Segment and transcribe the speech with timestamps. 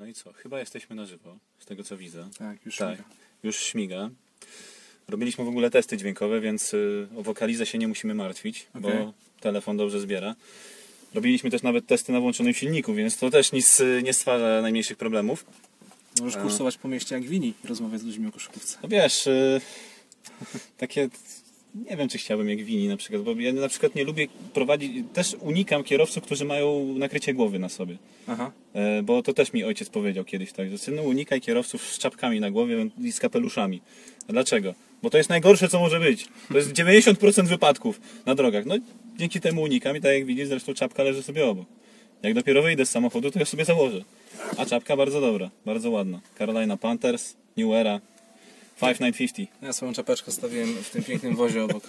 [0.00, 0.32] No i co?
[0.32, 2.28] Chyba jesteśmy na żywo, z tego co widzę.
[2.38, 3.10] Tak, już Tak, śmiga.
[3.42, 4.10] już śmiga.
[5.08, 8.82] Robiliśmy w ogóle testy dźwiękowe, więc y, o wokalizę się nie musimy martwić, Okej.
[8.82, 10.34] bo telefon dobrze zbiera.
[11.14, 14.96] Robiliśmy też nawet testy na włączonym silniku, więc to też nic y, nie stwarza najmniejszych
[14.96, 15.44] problemów.
[16.20, 18.78] Możesz kursować po mieście jak wini i rozmawiać z ludźmi o koszykówce.
[18.82, 19.60] No wiesz, y,
[20.78, 21.08] takie.
[21.74, 24.92] Nie wiem, czy chciałbym jak wini na przykład, bo ja na przykład nie lubię prowadzić.
[25.12, 27.96] Też unikam kierowców, którzy mają nakrycie głowy na sobie.
[28.26, 28.52] Aha.
[28.74, 32.40] E, Bo to też mi ojciec powiedział kiedyś tak, że synu unikaj kierowców z czapkami
[32.40, 33.80] na głowie i z kapeluszami.
[34.28, 34.74] A dlaczego?
[35.02, 36.28] Bo to jest najgorsze, co może być.
[36.48, 38.66] To jest 90% wypadków na drogach.
[38.66, 38.74] No
[39.18, 41.66] dzięki temu unikam i tak jak widzisz, zresztą czapka leży sobie obok.
[42.22, 44.04] Jak dopiero wyjdę z samochodu, to ja sobie założę.
[44.56, 46.20] A czapka bardzo dobra, bardzo ładna.
[46.38, 48.00] Carolina Panthers, New Era,
[48.80, 49.48] 5950.
[49.62, 51.84] Ja swoją czapeczkę stawiłem w tym pięknym wozie obok.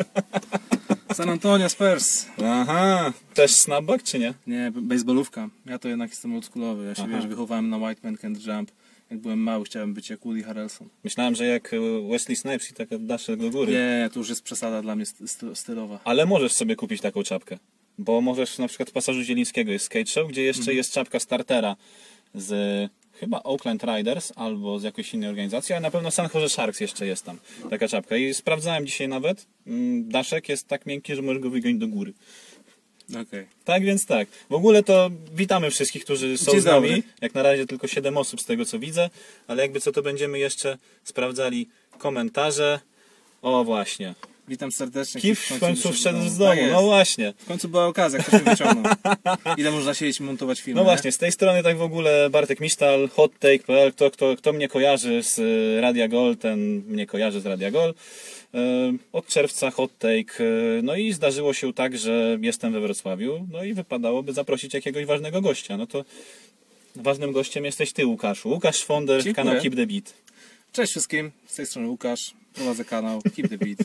[1.13, 2.25] San Antonio Spurs.
[2.45, 4.33] Aha, też snapback czy nie?
[4.47, 5.49] Nie, baseballówka.
[5.65, 6.85] Ja to jednak jestem oldschoolowy.
[6.85, 7.11] Ja się Aha.
[7.15, 8.71] wiesz, wychowałem na White Man Can't Jump.
[9.11, 10.89] Jak byłem mały, chciałem być jak Woody Harrelson.
[11.03, 11.77] Myślałem, że jak e,
[12.11, 13.73] Wesley Snipes i taka dasze do góry.
[13.73, 15.99] Nie, to już jest przesada dla mnie sty- sty- stylowa.
[16.03, 17.57] Ale możesz sobie kupić taką czapkę.
[17.98, 21.76] Bo możesz na przykład w pasażu Zielińskiego jest skate show, gdzie jeszcze jest czapka startera
[22.35, 22.89] z
[23.21, 27.05] chyba Oakland Riders albo z jakiejś innej organizacji, ale na pewno San Jose Sharks jeszcze
[27.05, 27.37] jest tam
[27.69, 28.17] taka czapka.
[28.17, 32.13] I sprawdzałem dzisiaj nawet, mm, daszek jest tak miękki, że możesz go wygonić do góry.
[33.21, 33.45] Okej.
[33.65, 34.27] Tak więc tak.
[34.49, 36.87] W ogóle to witamy wszystkich, którzy są Dzień z nami.
[36.89, 37.03] dobry.
[37.21, 39.09] Jak na razie tylko 7 osób z tego co widzę,
[39.47, 42.79] ale jakby co to będziemy jeszcze sprawdzali komentarze.
[43.41, 44.15] O właśnie.
[44.52, 45.21] Witam serdecznie.
[45.21, 46.54] Kif w końcu wszedł z Tak domu.
[46.62, 46.71] jest.
[46.74, 47.34] No właśnie.
[47.38, 48.94] W końcu była okazja, ktoś mnie wyciągnął.
[49.57, 50.76] Ile można siedzieć i montować filmy?
[50.76, 50.85] No nie?
[50.85, 55.24] właśnie, z tej strony tak w ogóle Bartek Misztal, hottake.pl, kto, kto, kto mnie kojarzy
[55.24, 57.90] z y, Radia Gol, ten mnie kojarzy z Radia Gol.
[57.90, 58.57] Y,
[59.13, 63.74] Od czerwca hottake, y, no i zdarzyło się tak, że jestem we Wrocławiu, no i
[63.74, 65.78] wypadałoby zaprosić jakiegoś ważnego gościa.
[65.78, 66.06] No to
[66.96, 68.50] ważnym gościem jesteś ty, Łukaszu.
[68.50, 69.46] Łukasz Fonder, Dziękuję.
[69.46, 70.13] kanał Keep the Beat.
[70.74, 73.78] Cześć wszystkim, z tej strony Łukasz, prowadzę kanał Keep the Beat.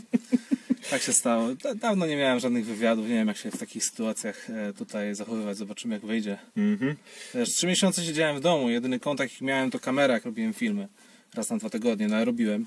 [0.90, 1.54] Tak się stało.
[1.54, 5.14] Da- Dawno nie miałem żadnych wywiadów, nie wiem jak się w takich sytuacjach e, tutaj
[5.14, 6.38] zachowywać, zobaczymy jak wyjdzie.
[6.56, 6.96] Mhm.
[7.46, 10.88] Trzy miesiące siedziałem w domu, jedyny kontakt jaki miałem to kamera, jak robiłem filmy.
[11.34, 12.66] Raz na dwa tygodnie, no ale robiłem.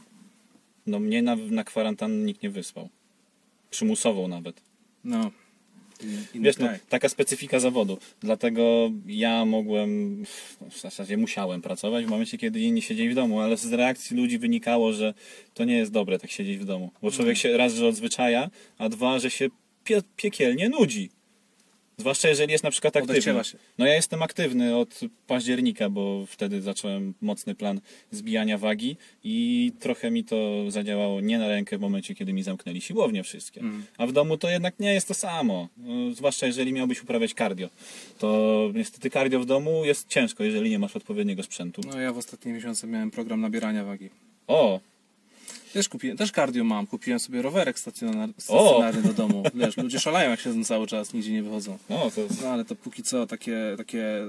[0.87, 2.89] No mnie na, na kwarantannę nikt nie wysłał.
[3.69, 4.61] Przymusową nawet.
[5.03, 5.31] No.
[6.03, 6.79] Inny, Wiesz, no, kraj.
[6.89, 7.97] taka specyfika zawodu.
[8.21, 10.23] Dlatego ja mogłem,
[10.71, 14.39] w zasadzie musiałem pracować w momencie, kiedy inni siedzieli w domu, ale z reakcji ludzi
[14.39, 15.13] wynikało, że
[15.53, 16.91] to nie jest dobre tak siedzieć w domu.
[17.01, 19.49] Bo człowiek się raz, że odzwyczaja, a dwa, że się
[19.83, 21.09] pie piekielnie nudzi.
[21.99, 23.43] Zwłaszcza jeżeli jest na przykład aktywny.
[23.43, 23.57] Się.
[23.77, 30.11] No ja jestem aktywny od października, bo wtedy zacząłem mocny plan zbijania wagi i trochę
[30.11, 33.61] mi to zadziałało nie na rękę w momencie, kiedy mi zamknęli siłownie wszystkie.
[33.61, 33.85] Mm.
[33.97, 35.67] A w domu to jednak nie jest to samo.
[35.77, 37.69] No, zwłaszcza jeżeli miałbyś uprawiać cardio.
[38.17, 41.81] To niestety cardio w domu jest ciężko, jeżeli nie masz odpowiedniego sprzętu.
[41.87, 44.09] No ja w ostatnie miesiące miałem program nabierania wagi.
[44.47, 44.79] O,
[45.73, 49.43] Też kupiłem, też cardio mam, kupiłem sobie rowerek stacjonar, stacjonarny do domu.
[49.53, 51.77] Wiesz, ludzie szalają jak siedzą cały czas, nigdzie nie wychodzą.
[51.89, 54.21] no to No ale to póki co takie, takie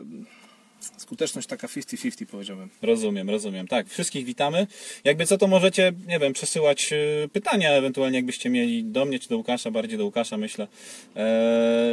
[0.96, 2.68] skuteczność taka 50-50 powiedziałbym.
[2.82, 3.66] Rozumiem, rozumiem.
[3.66, 4.66] Tak, wszystkich witamy.
[5.04, 9.28] Jakby co, to możecie, nie wiem, przesyłać e, pytania, ewentualnie jakbyście mieli do mnie, czy
[9.28, 10.64] do Łukasza, bardziej do Łukasza, myślę.
[10.64, 10.68] E,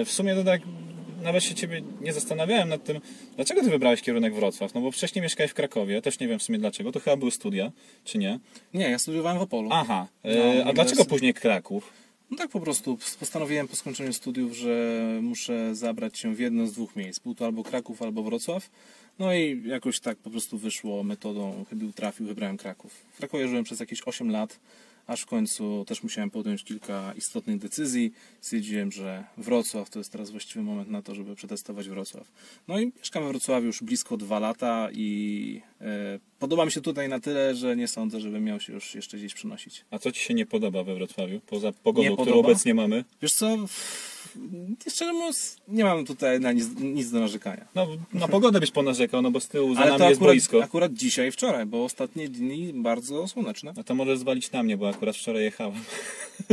[0.06, 0.62] w sumie to tak,
[1.22, 3.00] nawet się ciebie nie zastanawiałem nad tym,
[3.36, 4.74] dlaczego ty wybrałeś kierunek Wrocław?
[4.74, 7.32] No bo wcześniej mieszkałeś w Krakowie, też nie wiem w sumie dlaczego, to chyba były
[7.32, 7.72] studia,
[8.04, 8.40] czy nie?
[8.74, 9.70] Nie, ja studiowałem w Opolu.
[9.72, 10.76] Aha, No, e, a uniwersytet.
[10.76, 11.94] dlaczego później Kraków?
[12.32, 16.74] No tak po prostu postanowiłem po skończeniu studiów, że muszę zabrać się w jedno z
[16.74, 17.20] dwóch miejsc.
[17.20, 18.70] Był to albo Kraków, albo Wrocław.
[19.20, 22.92] No i jakoś tak po prostu wyszło metodą chybił trafił, wybrałem Kraków.
[23.14, 24.60] W Krakowie żyłem przez jakieś 8 lat,
[25.08, 28.12] aż w końcu też musiałem podjąć kilka istotnych decyzji.
[28.42, 32.32] Stwierdziłem, że Wrocław to jest teraz właściwy moment na to, żeby przetestować Wrocław.
[32.68, 37.10] No i mieszkam we Wrocławiu już blisko dwa lata i e, podoba mi się tutaj
[37.10, 39.86] na tyle, że nie sądzę, żebym miał się już jeszcze gdzieś przenosić.
[39.92, 42.48] A co ci się nie podoba we Wrocławiu, poza pogodą, Nie którą podoba?
[42.50, 43.04] obecnie mamy?
[43.22, 43.58] Wiesz co,
[44.90, 47.68] szczerze mówiąc, nie mam tutaj na nic, nic do narzekania.
[47.76, 50.64] No, na pogodę byś ponarzekał, no bo z tyłu za Ale nami jest akurat, boisko.
[50.64, 53.74] akurat dzisiaj, wczoraj, bo ostatnie dni bardzo słoneczne.
[53.78, 55.74] No to może zwalić na mnie, bo akurat wczoraj jechałem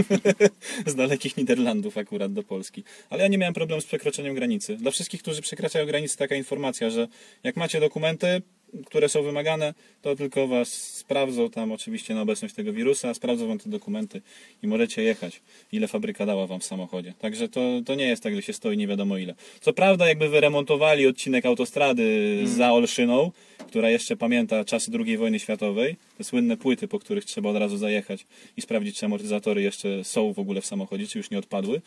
[0.86, 2.84] z dalekich Niderlandów akurat do Polski.
[3.10, 4.76] Ale ja nie miałem problemu z przekroczeniem granicy.
[4.76, 7.08] Dla wszystkich, którzy przekraczają granicę, taka informacja, że
[7.42, 8.42] jak macie dokumenty,
[8.86, 13.58] które są wymagane, to tylko was sprawdzą tam oczywiście na obecność tego wirusa, sprawdzą wam
[13.58, 14.22] te dokumenty
[14.62, 15.40] i możecie jechać,
[15.72, 17.14] ile fabryka dała wam w samochodzie.
[17.18, 19.34] Także to, to nie jest tak, że się stoi nie wiadomo ile.
[19.60, 23.30] Co prawda, jakby wyremontowali odcinek autostrady za Olszyną,
[23.66, 27.76] która jeszcze pamięta czasy II wojny światowej, te słynne płyty, po których trzeba od razu
[27.76, 28.26] zajechać
[28.56, 31.80] i sprawdzić, czy amortyzatory jeszcze są w ogóle w samochodzie, czy już nie odpadły,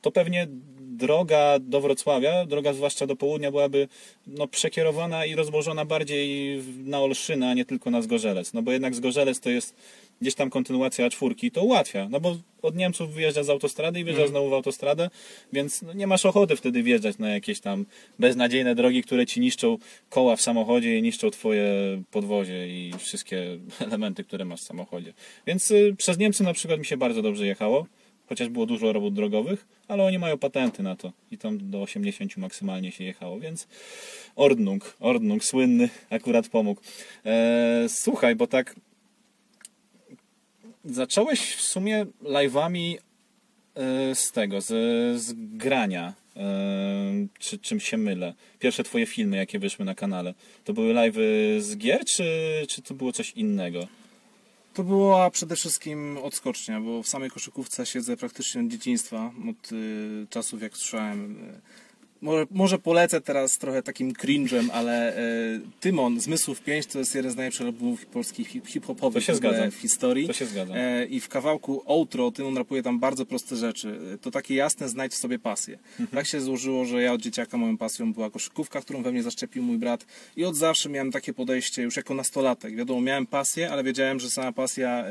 [0.00, 0.46] to pewnie
[0.96, 3.88] droga do Wrocławia, droga zwłaszcza do południa, byłaby
[4.26, 8.52] no, przekierowana i rozłożona bardziej na Olszynę, a nie tylko na Zgorzelec.
[8.52, 9.74] No bo jednak Zgorzelec to jest
[10.20, 12.08] gdzieś tam kontynuacja A4, to ułatwia.
[12.10, 15.10] No bo od Niemców wyjeżdża z autostrady i wjeżdża znowu w autostradę,
[15.52, 17.86] więc no, nie masz ochoty wtedy wjeżdżać na jakieś tam
[18.18, 19.78] beznadziejne drogi, które ci niszczą
[20.10, 21.66] koła w samochodzie i niszczą twoje
[22.10, 25.12] podwozie i wszystkie elementy, które masz w samochodzie.
[25.46, 27.86] Więc y, przez Niemcy na przykład mi się bardzo dobrze jechało,
[28.28, 32.36] chociaż było dużo robót drogowych, ale oni mają patenty na to i tam do 80
[32.36, 33.68] maksymalnie się jechało, więc
[34.36, 36.80] Ordnung, Ordnung słynny akurat pomógł.
[37.24, 38.74] Eee, słuchaj, bo tak
[40.84, 42.96] zacząłeś w sumie live'ami
[43.74, 44.66] e, z tego, z,
[45.20, 46.14] z grania.
[46.36, 48.34] E, czy czym się mylę?
[48.58, 50.34] Pierwsze twoje filmy, jakie wyszły na kanale,
[50.64, 52.24] to były live'y z gier, czy,
[52.68, 53.86] czy to było coś innego?
[54.74, 60.26] To była przede wszystkim odskocznia, bo w samej koszykówce siedzę praktycznie od dzieciństwa, od y,
[60.30, 61.36] czasów jak słyszałem.
[62.24, 67.30] Może, może polecę teraz trochę takim cringe'em, ale y, Tymon, Zmysłów 5 to jest jeden
[67.32, 69.22] z najlepszych albumów polskich hip- hip-hopowych
[69.70, 70.26] w historii.
[70.26, 70.76] To się zgadzam.
[70.76, 73.98] E, I w kawałku Outro Tymon rapuje tam bardzo proste rzeczy.
[74.14, 75.78] E, To takie jasne, znajdź w sobie pasję.
[75.90, 76.08] Mhm.
[76.08, 79.62] Tak się złożyło, że ja od dzieciaka moją pasją była koszykówka, którą we mnie zaszczepił
[79.62, 80.06] mój brat
[80.36, 82.76] i od zawsze miałem takie podejście już jako nastolatek.
[82.76, 85.04] Wiadomo, miałem pasję, ale wiedziałem, że sama pasja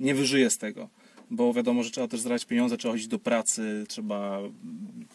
[0.00, 0.88] nie wyżyje z tego.
[1.30, 4.40] Bo wiadomo, że trzeba też zarabiać pieniądze, trzeba chodzić do pracy, trzeba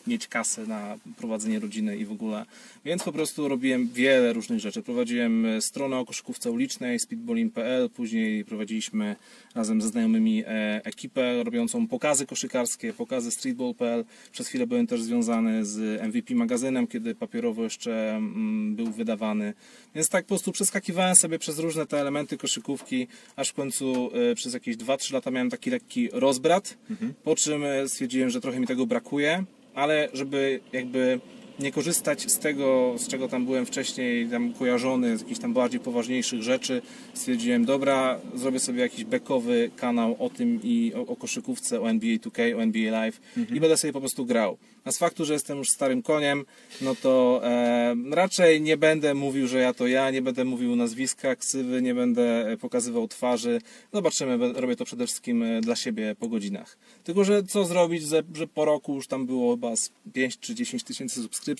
[0.07, 2.45] mieć kasę na prowadzenie rodziny i w ogóle.
[2.85, 4.81] Więc po prostu robiłem wiele różnych rzeczy.
[4.81, 9.15] Prowadziłem e, stronę o koszykówce ulicznej, speedballing.pl, później prowadziliśmy
[9.55, 14.05] razem ze znajomymi e, ekipę robiącą pokazy koszykarskie, pokazy streetball.pl.
[14.31, 19.53] Przez chwilę byłem też związany z MVP magazynem, kiedy papierowo jeszcze mm, był wydawany.
[19.95, 24.35] Więc tak po prostu przeskakiwałem sobie przez różne te elementy koszykówki, aż w końcu e,
[24.35, 26.77] przez jakieś 2-3 lata miałem taki lekki rozbrat,
[27.23, 29.43] po czym e, stwierdziłem, że trochę mi tego brakuje,
[29.73, 31.19] ale żeby jakby
[31.61, 35.79] nie korzystać z tego, z czego tam byłem wcześniej tam kojarzony, z jakichś tam bardziej
[35.79, 36.81] poważniejszych rzeczy,
[37.13, 42.15] stwierdziłem, dobra, zrobię sobie jakiś backowy kanał o tym i o, o koszykówce, o NBA
[42.15, 43.21] 2K, o NBA Live
[43.53, 44.57] i będę sobie po prostu grał.
[44.83, 46.45] A z faktu, że jestem już starym koniem,
[46.81, 51.35] no to e, raczej nie będę mówił, że ja to ja, nie będę mówił nazwiska,
[51.35, 53.61] ksywy, nie będę e, pokazywał twarzy.
[53.93, 56.77] Zobaczymy, robię to przede wszystkim e, dla siebie po godzinach.
[57.03, 60.55] Tylko, że co zrobić, że, że po roku już tam było chyba z 5 czy
[60.55, 61.50] 10 tysięcy subskrypcji,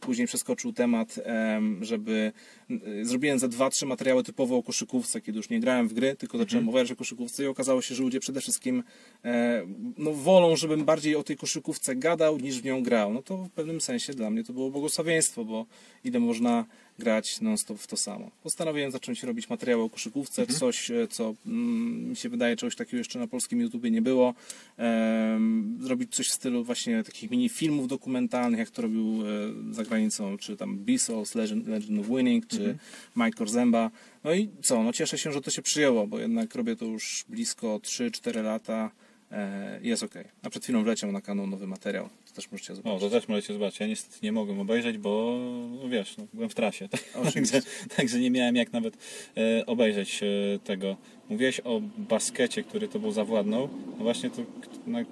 [0.00, 2.32] później przeskoczył temat, em, żeby
[2.70, 6.38] e, zrobiłem za 2-3 materiały typowo o koszykówce, kiedy już nie grałem w gry, tylko
[6.38, 8.82] zacząłem mówić o koszykówce i okazało się, że ludzie przede wszystkim
[9.24, 9.66] e,
[9.98, 13.12] no, wolą, żebym bardziej o tej koszykówce gadał niż w nią grał.
[13.12, 15.66] No to w pewnym sensie dla mnie to było błogosławieństwo, bo
[16.04, 16.64] ile można
[16.98, 18.30] grać non-stop w to samo.
[18.42, 22.96] Postanowiłem zacząć robić materiały o koszykówce, coś, e, co mm, mi się wydaje, czegoś takiego
[22.96, 24.34] jeszcze na polskim YouTubie nie było.
[24.76, 29.22] Em, zrobić coś w stylu właśnie takich mini filmów dokumentalnych, jak to robił
[29.70, 32.78] e, za granicą, czy tam Bezos, Legend, Legend of Winning, czy
[33.16, 33.90] Mike Korzemba.
[34.24, 37.24] No i co, no cieszę się, że to się przyjęło, bo jednak robię to już
[37.28, 38.90] blisko 3-4 lata.
[39.32, 40.14] E, jest ok.
[40.42, 42.08] A przed chwilą wleciał na kanał nowy materiał.
[42.36, 43.00] Też możecie O, zobaczyć.
[43.00, 43.80] to też możecie zobaczyć.
[43.80, 45.38] Ja niestety nie mogłem obejrzeć, bo
[45.82, 46.88] no wiesz, no, byłem w trasie.
[47.34, 47.62] Także,
[47.96, 48.96] także nie miałem jak nawet
[49.36, 50.26] e, obejrzeć e,
[50.58, 50.96] tego.
[51.28, 53.68] Mówiłeś o baskecie, który to był zawładnął.
[53.98, 54.42] No właśnie to
[54.86, 55.04] na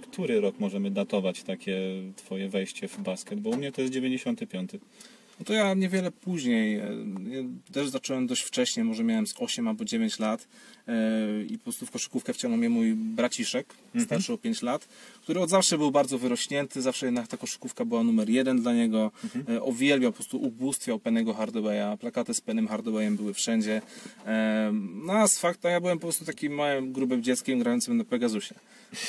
[0.00, 1.80] który rok możemy datować takie
[2.16, 3.40] twoje wejście w basket?
[3.40, 4.70] Bo u mnie to jest 95.
[5.38, 6.82] No to ja niewiele później, e,
[7.28, 7.42] ja
[7.72, 10.48] też zacząłem dość wcześnie, może miałem z 8 albo 9 lat
[10.88, 10.94] e,
[11.48, 13.66] i po prostu w koszykówkę wciągnął mnie mój braciszek,
[14.04, 14.88] starszy o 5 lat,
[15.22, 19.10] który od zawsze był bardzo wyrośnięty, zawsze jednak ta koszykówka była numer jeden dla niego,
[19.48, 23.82] e, uwielbiał, po prostu ubóstwiał Pennego Hardawaya, plakaty z Penem Hardawayem były wszędzie,
[25.04, 28.54] no a z faktu ja byłem po prostu takim małym, grubym dzieckiem grającym na Pegasusie.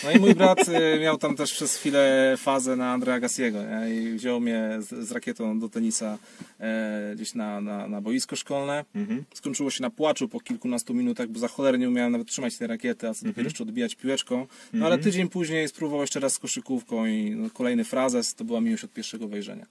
[0.04, 0.60] No i mój brat
[1.01, 3.96] miał tam też przez chwilę fazę na Andrea Gassiego nie?
[3.96, 6.18] i wziął mnie z, z rakietą do tenisa
[6.60, 8.86] e, gdzieś na, na, na boisko szkolne.
[9.34, 12.68] Skończyło się na płaczu po kilkunastu minutach, bo za cholerę nie umiałem nawet trzymać tej
[12.68, 14.48] rakiety, a co dopiero jeszcze odbijać piłeczką.
[14.74, 18.62] No ale tydzień później spróbował jeszcze raz z koszykówką i no, kolejny frazes, to była
[18.62, 19.66] miłość od pierwszego wejrzenia.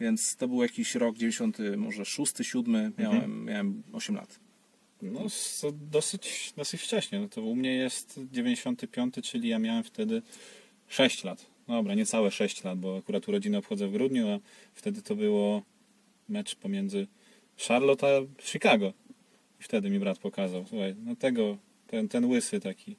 [0.00, 4.38] Więc to był jakiś rok 90, może 6, 7, miałem, miałem 8 lat.
[5.02, 5.20] No,
[5.60, 7.20] to dosyć, dosyć wcześnie.
[7.20, 10.22] No to u mnie jest 95, czyli ja miałem wtedy
[10.88, 11.46] 6 lat.
[11.68, 14.38] Dobra, niecałe 6 lat, bo akurat urodziny obchodzę w grudniu, a
[14.74, 15.62] wtedy to było
[16.28, 17.06] mecz pomiędzy
[17.68, 18.92] Charlotte a Chicago.
[19.60, 22.96] I wtedy mi brat pokazał, słuchaj, no tego, ten, ten łysy taki,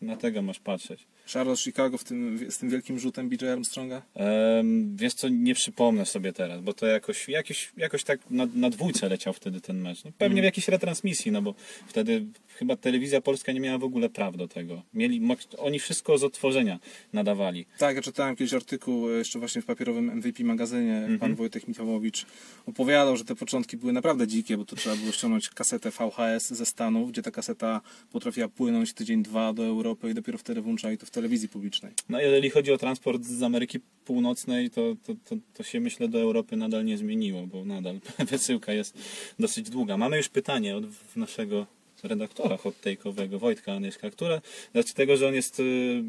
[0.00, 1.06] na tego masz patrzeć.
[1.32, 4.02] Charlotte Chicago w tym, z tym wielkim rzutem BJ Armstronga?
[4.14, 8.70] Em, wiesz co, nie przypomnę sobie teraz, bo to jakoś, jakoś, jakoś tak na, na
[8.70, 10.04] dwójce leciał wtedy ten mecz.
[10.04, 11.54] No, pewnie w jakiejś retransmisji, no bo
[11.86, 14.82] wtedy chyba telewizja polska nie miała w ogóle praw do tego.
[14.94, 15.20] Mieli,
[15.58, 16.78] oni wszystko z odtworzenia
[17.12, 17.66] nadawali.
[17.78, 21.08] Tak, ja czytałem kiedyś artykuł e, jeszcze właśnie w papierowym MVP magazynie.
[21.20, 22.26] Pan Wojtek Michałowicz
[22.66, 26.66] opowiadał, że te początki były naprawdę dzikie, bo to trzeba było ściągnąć kasetę VHS ze
[26.66, 27.80] Stanów, gdzie ta kaseta
[28.12, 31.92] potrafiła płynąć tydzień, dwa do Europy i dopiero wtedy włączali to w telewizji publicznej.
[32.08, 36.20] No jeżeli chodzi o transport z Ameryki Północnej, to, to, to, to się myślę do
[36.20, 38.98] Europy nadal nie zmieniło, bo nadal wysyłka jest
[39.38, 39.96] dosyć długa.
[39.96, 40.84] Mamy już pytanie od
[41.16, 41.66] naszego
[42.02, 44.40] redaktora hot take'owego, Wojtka Anyszka, które
[44.86, 45.60] z tego, że on jest...
[45.60, 46.02] y,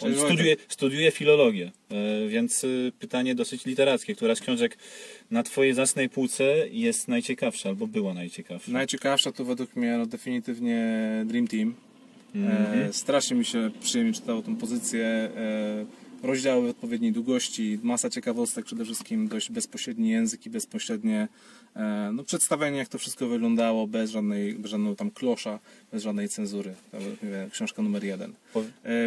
[0.00, 1.72] On studiuje, studiuje filologię,
[2.24, 4.14] y, więc y, pytanie dosyć literackie.
[4.14, 4.78] Która z książek
[5.30, 8.72] na twojej zacnej półce jest najciekawsza, albo była najciekawsza?
[8.72, 10.82] Najciekawsza to według mnie no, definitywnie
[11.26, 11.74] Dream Team.
[12.34, 12.88] Mhm.
[12.88, 15.06] E, strasznie mi się przyjemnie czytało tą pozycję.
[15.06, 15.86] E,
[16.22, 21.28] rozdziały odpowiedniej długości, masa ciekawostek, przede wszystkim dość bezpośredni język i bezpośrednie
[22.12, 25.58] no, przedstawienie, jak to wszystko wyglądało, bez, żadnej, bez żadnego tam klosza,
[25.92, 26.74] bez żadnej cenzury.
[27.22, 28.32] Mnie książka numer jeden.
[28.56, 28.60] E,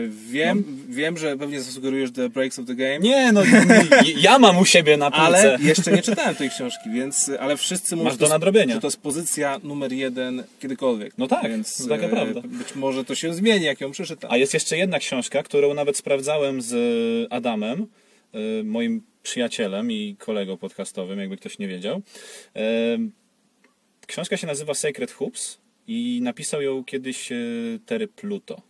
[0.08, 3.00] wiem, wiem, że pewnie zasugerujesz The Breaks of the Game.
[3.00, 3.42] Nie, no
[4.28, 5.24] ja mam u siebie na półce.
[5.24, 8.76] Ale jeszcze nie czytałem tej książki, więc ale wszyscy mówią, Masz do nadrobienia.
[8.76, 11.14] że to jest pozycja numer jeden kiedykolwiek.
[11.18, 12.42] No tak, więc to taka e, prawda.
[12.42, 14.32] Być może to się zmieni, jak ją przeczytam.
[14.32, 16.74] A jest jeszcze jedna książka, którą nawet sprawdzałem z
[17.30, 17.88] Adamem,
[18.64, 22.02] moim przyjacielem i kolegą podcastowym, jakby ktoś nie wiedział.
[24.08, 25.58] Książka się nazywa Sacred Hoops
[25.88, 28.62] i napisał ją kiedyś y, Terry Pluto.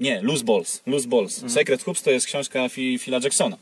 [0.00, 0.82] Nie, Loose Balls.
[0.86, 1.34] Loose Balls.
[1.34, 1.50] Mhm.
[1.52, 3.56] Sacred Hoops to jest książka Phila Jacksona.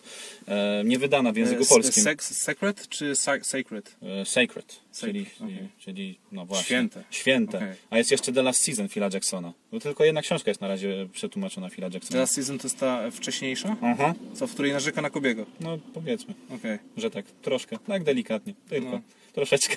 [0.48, 2.02] E, nie wydana w języku E, polskim.
[2.02, 3.96] Sex, secret czy sa- sacred?
[4.02, 5.68] E, Sacred, czyli, okej.
[5.78, 6.64] czyli no właśnie.
[6.64, 7.04] Święte.
[7.10, 7.58] Święte.
[7.58, 7.72] Okej.
[7.90, 9.52] A jest jeszcze The Last Season Phila Jacksona.
[9.72, 12.20] Bo tylko jedna książka jest na razie przetłumaczona Phila The Jacksona.
[12.20, 14.14] Last Season to jest ta wcześniejsza, Aha.
[14.34, 15.46] co, w której narzeka na Kobiego.
[15.60, 16.78] No powiedzmy, Okej.
[16.96, 19.00] że tak troszkę, tak delikatnie, tylko, No.
[19.32, 19.76] troszeczkę.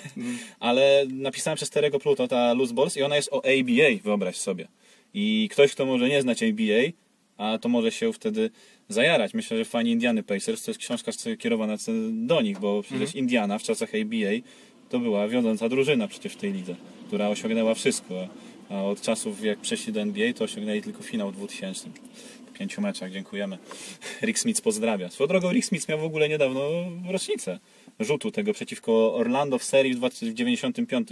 [0.60, 4.68] Ale napisałem przez Terego Pluto ta Loose Balls i ona jest o ABA, wyobraź sobie.
[5.14, 6.92] I ktoś, kto może nie znać ABA,
[7.36, 8.50] a to może się wtedy
[8.88, 9.34] zajarać.
[9.34, 11.76] Myślę, że fani Indiany Pacers to jest książka kierowana
[12.12, 14.46] do nich, bo przecież Indiana w czasach ABA
[14.88, 18.28] to była wiodąca drużyna przecież w tej lidze, która osiągnęła wszystko.
[18.70, 21.90] A od czasów jak przeszli do NBA, to osiągnęli tylko finał 2000.
[22.46, 23.58] Po pięciu meczach, dziękujemy.
[24.22, 25.10] Rick Smith pozdrawia.
[25.10, 26.60] Swoją drogą Rick Smith miał w ogóle niedawno
[27.10, 27.58] rocznicę
[28.00, 31.08] rzutu tego przeciwko Orlando w serii w 20 w 95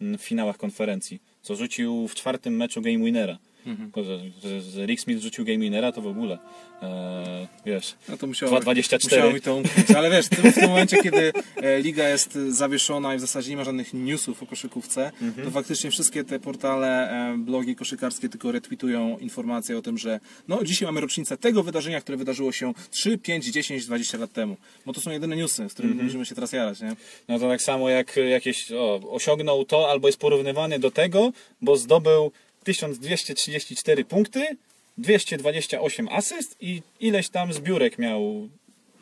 [0.00, 3.38] w finałach konferencji, co rzucił w czwartym meczu game winnera.
[3.76, 6.38] Tylko, że, że, że Rick Smith rzucił game winnera, to w ogóle
[6.82, 9.04] e, wiesz, No to musiało, 2,24.
[9.04, 9.90] musiało to umknąć.
[9.90, 13.64] Ale wiesz, w tym, momencie, kiedy e, liga jest zawieszona i w zasadzie nie ma
[13.64, 15.12] żadnych newsów o koszykówce,
[15.44, 20.64] to faktycznie wszystkie te portale, e, blogi koszykarskie tylko retweetują informacje o tym, że no
[20.64, 24.56] dzisiaj mamy rocznicę tego wydarzenia, które wydarzyło się 3, 5, 10, 20 lat temu.
[24.86, 26.96] Bo to są jedyne newsy, z którymi możemy się teraz jarać, nie?
[27.28, 31.32] No to tak samo jak jakieś o, osiągnął to, albo jest porównywany do tego,
[31.62, 32.32] bo zdobył
[32.66, 34.56] 1234 punkty,
[34.98, 38.48] 228 asyst i ileś tam zbiórek miał.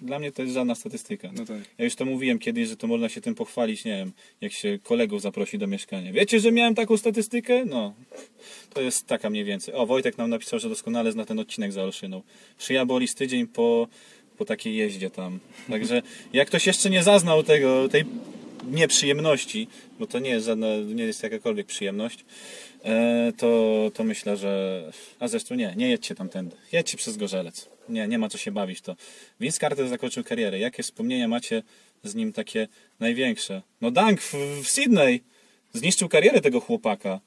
[0.03, 1.31] Dla mnie to jest żadna statystyka.
[1.33, 1.59] No tak.
[1.79, 4.79] Ja już to mówiłem kiedyś, że to można się tym pochwalić, nie wiem, jak się
[4.83, 6.13] kolegów zaprosi do mieszkania.
[6.13, 7.65] Wiecie, że miałem taką statystykę?
[7.65, 7.95] No,
[8.75, 9.75] to jest taka mniej więcej.
[9.75, 12.23] O, Wojtek nam napisał, że doskonale zna ten odcinek za Olszyną.
[12.59, 13.89] Szyja boli z tydzień po,
[14.39, 15.41] po takiej jeździe tam.
[15.71, 16.03] Także
[16.33, 18.05] jak ktoś jeszcze nie zaznał tego, tej
[18.71, 19.69] nieprzyjemności,
[19.99, 22.25] bo to nie jest żadna, nie jest jakakolwiek przyjemność,
[23.37, 24.83] to, to myślę, że...
[25.21, 26.57] A zresztą nie, nie jedźcie tamtędy.
[26.73, 27.69] Jedźcie przez Gorzelec.
[27.89, 28.97] Nie, nie ma co się bawić to.
[29.41, 30.59] Vince Carter zakończył karierę.
[30.59, 31.63] Jakie wspomnienia macie
[32.05, 32.69] z nim takie
[33.01, 33.63] największe?
[33.81, 35.23] No Dunk w, w Sydney
[35.73, 37.21] zniszczył karierę tego chłopaka.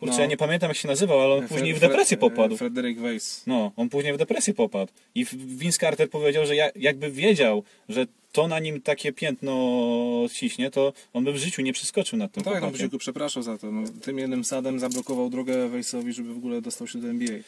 [0.00, 0.20] Kurczę, No.
[0.20, 2.56] ja nie pamiętam jak się nazywał, ale on później w Fre- depresję Fre- popadł.
[2.56, 3.42] Frederick Weiss.
[3.46, 4.92] No, on później w depresję popadł.
[5.14, 9.54] I Vince Carter powiedział, że ja, jakby wiedział, że to na nim takie piętno
[10.32, 12.86] ciśnie, to on by w życiu nie przeskoczył nad tym No tak, no chłopakiem.
[12.88, 13.72] by go przepraszał za to.
[13.72, 17.38] No, tym jednym sadem zablokował drogę Weissowi, żeby w ogóle dostał się do NBA.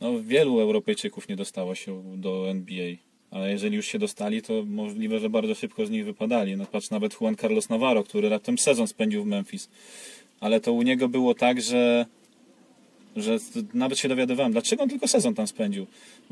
[0.00, 2.94] No, wielu Europejczyków nie dostało się do NBA.
[3.30, 6.56] Ale jeżeli już się dostali, to możliwe, że bardzo szybko z nich wypadali.
[6.56, 9.68] No, patrz nawet Juan Carlos Navarro, który raptem sezon spędził w Memphis.
[10.44, 12.06] Ale to u niego było tak, że,
[13.16, 13.38] że
[13.74, 15.86] nawet się dowiadywałem, dlaczego on tylko sezon tam spędził.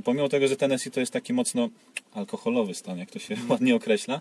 [0.04, 1.68] Pomimo tego, że Tennessee to jest taki mocno
[2.14, 4.20] alkoholowy stan, jak to się ładnie określa,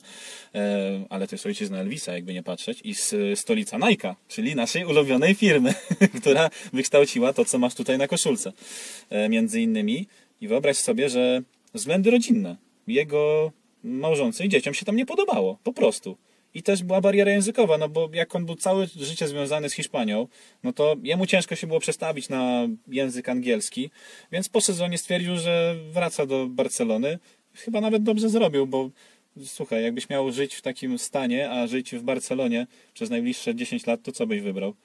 [0.56, 4.86] e, ale to jest ojczyzna Elvisa, jakby nie patrzeć, i s- stolica Nike'a, czyli naszej
[4.86, 5.74] ulubionej firmy,
[6.22, 8.54] która wykształciła to, co masz tutaj na koszulce,
[9.10, 10.08] e, między innymi.
[10.42, 11.42] I wyobraź sobie, że
[11.74, 12.56] względy rodzinne
[12.88, 13.52] jego
[13.84, 16.18] małżonce i dzieciom się tam nie podobało, po prostu.
[16.54, 20.28] I też była bariera językowa, no bo jak on był całe życie związany z Hiszpanią,
[20.64, 23.92] no to jemu ciężko się było przestawić na język angielski,
[24.32, 27.20] więc po sezonie stwierdził, że wraca do Barcelony.
[27.54, 28.90] Chyba nawet dobrze zrobił, bo
[29.46, 34.04] słuchaj, jakbyś miał żyć w takim stanie, a żyć w Barcelonie przez najbliższe 10 lat,
[34.04, 34.76] to co byś wybrał?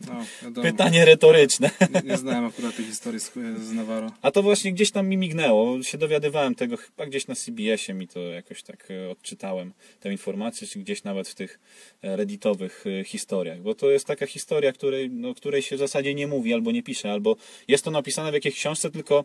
[0.00, 0.24] No,
[0.62, 1.70] Pytanie retoryczne.
[1.94, 3.32] nie, nie znałem akurat tej historii z,
[3.62, 4.12] z Navarro.
[4.22, 5.82] A to właśnie gdzieś tam mi mignęło.
[5.82, 10.68] Się dowiadywałem tego chyba gdzieś na CBS-ie mi to jakoś tak e, odczytałem tę informację,
[10.68, 11.58] czy gdzieś nawet w tych
[12.02, 13.60] e, redditowych e, historiach.
[13.62, 16.82] Bo to jest taka historia, której, no, której się w zasadzie nie mówi albo nie
[16.82, 17.36] pisze, albo
[17.68, 19.24] jest to napisane w jakiejś książce, tylko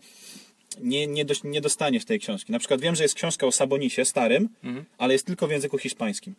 [0.81, 2.51] nie, nie, doś- nie dostaniesz tej książki.
[2.51, 4.50] Na przykład wiem, że jest książka o Sabonisie starym,
[4.97, 6.35] ale jest tylko w języku hiszpańskim.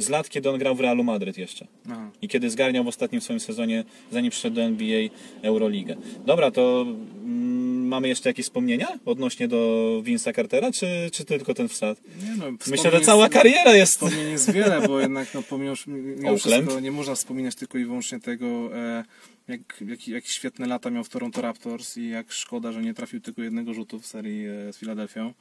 [0.00, 1.66] Z lat, kiedy on grał w Realu Madryt jeszcze.
[1.90, 2.10] Aha.
[2.22, 5.08] I kiedy zgarniał w ostatnim swoim sezonie, zanim przyszedł do NBA
[5.42, 5.96] Euroligę.
[6.26, 9.56] Dobra, to mm, mamy jeszcze jakieś wspomnienia odnośnie do
[10.04, 11.98] Vince'a Cartera, czy, czy tylko ten wsad?
[12.24, 13.92] Nie no, Myślę, że cała jest- kariera jest...
[13.92, 18.20] Wspomnień jest wiele, bo jednak no, pomimo, mimo wszystko nie można wspominać tylko i wyłącznie
[18.20, 19.04] tego, e,
[19.50, 23.20] jak, jak, jak świetne lata miał w Toronto Raptors i jak szkoda, że nie trafił
[23.20, 25.32] tylko jednego rzutu w serii e, z Filadelfią.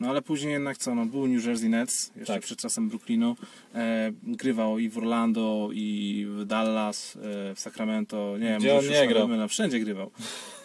[0.00, 2.42] No ale później jednak co, no, był New Jersey Nets, jeszcze Tak.
[2.42, 3.36] przed czasem Brooklynu.
[3.74, 7.16] E, grywał i w Orlando, i w Dallas,
[7.50, 8.38] e, w Sacramento.
[8.38, 9.28] Nie wiem, Gdzie może on nie grał?
[9.28, 10.10] mylę, wszędzie grywał.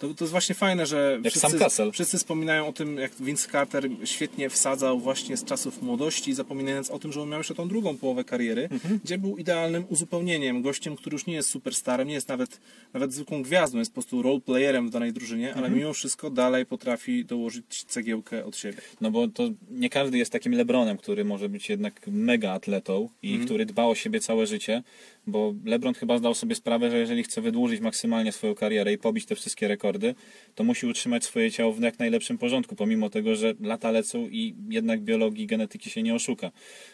[0.01, 3.89] To, to jest właśnie fajne, że Jak wszyscy, wszyscy wspominają o tym, jak Vince Carter
[4.05, 7.97] świetnie wsadzał właśnie z czasów młodości, zapominając o tym, że on miał jeszcze tą drugą
[7.97, 8.99] połowę kariery, Mhm.
[9.03, 12.59] gdzie był idealnym uzupełnieniem, gościem, który już nie jest superstarem, nie jest nawet,
[12.93, 15.77] nawet zwykłą gwiazdą, jest po prostu roleplayerem w danej drużynie, ale Mhm.
[15.79, 18.77] mimo wszystko dalej potrafi dołożyć cegiełkę od siebie.
[19.01, 23.39] No bo to nie każdy jest takim Lebronem, który może być jednak mega atletą i
[23.39, 24.83] który dba o siebie całe życie,
[25.27, 29.25] bo Lebron chyba zdał sobie sprawę, że jeżeli chce wydłużyć maksymalnie swoją karierę i pobić
[29.25, 30.15] te wszystkie rekordy,
[30.55, 34.55] to musi utrzymać swoje ciało w jak najlepszym porządku, pomimo tego, że lata lecą i
[34.69, 36.51] jednak biologii, genetyki się nie oszuka.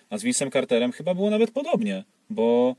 [0.10, 2.76] A z Vince'em Carterem chyba było nawet podobnie, bo,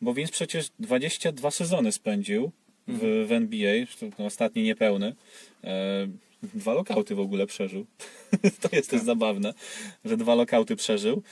[0.00, 2.52] bo Vince przecież 22 sezony spędził
[2.88, 3.86] w, w NBA,
[4.18, 5.14] ostatni niepełny.
[5.64, 6.06] E,
[6.42, 7.86] dwa lokauty w ogóle przeżył.
[8.62, 9.54] to jest też zabawne,
[10.04, 11.22] że dwa lokauty przeżył.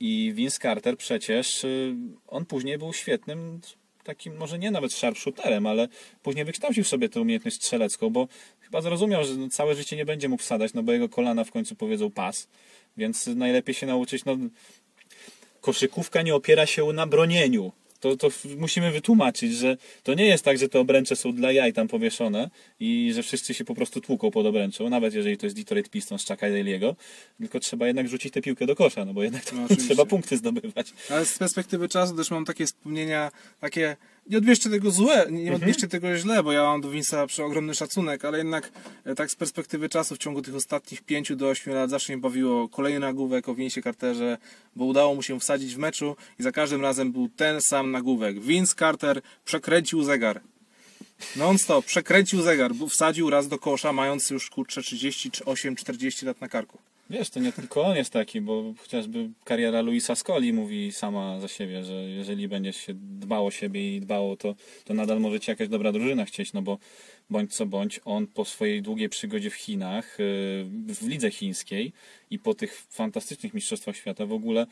[0.00, 1.94] I Vince Carter przecież, y,
[2.28, 3.60] on później był świetnym
[4.04, 5.88] takim, może nie nawet sharpshooterem, ale
[6.22, 8.28] później wykształcił sobie tę umiejętność strzelecką, bo
[8.60, 11.50] chyba zrozumiał, że no, całe życie nie będzie mógł wsadać, no bo jego kolana w
[11.50, 12.48] końcu powiedzą pas,
[12.96, 14.36] więc najlepiej się nauczyć, no
[15.60, 17.72] koszykówka nie opiera się na bronieniu.
[18.04, 21.72] To, to musimy wytłumaczyć, że to nie jest tak, że te obręcze są dla jaj
[21.72, 25.56] tam powieszone i że wszyscy się po prostu tłuką pod obręczą, nawet jeżeli to jest
[25.56, 26.94] Detroit Pistons, Chucka Daly'ego,
[27.38, 30.36] tylko trzeba jednak rzucić tę piłkę do kosza, no bo jednak to No, trzeba punkty
[30.36, 30.92] zdobywać.
[31.10, 35.54] Ale z perspektywy czasu też mam takie wspomnienia, takie, nie odbierzcie tego złe, nie Mhm.
[35.54, 38.72] odbierzcie tego źle, bo ja mam do Vince'a przeogromny szacunek, ale jednak
[39.04, 42.22] e, tak z perspektywy czasu w ciągu tych ostatnich 5 do 8 lat zawsze mnie
[42.22, 44.38] bawiło kolejny nagłówek o Vince'ie Carterze,
[44.76, 48.40] bo udało mu się wsadzić w meczu i za każdym razem był ten sam nagłówek.
[48.40, 50.40] Vince Carter przekręcił zegar.
[51.36, 56.78] Non-stop, przekręcił zegar, bo wsadził raz do kosza, mając już kurczę 38-40 lat na karku.
[57.10, 61.48] Wiesz, to nie tylko on jest taki, bo chociażby kariera Luisa Scoli mówi sama za
[61.48, 65.50] siebie, że jeżeli będzie się dbało o siebie i dbało, to, to nadal może ci
[65.50, 66.78] jakaś dobra drużyna chcieć, no bo
[67.30, 71.92] bądź co bądź, on po swojej długiej przygodzie w Chinach, yy, w lidze chińskiej
[72.30, 74.66] i po tych fantastycznych mistrzostwach świata w ogóle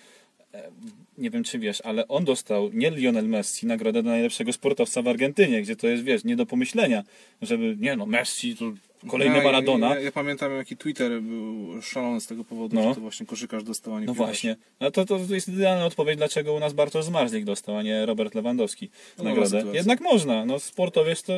[1.19, 5.09] nie wiem czy wiesz, ale on dostał, nie Lionel Messi, nagrodę dla najlepszego sportowca w
[5.09, 7.05] Argentynie, gdzie to jest, wiesz, nie do pomyślenia,
[7.43, 8.73] żeby, nie no, Messi to
[9.09, 9.95] kolejny Ja- Maradona.
[9.95, 12.89] Ja, ja pamiętam, jaki Twitter był szalony z tego powodu, No.
[12.89, 14.27] że to właśnie koszykarz dostał, a nie No piłkarz.
[14.29, 14.57] właśnie.
[14.81, 18.35] No to, to jest idealna odpowiedź, dlaczego u nas Bartosz Zmarzlik dostał, a nie Robert
[18.35, 19.65] Lewandowski No, nagrodę.
[19.73, 20.45] Jednak można.
[20.47, 21.33] No, sportowiec to...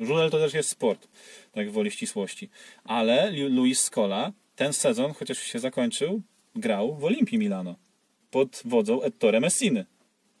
[0.00, 1.08] Żużel to też jest sport,
[1.52, 2.48] tak woli ścisłości.
[2.84, 6.22] Ale Lu- Luis Scola ten sezon, chociaż się zakończył,
[6.56, 7.76] grał w Olimpii Milano
[8.36, 9.84] pod wodzą Ettore Messiny,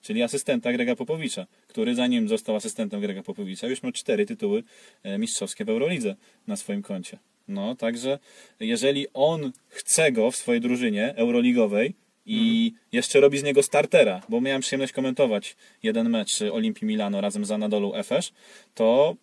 [0.02, 4.62] czyli asystenta Grega Popowicza, który zanim został asystentem Grega Popowicza, już miał cztery tytuły
[5.02, 7.18] e, mistrzowskie w Eurolidze na swoim koncie.
[7.48, 8.18] No, także
[8.60, 11.94] jeżeli on chce go w swojej drużynie euroligowej
[12.26, 17.44] i jeszcze robi z niego startera, bo miałem przyjemność komentować jeden mecz Olimpii Milano razem
[17.44, 18.32] z Anadolu Efes,
[18.74, 19.16] to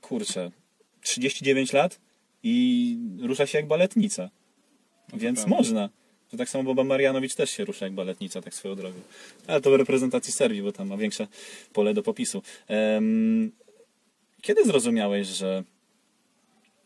[0.00, 0.50] kurczę,
[1.00, 2.00] 39 lat
[2.42, 4.30] i rusza się jak baletnica.
[5.14, 5.56] Więc prawda.
[5.56, 6.01] można.
[6.32, 9.00] To tak samo Boba Marianowicz też się rusza jak baletnica, tak swoją drogą.
[9.46, 11.26] Ale to w reprezentacji Serbii, bo tam ma większe
[11.72, 12.42] pole do popisu.
[14.42, 15.64] Kiedy zrozumiałeś, że,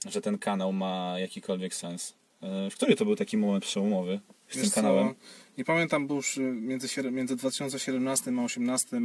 [0.09, 2.15] że ten kanał ma jakikolwiek sens?
[2.43, 5.15] E, W który to był taki moment przełomowy z tym Wiesz co, kanałem?
[5.59, 9.01] Nie pamiętam, bo już y, między, między 2017 a 2018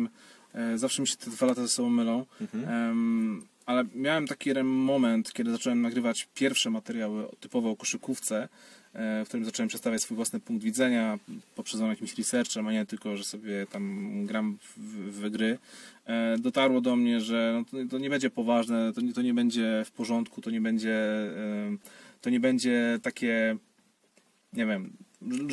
[0.53, 2.25] e, zawsze mi się te dwa lata ze sobą mylą.
[2.41, 2.69] Mhm.
[2.69, 8.49] Em, ale miałem taki moment, kiedy zacząłem nagrywać pierwsze materiały typowo o koszykówce e,
[8.93, 11.19] w którym zacząłem przedstawiać swój własny punkt widzenia,
[11.55, 14.79] poprzedzony jakimś researchem, a nie tylko, że sobie tam gram w,
[15.21, 15.57] w, gry,
[16.05, 19.33] e, dotarło do mnie, że no to, to nie będzie poważne, to nie, to nie
[19.33, 21.77] będzie w porządku, to nie będzie, e,
[22.21, 23.57] to nie będzie takie
[24.53, 24.93] nie wiem,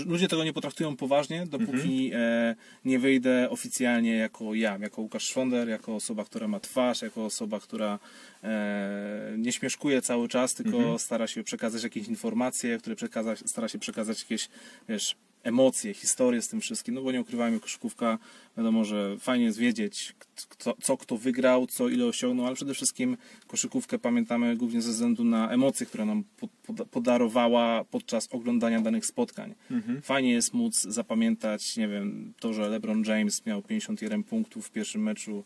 [0.07, 2.55] ludzie tego nie potraktują poważnie, dopóki e,
[2.85, 7.61] nie wyjdę oficjalnie jako ja, jako Łukasz Szwonder, jako osoba, która ma twarz, jako osoba,
[7.61, 7.99] która
[8.45, 13.79] e, nie śmieszkuje cały czas, tylko stara się przekazać jakieś informacje, które przekazać, stara się
[13.79, 14.49] przekazać jakieś,
[14.89, 15.17] wiesz,
[15.49, 18.19] emocje, historie z tym wszystkim, no bo nie ukrywajmy, koszykówka,
[18.57, 20.15] wiadomo, że fajnie jest wiedzieć,
[20.49, 25.25] kto, co kto wygrał, co ile osiągnął, ale przede wszystkim koszykówkę pamiętamy głównie ze względu
[25.25, 29.55] na emocje, które nam po- poda- podarowała podczas oglądania danych spotkań.
[30.03, 35.03] Fajnie jest móc zapamiętać, nie wiem, to, że LeBron James miał 51 punktów w pierwszym
[35.03, 35.45] meczu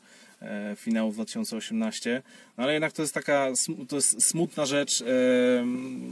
[0.76, 2.22] finału w 2018,
[2.59, 3.48] no ale jednak to jest taka
[3.88, 5.05] to jest smutna rzecz, e,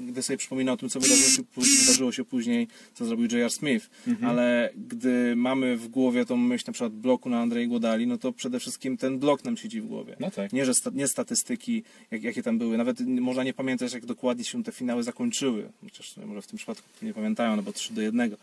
[0.08, 3.50] gdy sobie przypominam o tym, co wydarzyło się, pó- wydarzyło się później, co zrobił J.R.
[3.50, 3.90] Smith,
[4.24, 8.32] ale gdy mamy w głowie tą myśl na przykład bloku na Andrzej Godali, no to
[8.32, 10.16] przede wszystkim ten blok nam siedzi w głowie.
[10.20, 10.52] No tak.
[10.52, 12.78] Nie, że sta- nie statystyki, jak, jakie tam były.
[12.78, 15.68] Nawet można nie pamiętać, jak dokładnie się te finały zakończyły.
[15.84, 18.36] Chociaż może w tym przypadku nie pamiętają, no bo 3 do 1.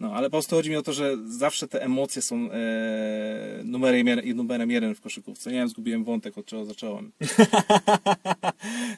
[0.00, 2.58] No, ale po prostu chodzi mi o to, że zawsze te emocje są e,
[3.64, 5.00] numerem, jeden- numerem jeden w
[5.30, 5.50] koszykówce.
[5.50, 7.10] Nie wiem, zgubiłem wątek, od czego zacząłem.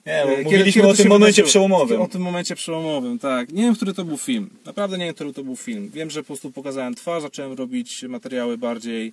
[0.07, 2.01] Nie, bo E, mówiliśmy to o tym momencie przełomowym.
[2.01, 3.53] O tym momencie przełomowym, tak.
[3.53, 4.51] Nie wiem, który to był film.
[4.66, 5.90] Naprawdę nie wiem, który to był film.
[5.95, 9.12] Wiem, że po prostu pokazałem twarz, zacząłem robić materiały bardziej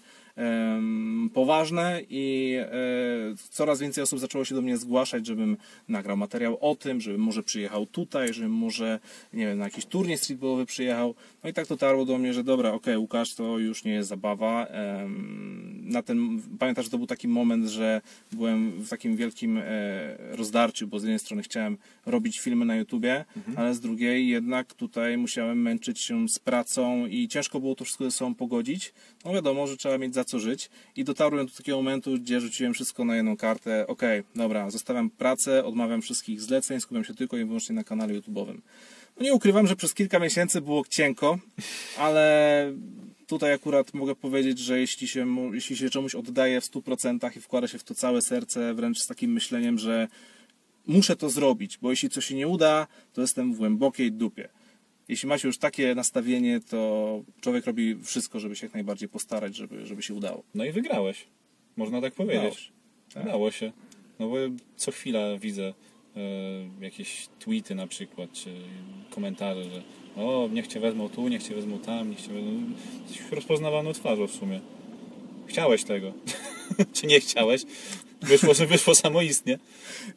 [1.33, 2.69] poważne i e,
[3.49, 7.43] coraz więcej osób zaczęło się do mnie zgłaszać, żebym nagrał materiał o tym, żebym może
[7.43, 8.99] przyjechał tutaj, żebym może,
[9.33, 11.15] nie wiem, na jakiś turniej streetballowy przyjechał.
[11.43, 14.67] No i tak dotarło do mnie, że dobra, okej, Łukasz, to już nie jest zabawa.
[15.83, 19.63] Na ten, pamiętasz, że to był taki moment, że byłem w takim wielkim e,
[20.35, 25.17] rozdarciu, bo z jednej strony chciałem robić filmy na YouTubie, ale z drugiej jednak tutaj
[25.17, 28.93] musiałem męczyć się z pracą i ciężko było to wszystko ze sobą pogodzić.
[29.25, 32.73] No wiadomo, że trzeba mieć za co żyć i dotarłem do takiego momentu, gdzie rzuciłem
[32.73, 33.88] wszystko na jedną kartę.
[33.88, 38.58] Okej, dobra, zostawiam pracę, odmawiam wszystkich zleceń, skupiam się tylko i wyłącznie na kanale YouTube'owym.
[39.17, 41.39] No nie ukrywam, że przez kilka miesięcy było cienko,
[41.97, 42.73] ale
[43.27, 47.67] tutaj akurat mogę powiedzieć, że jeśli się, jeśli się czemuś oddaje w 100% i wkłada
[47.67, 50.08] się w to całe serce, wręcz z takim myśleniem, że
[50.88, 54.49] muszę to zrobić, bo jeśli coś się nie uda, to jestem w głębokiej dupie.
[55.10, 59.86] Jeśli macie już takie nastawienie, to człowiek robi wszystko, żeby się jak najbardziej postarać, żeby,
[59.86, 60.43] żeby się udało.
[60.56, 61.28] No i wygrałeś.
[61.78, 62.72] Można tak powiedzieć.
[63.13, 63.24] Tak.
[63.24, 63.72] Udało się.
[64.19, 64.36] No bo
[64.76, 65.74] co chwila widzę
[66.15, 66.22] e,
[66.82, 68.50] jakieś tweety na przykład, czy
[69.10, 69.82] komentarze, że
[70.15, 72.63] o, niech cię wezmą tu, niech cię wezmą tam, niech cię wezmą...
[73.08, 74.60] Jesteś rozpoznawalną twarzą w sumie.
[75.48, 76.13] Chciałeś tego.
[76.93, 77.65] czy nie chciałeś?
[78.21, 79.60] Wyszło, że wyszło samoistnie.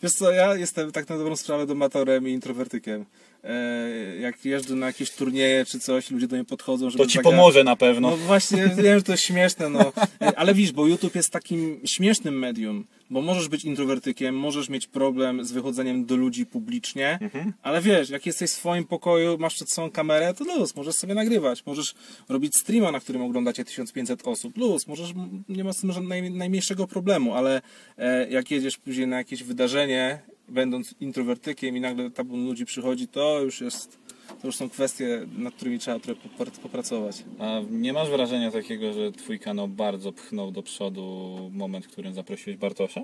[0.03, 3.05] Wiesz co, ja jestem tak na dobrą sprawę domatorem i introwertykiem.
[3.45, 3.88] E,
[4.21, 7.23] jak jeżdżę na jakieś turnieje czy coś, ludzie do mnie podchodzą, żeby To ci zagra-
[7.23, 8.11] pomoże na pewno.
[8.11, 9.93] No właśnie, wiem, że to jest śmieszne, no.
[10.37, 15.44] Ale widzisz, bo YouTube jest takim śmiesznym medium, bo możesz być introwertykiem, możesz mieć problem
[15.44, 17.18] z wychodzeniem do ludzi publicznie,
[17.62, 21.14] ale wiesz, jak jesteś w swoim pokoju, masz przed sobą kamerę, to luz, możesz sobie
[21.14, 21.94] nagrywać, możesz
[22.29, 25.12] robić streama, na którym oglądacie 1500 osób, luz, możesz,
[25.48, 27.62] nie ma z tym naj, najmniejszego problemu, ale
[27.98, 33.40] e, jak jedziesz później na jakieś wydarzenie, będąc introwertykiem i nagle tabun ludzi przychodzi, to
[33.40, 33.98] już jest,
[34.40, 37.25] to już są kwestie, nad którymi trzeba trochę popr- popracować.
[37.38, 42.14] A nie masz wrażenia takiego, że twój kanał bardzo pchnął do przodu moment, w którym
[42.14, 43.03] zaprosiłeś Bartosza?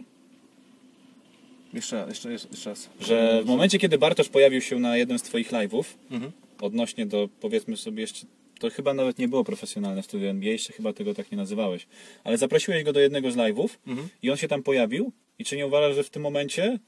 [1.74, 2.88] Jeszcze, jeszcze, jeszcze, raz.
[3.00, 6.32] Że w momencie, kiedy Bartosz pojawił się na jednym z twoich live'ów, Mhm.
[6.60, 8.26] odnośnie do, powiedzmy sobie jeszcze,
[8.60, 11.86] to chyba nawet nie było profesjonalne studio NBA, jeszcze chyba tego tak nie nazywałeś,
[12.24, 14.08] ale zaprosiłeś go do jednego z live'ów Mhm.
[14.22, 16.78] i on się tam pojawił i czy nie uważasz, że w tym momencie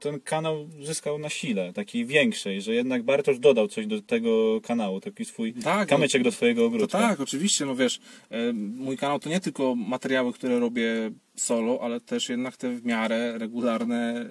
[0.00, 5.00] ten kanał zyskał na sile, takiej większej, że jednak Bartosz dodał coś do tego kanału,
[5.00, 6.98] taki swój Tak, kamyczek do twojego To ogródka.
[6.98, 12.00] tak, oczywiście, no wiesz, e, mój kanał to nie tylko materiały, które robię solo, ale
[12.00, 14.26] też jednak te w miarę regularne e,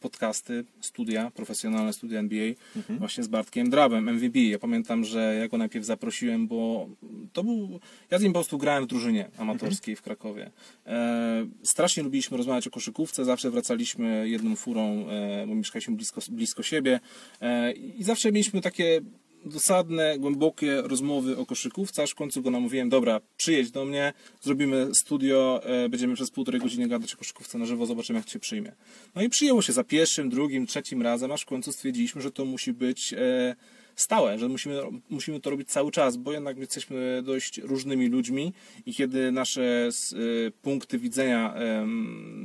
[0.00, 2.52] podcasty, studia, profesjonalne studia NBA,
[2.98, 4.36] właśnie z Bartkiem Drabem, MVB.
[4.36, 6.88] Ja pamiętam, że ja go najpierw zaprosiłem, bo
[7.32, 10.50] to był, ja z nim po prostu grałem w drużynie amatorskiej w Krakowie.
[10.86, 16.62] E, strasznie lubiliśmy rozmawiać o koszykówce, zawsze wracaliśmy jedną furą, e, bo mieszkaliśmy blisko, blisko
[16.62, 17.00] siebie
[17.40, 19.00] e, i zawsze mieliśmy takie
[19.44, 24.94] dosadne, głębokie rozmowy o koszykówce, aż w końcu go namówiłem, dobra, przyjedź do mnie, zrobimy
[24.94, 28.72] studio, e, będziemy przez półtorej godziny gadać o koszykówce na żywo, zobaczymy jak się przyjmie.
[29.14, 32.44] No i przyjęło się za pierwszym, drugim, trzecim razem, aż w końcu stwierdziliśmy, że to
[32.44, 33.56] musi być e,
[34.00, 34.80] stałe, że musimy,
[35.10, 38.52] musimy to robić cały czas, bo jednak jesteśmy dość różnymi ludźmi
[38.86, 41.54] i kiedy nasze y, punkty widzenia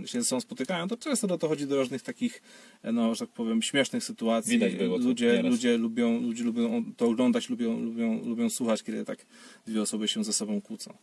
[0.06, 2.42] się ze sobą spotykają, to często do- dochodzi do różnych takich,
[2.84, 4.52] e, no, że tak powiem, śmiesznych sytuacji.
[4.52, 9.26] Widać było ludzie, ludzie lubią, ludzie lubią to oglądać, lubią, lubią, lubią słuchać, kiedy tak
[9.68, 10.94] dwie osoby się ze sobą kłócą.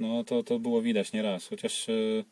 [0.00, 2.24] No to, to było widać nieraz, chociaż e,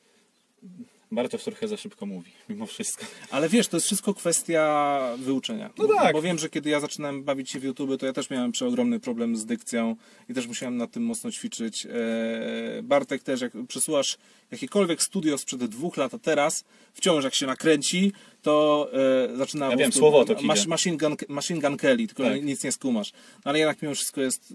[1.12, 3.04] Bartosz trochę za szybko mówi, mimo wszystko.
[3.30, 5.70] Ale wiesz, to jest wszystko kwestia wyuczenia.
[5.78, 6.12] No bo, tak.
[6.12, 9.00] Bo wiem, że kiedy ja zaczynałem bawić się w YouTube, to ja też miałem przeogromny
[9.00, 9.96] problem z dykcją
[10.28, 11.86] i też musiałem nad tym mocno ćwiczyć.
[11.86, 14.18] Eee, Bartek też, jak przesyłasz
[14.50, 18.88] jakiekolwiek studio sprzed dwóch lat, a teraz wciąż jak się nakręci, to
[19.32, 22.44] e, zaczyna Ja wiem, prostu słowotok mas- machine, gun, machine gun Kelly, tylko Tak.
[22.44, 23.12] nic nie skumasz.
[23.12, 24.54] No, ale jednak mimo wszystko jest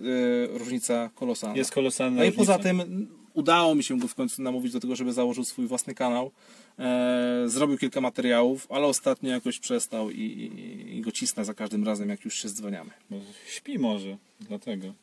[0.54, 1.58] e, różnica kolosalna.
[1.58, 4.96] Jest kolosalna No i poza tym udało mi się go w końcu namówić do tego,
[4.96, 6.32] żeby założył swój własny kanał.
[6.80, 11.84] E, zrobił kilka materiałów, ale ostatnio jakoś przestał i, i, i go cisnę za każdym
[11.84, 12.90] razem, jak już się dzwaniamy.
[13.10, 14.94] Bo śpi może, dlatego.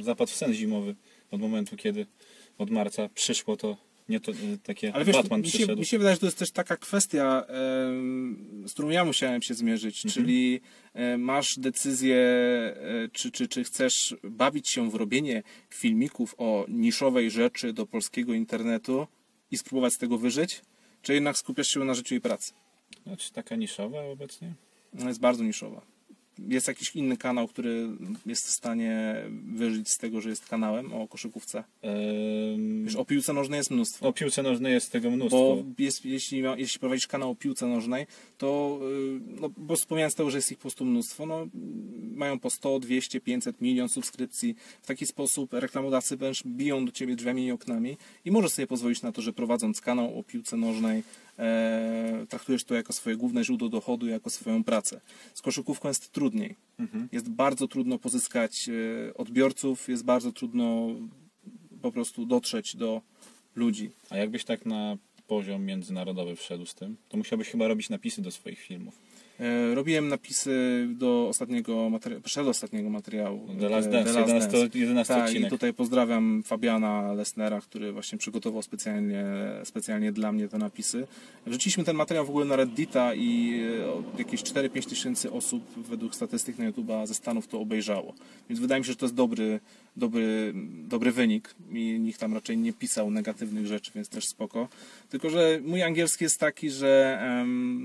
[0.00, 0.94] Zapadł w sen zimowy
[1.30, 2.06] od momentu, kiedy
[2.58, 3.76] od marca przyszło to,
[4.08, 5.78] nie to e, takie Ale wiesz, Batman mi się, przyszedł.
[5.78, 9.54] mi się wydaje, że to jest też taka kwestia, em, z którą ja musiałem się
[9.54, 10.60] zmierzyć, czyli
[10.94, 17.30] e, masz decyzję, e, czy, czy, czy chcesz bawić się w robienie filmików o niszowej
[17.30, 19.06] rzeczy do polskiego internetu
[19.50, 20.62] i spróbować z tego wyżyć,
[21.02, 22.52] czy jednak skupiasz się na życiu i pracy.
[23.02, 24.54] Znaczy taka niszowa obecnie?
[24.92, 25.93] No, jest bardzo niszowa.
[26.38, 27.88] Jest jakiś inny kanał, który
[28.26, 29.16] jest w stanie
[29.54, 31.64] wyżyć z tego, że jest kanałem o koszykówce.
[31.82, 34.08] Ehm, Wiesz, o piłce nożnej jest mnóstwo.
[34.08, 35.56] o piłce nożnej jest tego mnóstwo.
[35.56, 38.06] Bo jest, jeśli, ma, jeśli prowadzisz kanał o piłce nożnej,
[38.38, 41.46] to yy, no, bo wspomniałem tego, że jest ich po prostu mnóstwo, no,
[42.14, 44.54] mają po 100, 200, 500, milion subskrypcji.
[44.82, 49.02] W taki sposób reklamodawcy wręcz biją do ciebie drzwiami i oknami i możesz sobie pozwolić
[49.02, 51.02] na to, że prowadząc kanał o piłce nożnej
[51.38, 55.00] e, traktujesz to jako swoje główne źródło dochodu, jako swoją pracę.
[55.34, 56.56] Z koszykówką jest trudniej.
[56.78, 57.08] Mhm.
[57.12, 60.86] Jest bardzo trudno pozyskać e, odbiorców, jest bardzo trudno
[61.82, 63.02] po prostu dotrzeć do
[63.56, 63.90] ludzi.
[64.10, 68.30] A jakbyś tak na poziom międzynarodowy wszedł z tym, to musiałbyś chyba robić napisy do
[68.30, 68.98] swoich filmów.
[69.40, 73.48] E, Robiłem napisy do ostatniego materiału, przedostatniego materiału.
[73.60, 75.50] The Last e, Dance, 11, 11 Tak, i odcinek.
[75.50, 79.24] tutaj pozdrawiam Fabiana Lesnera, który właśnie przygotował specjalnie,
[79.64, 81.06] specjalnie dla mnie te napisy.
[81.46, 83.60] Wrzuciliśmy ten materiał w ogóle na Reddita i
[84.14, 88.14] e, jakieś 4-5 tysięcy osób według statystyk na YouTube'a ze Stanów to obejrzało.
[88.48, 89.60] Więc wydaje mi się, że to jest dobry,
[89.96, 90.52] dobry,
[90.88, 94.68] dobry wynik i nikt tam raczej nie pisał negatywnych rzeczy, więc też spoko.
[95.10, 97.20] Tylko, że mój angielski jest taki, że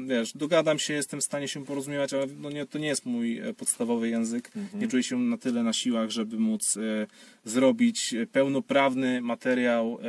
[0.08, 3.40] wiesz, dogadam się, jestem w stanie się porozumiewać, ale no nie, to nie jest mój
[3.40, 4.52] e, podstawowy język.
[4.74, 7.08] Nie czuję się na tyle na siłach, żeby móc e,
[7.44, 10.00] zrobić e, pełnoprawny materiał e,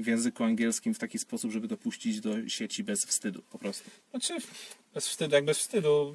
[0.00, 3.90] w języku angielskim w taki sposób, żeby dopuścić do sieci bez wstydu po prostu.
[4.10, 4.34] Znaczy,
[4.94, 6.14] bez wstydu, jak bez wstydu,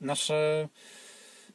[0.00, 0.68] nasze,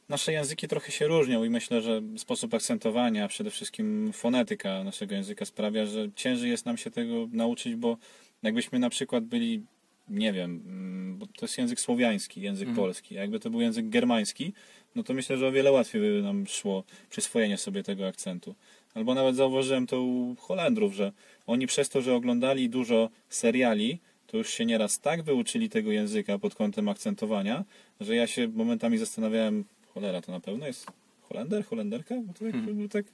[0.08, 5.14] nasze języki trochę się różnią i myślę, że sposób akcentowania, a przede wszystkim fonetyka naszego
[5.14, 7.98] języka sprawia, że ciężej jest nam się tego nauczyć, bo
[8.42, 9.62] jakbyśmy na przykład byli,
[10.08, 13.88] nie wiem, mm, bo to jest język słowiański, język polski, a jakby to był język
[13.88, 14.52] germański,
[14.94, 18.54] no to myślę, że o wiele łatwiej by nam szło przyswojenie sobie tego akcentu.
[18.94, 21.12] Albo nawet zauważyłem to u Holendrów, że
[21.46, 26.38] oni przez to, że oglądali dużo seriali, to już się nieraz tak wyuczyli tego języka
[26.38, 27.64] pod kątem akcentowania,
[28.00, 29.64] że ja się momentami zastanawiałem,
[29.94, 30.86] cholera, to na pewno jest
[31.28, 32.14] Holender, Holenderka?
[32.22, 32.88] Bo to tak, Hmm.
[32.88, 33.04] tak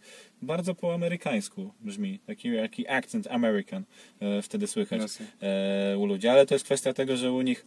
[0.42, 3.84] bardzo po amerykańsku brzmi, taki, taki accent American
[4.20, 5.26] e, wtedy słychać Jasne.
[5.42, 7.66] e, u ludzi, ale to jest kwestia tego, że u nich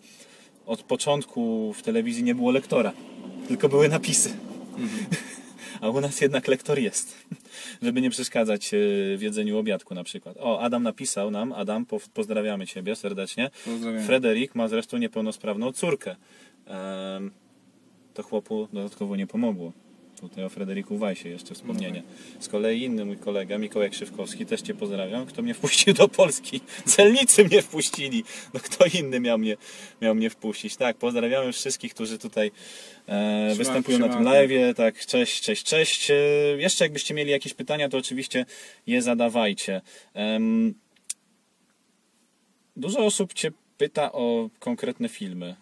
[0.65, 2.93] od początku w telewizji nie było lektora,
[3.47, 4.29] tylko były napisy.
[5.81, 7.25] A u nas jednak lektor jest,
[7.81, 8.77] żeby nie przeszkadzać e,
[9.17, 10.37] w jedzeniu obiadku na przykład.
[10.39, 13.49] O, Adam napisał nam, Adam, po, pozdrawiamy Ciebie serdecznie.
[13.65, 14.03] Pozdrawiam.
[14.03, 16.15] Frederik ma zresztą niepełnosprawną córkę.
[18.13, 19.71] To chłopu dodatkowo nie pomogło.
[20.21, 22.03] Tutaj o Frederiku Wajsie jeszcze wspomnienie.
[22.39, 26.61] Z kolei inny mój kolega, Mikołaj Krzywkowski, też Cię pozdrawiam, kto mnie wpuścił do Polski.
[26.85, 28.23] Celnicy mnie wpuścili.
[28.53, 29.57] No kto inny miał mnie,
[30.01, 30.75] miał mnie wpuścić.
[30.75, 32.51] Tak, pozdrawiamy wszystkich, którzy tutaj
[33.07, 34.75] e, występują na tym live.
[34.75, 36.11] Tak, cześć, cześć, cześć.
[36.11, 36.15] E,
[36.57, 38.45] jeszcze jakbyście mieli jakieś pytania, to oczywiście
[38.87, 39.81] je zadawajcie.
[40.13, 40.73] Em,
[42.77, 45.55] Dużo osób Cię pyta o konkretne filmy.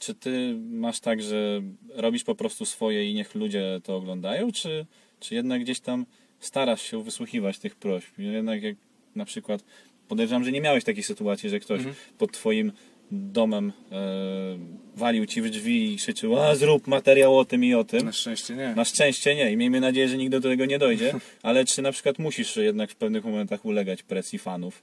[0.00, 1.62] Czy Ty masz tak, że
[1.94, 4.86] robisz po prostu swoje i niech ludzie to oglądają, czy,
[5.20, 6.06] czy jednak gdzieś tam
[6.40, 8.18] starasz się wysłuchiwać tych prośb?
[8.18, 8.76] Jednak jak
[9.16, 9.64] na przykład
[10.08, 11.82] podejrzewam, że nie miałeś takiej sytuacji, że ktoś
[12.18, 12.72] pod Twoim
[13.10, 14.58] domem e,
[14.96, 18.04] walił Ci w drzwi i krzyczył, a zrób materiał o tym i o tym.
[18.04, 18.74] Na szczęście nie.
[18.74, 21.92] Na szczęście nie i miejmy nadzieję, że nigdy do tego nie dojdzie, ale czy na
[21.92, 24.82] przykład musisz jednak w pewnych momentach ulegać presji fanów?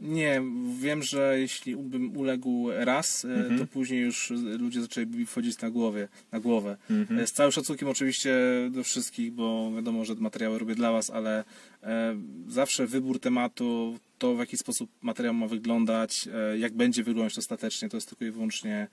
[0.00, 0.42] Nie,
[0.80, 5.70] wiem, że jeśli bym uległ raz, e, to później już ludzie zaczęli mi wchodzić na
[5.70, 6.76] głowie, na głowę.
[7.18, 8.34] E, Z całym szacunkiem oczywiście
[8.70, 11.44] do wszystkich, bo wiadomo, że materiały robię dla was, ale
[11.82, 12.16] e,
[12.48, 17.96] zawsze wybór tematu, to w jaki sposób materiał ma wyglądać, jak będzie wyglądać ostatecznie, to
[17.96, 18.88] jest tylko i wyłącznie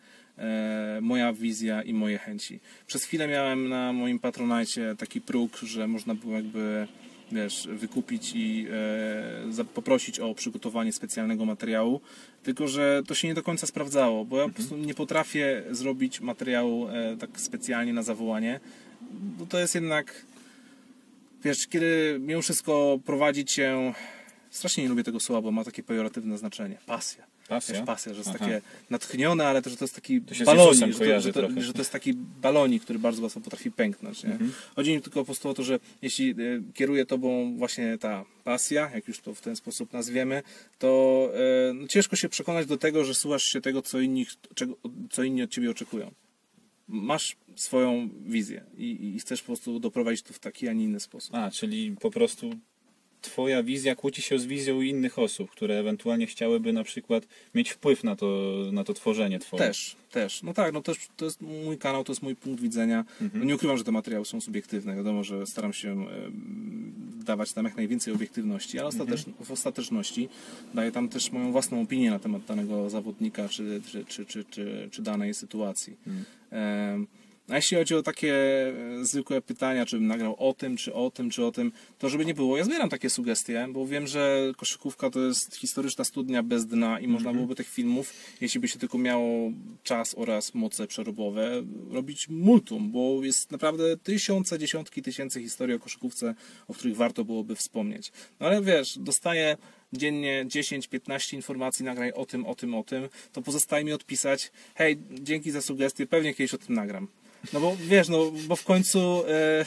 [1.02, 2.60] moja wizja i moje chęci.
[2.88, 6.88] Przez chwilę miałem na moim Patronite taki próg, że można było jakby
[7.32, 8.68] wiesz, wykupić i
[9.60, 12.02] e, poprosić o przygotowanie specjalnego materiału,
[12.44, 16.22] tylko że to się nie do końca sprawdzało, bo ja po prostu nie potrafię zrobić
[16.22, 18.60] materiału e, tak specjalnie na zawołanie,
[19.12, 20.26] bo to jest jednak,
[21.44, 23.94] wiesz, kiedy mimo wszystko prowadzi cię,
[24.50, 27.37] strasznie nie lubię tego słowa, bo ma takie pejoratywne znaczenie, pasja.
[27.48, 27.76] Pasja?
[27.76, 28.40] Wiesz, pasja, że jest Aha.
[28.40, 31.74] takie natchnione, ale też, że to jest taki To balonik, że to, że, to, że
[31.74, 34.24] to jest taki balonik, który bardzo łatwo potrafi pęknąć.
[34.24, 34.32] Nie?
[34.32, 34.54] Mhm.
[34.76, 36.36] Chodzi mi tylko po prostu o to, że jeśli e,
[36.74, 40.44] kieruje tobą właśnie ta pasja, jak już to w ten sposób nazwiemy,
[40.80, 41.32] to
[41.70, 44.78] e, no, ciężko się przekonać do tego, że słuchasz się tego, co inni, czego,
[45.12, 46.12] co inni od ciebie oczekują.
[46.88, 51.00] Masz swoją wizję i, i chcesz po prostu doprowadzić to w taki, a nie inny
[51.00, 51.36] sposób.
[51.36, 52.54] A, czyli po prostu
[53.21, 58.03] twoja wizja kłóci się z wizją innych osób, które ewentualnie chciałyby na przykład mieć wpływ
[58.03, 59.63] na to, na to tworzenie twoje.
[59.63, 60.43] Też, też.
[60.43, 63.06] No tak, no też to jest mój kanał, to jest mój punkt widzenia.
[63.34, 64.95] No nie ukrywam, że te materiały są subiektywne.
[64.95, 66.06] Wiadomo, że staram się
[67.25, 70.30] dawać tam jak najwięcej obiektywności, ale ostatecz, w ostateczności
[70.73, 74.89] daję tam też moją własną opinię na temat danego zawodnika czy, czy, czy, czy, czy,
[74.91, 75.97] czy danej sytuacji.
[76.51, 77.08] Em,
[77.50, 78.74] a jeśli chodzi o takie e,
[79.06, 82.26] zwykłe pytania, czy bym nagrał o tym, czy o tym, czy o tym, to żeby
[82.26, 86.66] nie było, ja zbieram takie sugestie, bo wiem, że koszykówka to jest historyczna studnia bez
[86.66, 89.52] dna i można byłoby tych filmów, jeśli by się tylko miało
[89.84, 96.36] czas oraz moce przerobowe, robić multum, bo jest naprawdę tysiące, dziesiątki tysięcy historii o koszykówce,
[96.68, 98.12] o których warto byłoby wspomnieć.
[98.40, 99.58] No ale wiesz, dostaję
[99.94, 104.98] dziennie 10-15 informacji, nagraj o tym, o tym, o tym, to pozostaje mi odpisać, hej,
[105.12, 107.08] dzięki za sugestie, pewnie kiedyś o tym nagram.
[107.54, 109.65] No bo wiesz, no bo w końcu e,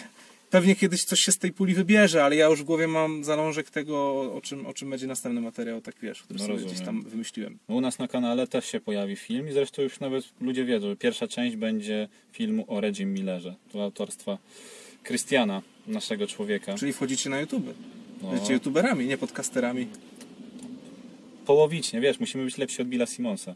[0.51, 3.71] pewnie kiedyś coś się z tej puli wybierze, ale ja już w głowie mam zalążek
[3.71, 6.75] tego, o czym, o czym będzie następny materiał, tak wiesz, który No sobie rozumiem.
[6.75, 7.59] gdzieś tam wymyśliłem.
[7.69, 10.89] No, U nas na kanale też się pojawi film i zresztą już nawet ludzie wiedzą,
[10.89, 13.55] że pierwsza część będzie filmu o Reggie Millerze.
[13.73, 14.39] To autorstwa
[15.03, 16.75] Krystiana, naszego człowieka.
[16.75, 17.67] Czyli wchodzicie na YouTube.
[18.23, 18.31] No.
[18.31, 19.87] Będziecie youtuberami, nie podcasterami.
[21.47, 23.55] Połowicznie, wiesz, musimy być lepsi od Billa Simonsa.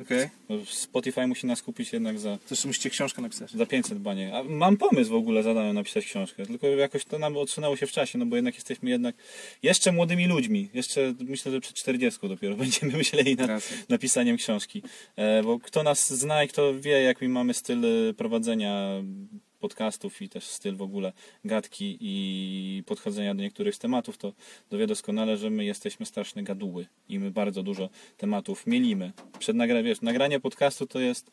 [0.00, 0.28] Okej?
[0.48, 3.50] Bo Spotify musi nas kupić jednak za, jeszcze musicie książkę napisać.
[3.50, 4.36] za 500 banie.
[4.36, 7.92] A mam pomysł w ogóle, zadałem napisać książkę, tylko jakoś to nam odsunęło się w
[7.92, 9.14] czasie, no bo jednak jesteśmy jednak
[9.62, 10.68] jeszcze młodymi ludźmi.
[10.74, 13.76] Jeszcze myślę, że przed 40 dopiero będziemy myśleli nad Racja.
[13.88, 14.82] napisaniem książki.
[15.16, 19.02] E, bo kto nas zna i kto wie, jaki mamy styl e, prowadzenia
[19.64, 21.12] podcastów i też styl w ogóle
[21.44, 24.32] gadki i podchodzenia do niektórych z tematów, to
[24.70, 29.12] dowie doskonale, że my jesteśmy straszne gaduły i my bardzo dużo tematów mielimy.
[29.38, 31.30] Przed nagra wiesz, nagranie podcastu to jest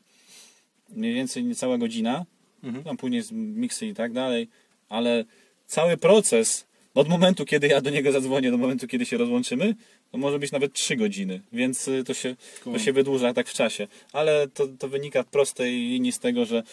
[0.90, 2.26] mniej więcej niecała godzina,
[2.64, 2.84] Mhm.
[2.84, 4.48] tam później jest miksy i tak dalej,
[4.90, 5.26] ale
[5.68, 9.76] cały proces od momentu, kiedy ja do niego zadzwonię, do momentu, kiedy się rozłączymy,
[10.12, 13.54] to może być nawet 3 godziny, więc y, to się, to się wydłuża tak w
[13.54, 13.88] czasie.
[14.14, 16.64] Ale to, to wynika w prostej linii z tego, że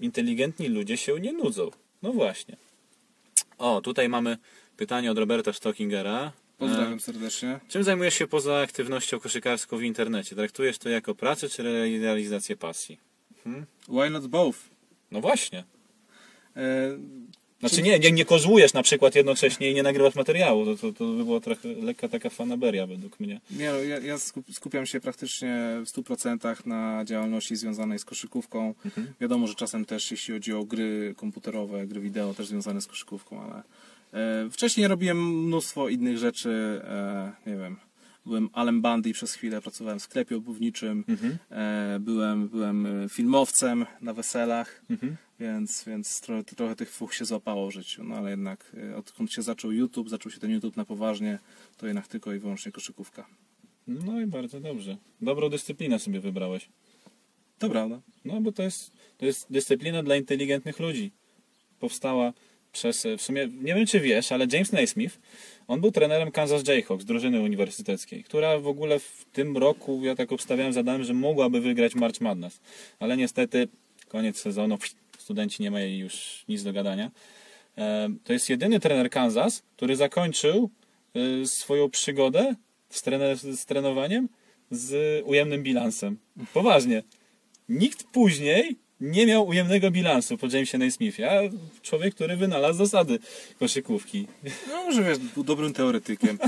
[0.00, 1.70] inteligentni ludzie się nie nudzą.
[2.02, 2.56] No właśnie.
[3.58, 4.38] O, tutaj mamy
[4.76, 6.32] pytanie od Roberta Stockingera.
[6.58, 7.60] Pozdrawiam serdecznie.
[7.68, 10.36] Czym zajmujesz się poza aktywnością koszykarską w internecie?
[10.36, 11.62] Traktujesz to jako pracę czy
[12.00, 12.98] realizację pasji?
[13.88, 14.58] Why not both?
[15.10, 15.64] No właśnie.
[16.56, 16.98] E,
[17.60, 20.64] Znaczy nie, nie, nie kozłujesz na przykład jednocześnie i nie nagrywasz materiału.
[20.64, 23.40] To, to, to by była trochę lekka taka fanaberia według mnie.
[23.50, 28.74] Nie, no, ja, ja skup- skupiam się praktycznie w 100% na działalności związanej z koszykówką.
[29.20, 33.40] Wiadomo, że czasem też jeśli chodzi o gry komputerowe, gry wideo też związane z koszykówką,
[33.42, 33.62] ale
[34.46, 37.76] e, wcześniej robiłem mnóstwo innych rzeczy, e, nie wiem.
[38.26, 41.04] Byłem Alem Bandy przez chwilę, pracowałem w sklepie obuwniczym,
[41.50, 44.82] e, byłem, byłem e, filmowcem na weselach,
[45.40, 48.04] więc, więc trochę, trochę tych fuch się złapało w życiu.
[48.04, 51.38] No ale jednak e, odkąd się zaczął YouTube, zaczął się ten YouTube na poważnie,
[51.76, 53.26] to jednak tylko i wyłącznie koszykówka.
[53.86, 54.96] No i bardzo dobrze.
[55.20, 56.68] Dobrą dyscyplinę sobie wybrałeś.
[57.58, 58.00] To prawda.
[58.24, 61.12] No bo to jest, to jest dyscyplina dla inteligentnych ludzi.
[61.80, 62.32] Powstała
[62.76, 65.18] przez, w sumie, nie wiem czy wiesz, ale James Naismith,
[65.68, 70.32] on był trenerem Kansas Jayhawks, drużyny uniwersyteckiej, która w ogóle w tym roku, ja tak
[70.32, 72.60] obstawiałem, zadałem, że mogłaby wygrać March Madness.
[73.00, 73.68] Ale niestety,
[74.08, 74.78] koniec sezonu,
[75.18, 77.10] studenci nie mają już nic do gadania.
[77.78, 80.70] E, To jest jedyny trener Kansas, który zakończył
[81.14, 82.54] e, swoją przygodę
[82.90, 84.28] z, trener, z trenowaniem
[84.70, 86.18] z ujemnym bilansem.
[86.52, 87.02] Poważnie.
[87.68, 91.40] Nikt później nie miał ujemnego bilansu po Jamesie Naismithie, a
[91.82, 93.18] człowiek, który wynalazł zasady
[93.58, 94.26] koszykówki.
[94.68, 96.38] No może wiesz, był dobrym teoretykiem.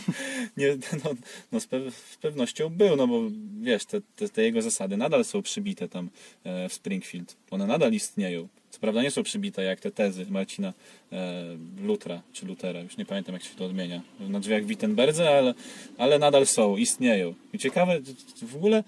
[0.56, 1.10] nie, no,
[1.52, 3.20] no z, pew- z pewnością był, no bo
[3.62, 6.10] wiesz, te, te, te jego zasady nadal są przybite tam
[6.44, 7.36] e, w Springfield.
[7.50, 8.48] One nadal istnieją.
[8.70, 10.72] Co prawda nie są przybite jak te tezy Marcina
[11.12, 11.44] e,
[11.82, 15.54] Lutra, czy Lutera, już nie pamiętam jak się to odmienia, na drzwiach w Wittenberdze, ale,
[15.98, 17.34] ale nadal są, istnieją.
[17.52, 18.00] I ciekawe,
[18.42, 18.84] w ogóle,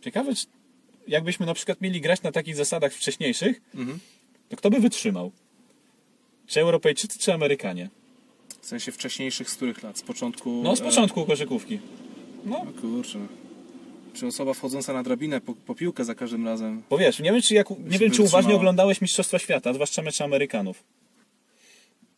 [0.00, 0.46] ciekawe, czy
[1.10, 3.98] jakbyśmy na przykład mieli grać na takich zasadach wcześniejszych, Mhm.
[4.48, 5.32] to kto by wytrzymał?
[6.46, 7.88] Czy Europejczycy, czy Amerykanie?
[8.60, 9.98] W sensie wcześniejszych z których lat?
[9.98, 10.60] Z początku...
[10.64, 11.78] No, z e, początku koszykówki.
[12.44, 13.18] No, No kurczę.
[14.14, 16.82] Czy osoba wchodząca na drabinę po, po piłkę za każdym razem?
[16.90, 20.24] bo wiesz, nie wiem, czy, jak, nie wiem, czy uważnie oglądałeś Mistrzostwa Świata, zwłaszcza mecze
[20.24, 20.82] Amerykanów.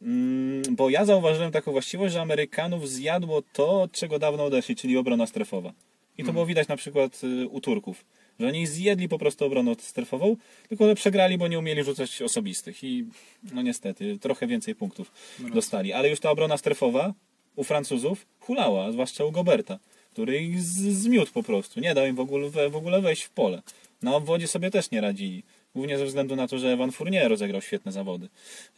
[0.03, 4.97] Mm, bo ja zauważyłem taką właściwość, że Amerykanów zjadło to, od czego dawno odeszli, czyli
[4.97, 5.72] obrona strefowa.
[6.18, 8.05] I to było widać na przykład y, u Turków.
[8.43, 10.36] Że oni zjedli po prostu obronę strefową,
[10.68, 12.84] tylko że przegrali, bo nie umieli rzucać osobistych.
[12.84, 13.05] I
[13.53, 15.93] no niestety, trochę więcej punktów dostali.
[15.93, 17.14] Ale już ta obrona strefowa
[17.57, 19.78] u Francuzów hulała, zwłaszcza u Goberta,
[20.12, 21.80] który ich z- zmiótł po prostu.
[21.80, 23.62] Nie dał im w ogóle, w ogóle wejść w pole.
[24.03, 25.43] Na obwodzie sobie też nie radzili.
[25.74, 28.28] Głównie ze względu na to, że Evan Fournier rozegrał świetne zawody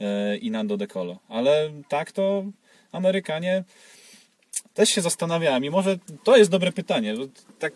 [0.01, 1.19] e, i Nando De Colo.
[1.29, 2.45] Ale tak to
[2.93, 3.65] Amerykanie
[4.75, 7.15] też się zastanawiałem i może to jest dobre pytanie.
[7.59, 7.73] Tak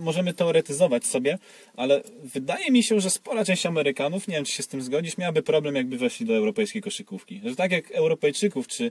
[0.00, 1.38] możemy teoretyzować sobie,
[1.76, 5.18] ale wydaje mi się, że spora część Amerykanów, nie wiem czy się z tym zgodzisz,
[5.18, 7.40] miałaby problem jakby weszli do europejskiej koszykówki.
[7.44, 8.90] Że tak jak Europejczyków czy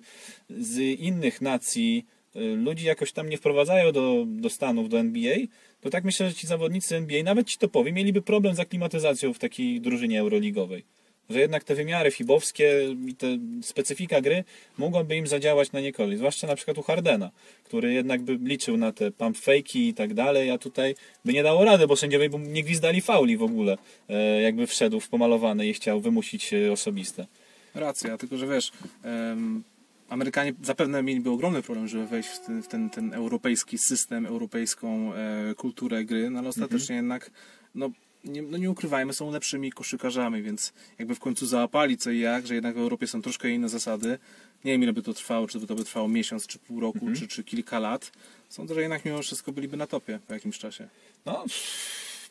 [0.50, 2.06] z innych nacji
[2.36, 5.38] y, ludzi jakoś tam nie wprowadzają do, do Stanów, do NBA,
[5.82, 9.40] to tak myślę, że ci zawodnicy NBA, nawet ci topowi, mieliby problem z aklimatyzacją w
[9.40, 10.84] takiej drużynie euroligowej.
[11.30, 13.28] Że jednak te wymiary fibowskie i te
[13.62, 14.44] specyfika gry
[14.78, 16.18] mogłaby im zadziałać na niekolej.
[16.18, 17.32] Zwłaszcza na przykład u Hardena,
[17.64, 21.44] który jednak by liczył na te pump fake'i i tak dalej, a tutaj by nie
[21.44, 23.78] dało rady, bo sędziowie by nie gwizdali fauli w ogóle,
[24.10, 27.28] e, jakby wszedł w pomalowany i chciał wymusić e, osobiste.
[27.76, 28.72] Racja, tylko że wiesz,
[29.04, 29.64] em,
[30.10, 35.14] Amerykanie zapewne mieliby ogromny problem, żeby wejść w ten, w ten, ten europejski system, europejską
[35.14, 37.32] e, kulturę gry, no ale ostatecznie jednak,
[37.76, 37.90] no
[38.24, 42.48] nie, no nie ukrywajmy, są lepszymi koszykarzami, więc jakby w końcu załapali co i jak,
[42.48, 44.20] że jednak w Europie są troszkę inne zasady.
[44.66, 47.28] Nie wiem ile by to trwało, czy to by trwało miesiąc, czy pół roku, czy,
[47.28, 48.12] czy kilka lat.
[48.50, 50.88] Sądzę, że jednak mimo wszystko byliby na topie po jakimś czasie.
[51.26, 51.46] No,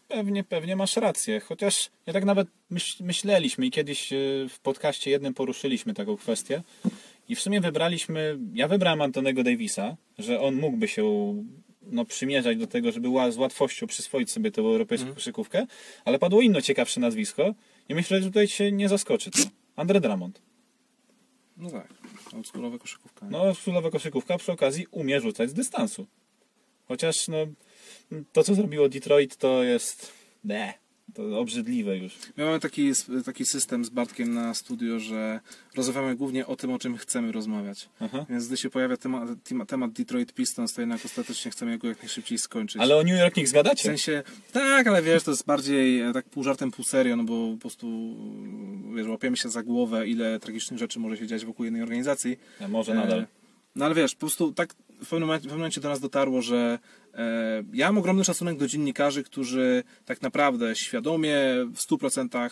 [0.08, 1.40] pewnie, pewnie masz rację.
[1.40, 4.16] Chociaż ja tak nawet myśl, myśleliśmy i kiedyś e,
[4.48, 6.62] w podcaście jednym poruszyliśmy taką kwestię.
[7.28, 11.04] I w sumie wybraliśmy, ja wybrałem Antonego Davisa, że on mógłby się
[11.90, 15.66] no, przymierzać do tego, żeby z łatwością przyswoić sobie tę europejską koszykówkę,
[16.04, 17.54] ale padło inne ciekawsze nazwisko
[17.88, 19.38] i myślę, że tutaj się nie zaskoczy to.
[19.76, 20.42] Andre Drummond.
[21.56, 21.88] No tak,
[22.34, 23.26] oldschoolowa koszykówka.
[23.26, 23.32] nie?
[23.32, 26.06] No, królowa koszykówka przy okazji umie rzucać z dystansu.
[26.88, 27.36] Chociaż no,
[28.32, 30.12] to, co zrobiło Detroit, to jest...
[30.44, 30.74] Ne,
[31.14, 32.12] to obrzydliwe już.
[32.36, 32.92] My mamy taki,
[33.24, 35.40] taki system z Bartkiem na studio, że
[35.76, 37.88] rozmawiamy głównie o tym, o czym chcemy rozmawiać.
[38.00, 38.26] Aha.
[38.30, 41.98] Więc gdy się pojawia temat, tema- temat Detroit Pistons, to jednak ostatecznie chcemy go jak
[42.02, 42.82] najszybciej skończyć.
[42.82, 43.82] Ale o New York Knicks W gadacie?
[43.82, 47.52] sensie, tak, ale wiesz, to jest bardziej e, tak pół żartem, pół serio, no bo
[47.52, 48.16] po prostu,
[48.96, 52.36] wiesz, łapiemy się za głowę, ile tragicznych rzeczy może się dziać wokół jednej organizacji.
[52.68, 53.18] Może nadal.
[53.20, 53.26] E,
[53.76, 54.74] No ale wiesz, po prostu tak
[55.04, 56.78] w pewnym momencie, w pewnym momencie do nas dotarło, że
[57.14, 61.36] e, ja mam ogromny szacunek do dziennikarzy, którzy tak naprawdę świadomie,
[61.74, 62.50] w 100% e,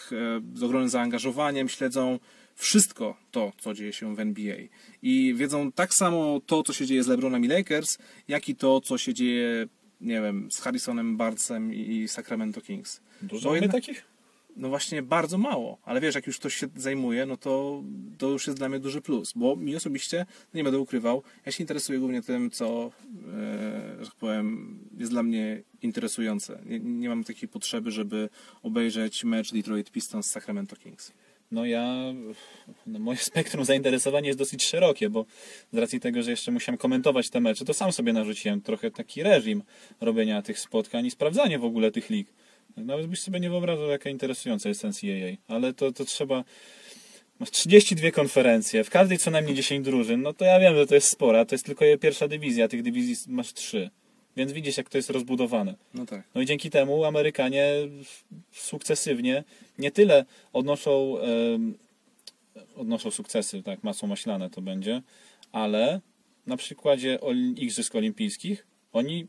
[0.55, 2.19] z ogromnym zaangażowaniem śledzą
[2.55, 4.57] wszystko to, co dzieje się w NBA.
[5.03, 8.81] I wiedzą tak samo to, co się dzieje z LeBronem i Lakers, jak i to,
[8.81, 9.67] co się dzieje,
[10.01, 13.01] nie wiem, z Harrisonem Barcem i Sacramento Kings.
[13.23, 14.16] Dużo mamy takich?
[14.57, 17.83] No właśnie bardzo mało, ale wiesz, jak już ktoś się zajmuje, no to
[18.19, 21.63] to już jest dla mnie duży plus, bo mi osobiście, nie będę ukrywał, ja się
[21.63, 22.91] interesuję głównie tym, co,
[23.35, 26.59] e, że tak powiem, jest dla mnie interesujące.
[26.67, 28.29] Nie, nie mam takiej potrzeby, żeby
[28.63, 31.13] obejrzeć mecz Detroit Pistons z Sacramento Kings.
[31.51, 32.03] No ja,
[32.87, 35.27] no moje spektrum zainteresowania jest dosyć szerokie, bo
[35.73, 39.23] z racji tego, że jeszcze musiałem komentować te mecze, to sam sobie narzuciłem trochę taki
[39.23, 39.63] reżim
[40.01, 42.29] robienia tych spotkań i sprawdzania w ogóle tych lig.
[42.77, 46.45] Nawet byś sobie nie wyobrażał, jaka interesująca jest NCAA, ale to, to trzeba...
[47.39, 50.95] Masz 32 konferencje, w każdej co najmniej 10 drużyn, no to ja wiem, że to
[50.95, 53.91] jest spora, to jest tylko pierwsza dywizja, tych dywizji masz 3.
[54.37, 55.74] Więc widzisz, jak to jest rozbudowane.
[55.95, 56.22] No tak.
[56.35, 57.72] No i dzięki temu Amerykanie
[58.53, 59.45] sukcesywnie
[59.79, 61.74] nie tyle odnoszą, em,
[62.77, 65.03] odnoszą sukcesy, tak, masło maślane to będzie,
[65.53, 66.01] ale
[66.47, 67.18] na przykładzie
[67.57, 69.27] Igrzysk Olimpijskich oni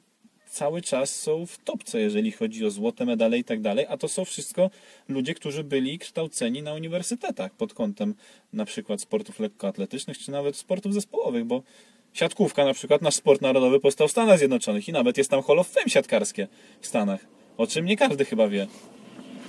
[0.50, 4.08] cały czas są w topce, jeżeli chodzi o złote medale i tak dalej, a to
[4.08, 4.70] są wszystko
[5.08, 8.16] ludzie, którzy byli kształceni na uniwersytetach pod kątem
[8.54, 11.64] na przykład sportów lekkoatletycznych, czy nawet sportów zespołowych, bo
[12.14, 15.60] siatkówka na przykład, nasz sport narodowy powstał w Stanach Zjednoczonych i nawet jest tam Hall
[15.60, 16.48] of Fame siatkarskie
[16.82, 17.26] w Stanach,
[17.58, 18.68] o czym nie każdy chyba wie.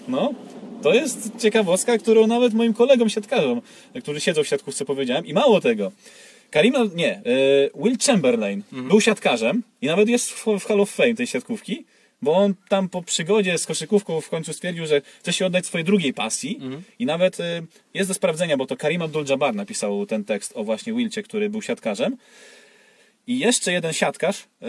[0.08, 0.34] No,
[0.82, 3.62] to jest ciekawostka, którą nawet moim kolegom siatkarzom,
[4.02, 5.92] którzy siedzą w siatkówce powiedziałem i mało tego,
[6.50, 7.22] Karim, nie, e,
[7.74, 11.84] Will Chamberlain był siatkarzem i nawet jest w, Hall of Fame tej siatkówki,
[12.22, 15.84] bo on tam po przygodzie z koszykówką w końcu stwierdził, że chce się oddać swojej
[15.84, 16.60] drugiej pasji
[16.98, 17.62] i nawet e,
[17.94, 21.62] jest do sprawdzenia, bo to Karim Abdul-Jabbar napisał ten tekst o właśnie Wilcie, który był
[21.62, 22.16] siatkarzem.
[23.28, 24.68] I jeszcze jeden siatkarz, yy,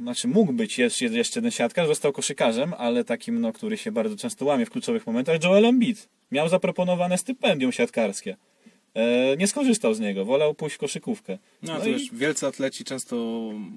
[0.00, 4.16] znaczy mógł być jeszcze, jeszcze jeden siatkarz, został koszykarzem, ale takim, no, który się bardzo
[4.16, 6.08] często łamie w kluczowych momentach, Joel Embiid.
[6.32, 8.36] Miał zaproponowane stypendium siatkarskie.
[8.96, 11.38] E, nie skorzystał z niego, wolał pójść w koszykówkę.
[11.62, 13.16] No, No to i- wiesz, wielcy atleci często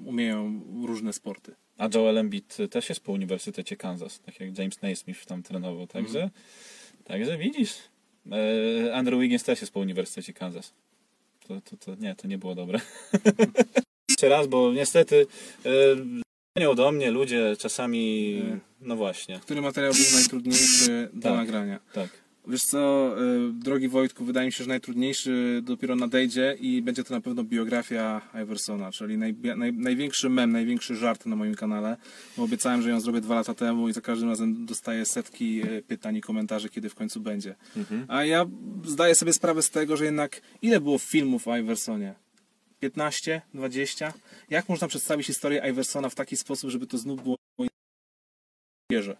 [0.06, 1.54] umieją różne sporty.
[1.78, 6.30] A Joel Embiid też jest po Uniwersytecie Kansas, tak jak James Naismith tam trenował, także,
[7.04, 7.74] także widzisz.
[8.86, 10.72] E, Andrew Wiggins też jest po Uniwersytecie Kansas.
[11.48, 12.80] To, to, to nie, to nie było dobre.
[14.10, 15.26] Jeszcze raz, bo niestety
[16.60, 18.42] e, do mnie ludzie czasami,
[18.80, 21.36] no właśnie, Który materiał był najtrudniejszy do Tak.
[21.36, 21.80] nagrania?
[21.92, 22.08] tak.
[22.50, 23.14] Wiesz co,
[23.48, 27.44] y, drogi Wojtku, wydaje mi się, że najtrudniejszy dopiero nadejdzie i będzie to na pewno
[27.44, 31.96] biografia Iversona, czyli naj, naj, największy mem, największy żart na moim kanale.
[32.36, 35.82] Bo obiecałem, że ją zrobię dwa lata temu i za każdym razem dostaję setki y,
[35.82, 37.54] pytań i komentarzy, kiedy w końcu będzie.
[38.08, 38.46] A ja
[38.84, 42.14] zdaję sobie sprawę z tego, że jednak ile było filmów o Iversonie?
[42.80, 43.42] 15?
[43.54, 44.12] 20?
[44.50, 47.36] Jak można przedstawić historię Iversona w taki sposób, żeby to znów było
[48.90, 49.16] wierzę.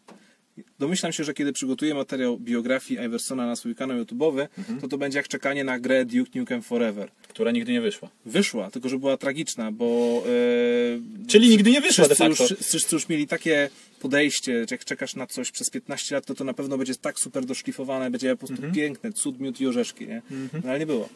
[0.78, 4.48] Domyślam się, że kiedy przygotuję materiał biografii Iversona na swój kanał YouTube'owy,
[4.80, 7.10] to to będzie jak czekanie na grę Duke Nukem Forever.
[7.28, 8.08] Która nigdy nie wyszła.
[8.26, 12.64] Wyszła, tylko że była tragiczna, bo e, Czyli nigdy nie wyszła de wszyscy, już, facto.
[12.64, 16.44] wszyscy już mieli takie podejście, że jak czekasz na coś przez 15 lat, to to
[16.44, 20.22] na pewno będzie tak super doszlifowane, będzie po prostu piękne, cud, miód i orzeszki, nie?
[20.64, 21.08] No, ale nie było.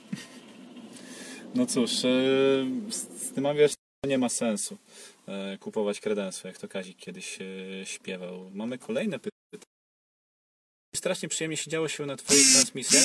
[1.55, 2.09] No cóż, e,
[2.91, 3.73] z, tym wiesz,
[4.07, 4.79] nie ma sensu
[5.61, 7.45] kupować kredensu, jak to Kazik kiedyś e,
[7.87, 8.51] śpiewał.
[8.55, 9.35] Mamy kolejne pytanie.
[10.97, 13.05] Strasznie przyjemnie siedziało się na Twoich transmisjach.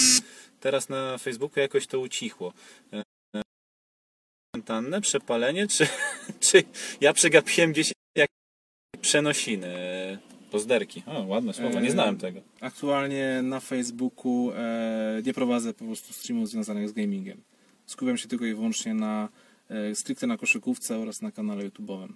[0.59, 2.53] Teraz na Facebooku jakoś to ucichło.
[2.93, 3.03] E,
[4.91, 5.87] e, przepalenie, czy,
[6.49, 6.63] czy
[7.01, 8.29] ja przegapiłem gdzieś jak
[9.01, 10.17] przenosiny, e,
[10.51, 11.03] pozderki.
[11.05, 12.41] O, ładne słowo, nie E, znałem tego.
[12.61, 17.41] Aktualnie na Facebooku e, nie prowadzę po prostu streamów związanych z gamingiem.
[17.85, 19.48] Skupiam się tylko i wyłącznie na e,
[19.93, 22.13] stricte na koszykówce oraz na kanale YouTube'owym.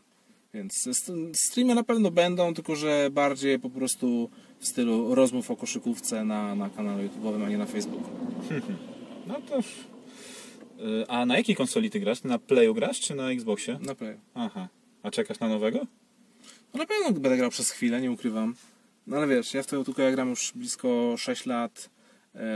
[0.53, 4.29] Więc st- streamy na pewno będą, tylko że bardziej po prostu
[4.59, 8.09] w stylu rozmów o koszykówce na, na kanale YouTube'owym, a nie na Facebooku.
[9.27, 9.57] No to...
[9.59, 12.23] e, A na jakiej konsoli ty grasz?
[12.23, 13.79] Na Playu grasz, czy na Xboxie?
[13.81, 14.17] Na play.
[14.33, 14.67] Aha.
[15.03, 15.79] A czekasz na nowego?
[16.73, 18.55] No na pewno będę grał przez chwilę, nie ukrywam.
[19.07, 21.92] No ale wiesz, ja w to tylko ja gram już blisko 6 lat, e,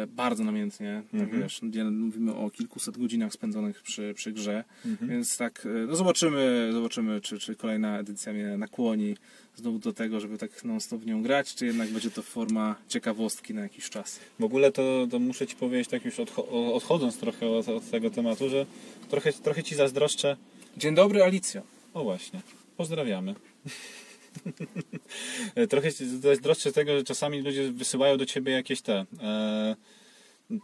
[0.08, 1.02] bardzo namiętnie.
[1.12, 1.42] Tak Mhm.
[1.42, 1.62] wiesz,
[1.92, 4.64] mówimy o kilkuset godzinach spędzonych przy, przy grze.
[4.86, 5.12] Mhm.
[5.12, 9.16] Więc tak, e, no zobaczymy, zobaczymy, czy, czy kolejna edycja mnie nakłoni
[9.56, 13.54] znowu do tego, żeby tak non-stop w nią grać, czy jednak będzie to forma ciekawostki
[13.54, 14.20] na jakiś czas.
[14.40, 18.10] W ogóle to, to muszę Ci powiedzieć, tak już odcho- odchodząc trochę od, od tego
[18.10, 18.66] tematu, że
[19.10, 20.38] trochę, trochę Ci zazdroszczę.
[20.78, 21.62] Dzień dobry, Alicjo.
[21.94, 22.42] O właśnie,
[22.78, 23.36] pozdrawiamy.
[25.70, 29.76] trochę Ci zazdroszczę tego, że czasami ludzie wysyłają do Ciebie jakieś te e,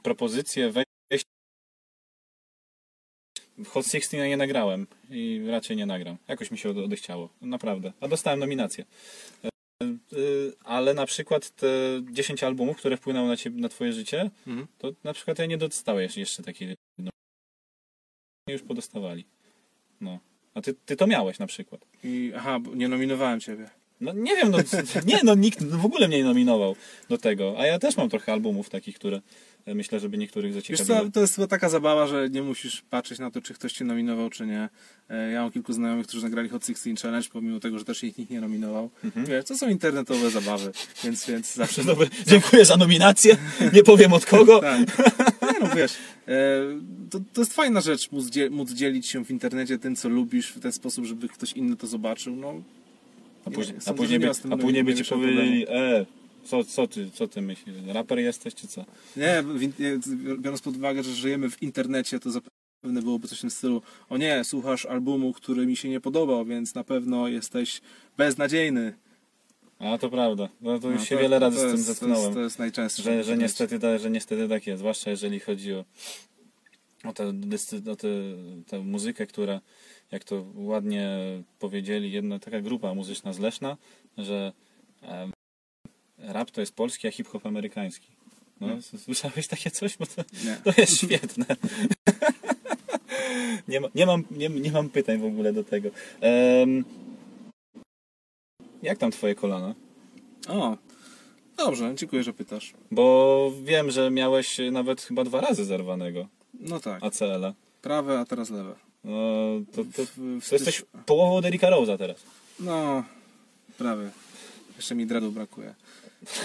[0.03, 1.26] propozycje, wejść.
[3.57, 6.17] W Hot 16 ja nie nagrałem i raczej nie nagram.
[6.28, 7.93] Jakoś mi się ode- odechciało, naprawdę.
[7.99, 8.86] A dostałem nominację.
[9.43, 9.47] E,
[9.84, 9.89] e,
[10.63, 11.67] ale na przykład te
[12.11, 14.67] 10 albumów, które wpłynęły na, ciebie, na Twoje życie, Mhm.
[14.78, 16.76] to na przykład ja nie dostałeś jeszcze takiej.
[16.97, 17.09] No,
[18.49, 19.26] już podostawali.
[20.01, 20.19] No.
[20.54, 21.82] A ty, ty to miałeś na przykład.
[22.04, 23.70] I, aha, nie nominowałem ciebie.
[24.01, 24.58] No nie wiem, no,
[25.06, 26.76] nie, no nikt w ogóle mnie nie nominował
[27.10, 27.56] do tego.
[27.60, 29.22] A ja też mam trochę albumów takich, które
[29.68, 33.32] myślę, żeby niektórych Wiesz co, to jest chyba taka zabawa, że nie musisz patrzeć na
[33.32, 34.70] to, czy ktoś cię nominował, czy nie.
[35.09, 38.18] E, Ja mam kilku znajomych, którzy nagrali Hot 16 Challenge, pomimo tego, że też ich
[38.18, 38.89] nikt nie nominował.
[39.16, 40.72] Wiesz, to są internetowe zabawy,
[41.03, 41.84] więc, więc zawsze...
[41.84, 43.38] Dobry, dziękuję za nominację.
[43.74, 44.59] Nie powiem od kogo.
[44.59, 44.80] Tak.
[45.53, 45.93] Nie no, wiesz,
[46.28, 46.34] e,
[47.09, 50.59] to, to jest fajna rzecz, móc, móc dzielić się w internecie tym, co lubisz, w
[50.59, 52.36] ten sposób, żeby ktoś inny to zobaczył.
[52.36, 52.53] No,
[53.45, 56.05] A Nie, później, a później, by, a później by ci powiedzieli, e,
[56.45, 57.75] co, co, ty, co ty myślisz?
[57.87, 58.85] Raper jesteś czy co?
[59.17, 59.43] Nie,
[60.39, 63.81] biorąc pod uwagę, że żyjemy w internecie, to zapewne byłoby coś w tym stylu.
[64.09, 67.81] O nie, słuchasz albumu, który mi się nie podobał, więc na pewno jesteś
[68.17, 68.93] beznadziejny.
[69.79, 70.49] A to prawda.
[70.61, 72.23] No to już No, się to- wiele razy z tym jest, To zetknąłem.
[72.23, 73.03] jest, to jest najczęstsze.
[73.03, 75.85] Że, że, niestety, da- że niestety tak jest, zwłaszcza jeżeli chodzi o,
[77.03, 77.33] o, tę,
[77.91, 78.07] o tę,
[78.67, 79.61] tę muzykę, która,
[80.11, 81.17] jak to ładnie
[81.59, 83.77] powiedzieli, jedna taka grupa muzyczna z Leszna,
[84.17, 84.53] że
[86.24, 88.07] rap to jest polski, a hip-hop amerykański.
[88.61, 88.82] No, Hmm.
[88.97, 89.97] Słyszałeś takie coś?
[89.97, 90.24] Bo to,
[90.63, 91.45] to jest świetne.
[93.67, 95.89] nie, ma, nie, mam, nie, nie mam pytań w ogóle do tego.
[96.21, 96.84] Em,
[98.84, 99.76] jak tam twoje kolana?
[100.49, 100.78] O,
[101.57, 102.74] dobrze, dziękuję, że pytasz.
[102.91, 107.03] Bo wiem, że miałeś nawet chyba dwa razy zerwanego No tak.
[107.03, 107.53] ACL-a.
[107.82, 108.76] Prawe, a teraz lewe.
[109.03, 109.17] No,
[109.71, 110.03] to, to,
[110.41, 112.17] w to jesteś połową Derricka Rose'a teraz.
[112.59, 113.03] No,
[113.78, 114.09] prawie.
[114.76, 115.76] Jeszcze mi dreadu brakuje.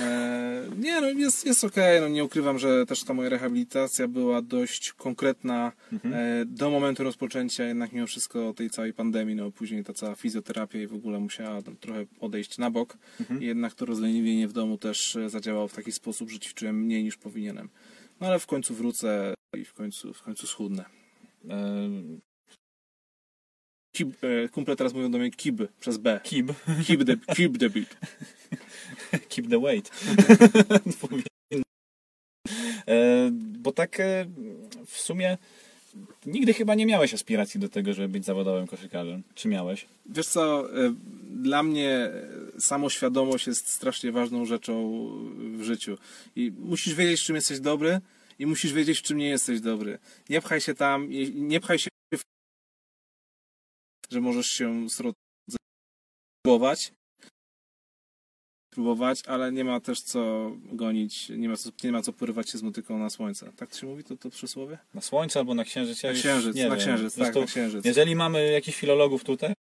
[0.00, 2.00] E, nie, no jest, jest okej.
[2.00, 5.72] No, nie ukrywam, że też ta moja rehabilitacja była dość konkretna
[6.04, 10.82] e, do momentu rozpoczęcia, jednak mimo wszystko tej całej pandemii, no później ta cała fizjoterapia
[10.82, 12.98] i w ogóle musiała trochę odejść na bok.
[13.40, 17.04] I jednak to rozleniwienie w domu też e, zadziałało w taki sposób, że ćwiczyłem mniej
[17.04, 17.68] niż powinienem.
[18.20, 20.84] No ale w końcu wrócę i w końcu, w końcu schudnę.
[23.98, 26.20] Kib, e, kumple teraz mówią do mnie kib przez B.
[26.24, 26.46] keep,
[26.86, 27.96] Keep the, keep the beat.
[29.28, 29.90] keep the weight.
[33.58, 34.26] bo tak e,
[34.86, 35.38] w sumie
[36.26, 39.22] nigdy chyba nie miałeś aspiracji do tego, żeby być zawodowym koszykarzem.
[39.34, 39.86] Czy miałeś?
[40.06, 40.94] Wiesz co, e,
[41.30, 42.10] dla mnie
[42.58, 45.08] samoświadomość jest strasznie ważną rzeczą
[45.58, 45.98] w życiu.
[46.36, 48.00] I musisz wiedzieć, w czym jesteś dobry
[48.38, 49.98] i musisz wiedzieć, w czym nie jesteś dobry.
[50.28, 51.88] Nie pchaj się tam, i- nie pchaj się.
[54.10, 54.86] Że możesz się
[56.44, 56.92] spróbować,
[58.78, 62.58] próbować, ale nie ma też co gonić, nie ma co, nie ma co porywać się
[62.58, 63.52] z motyką na słońce.
[63.56, 64.78] Tak to się mówi, to, to przysłowie?
[64.94, 66.02] Na Słońce albo na Księżyc?
[66.02, 67.84] Ja Na księżyc, na księżyc, tak, Zresztą, na księżyc.
[67.84, 69.52] Jeżeli mamy jakichś filologów tutaj,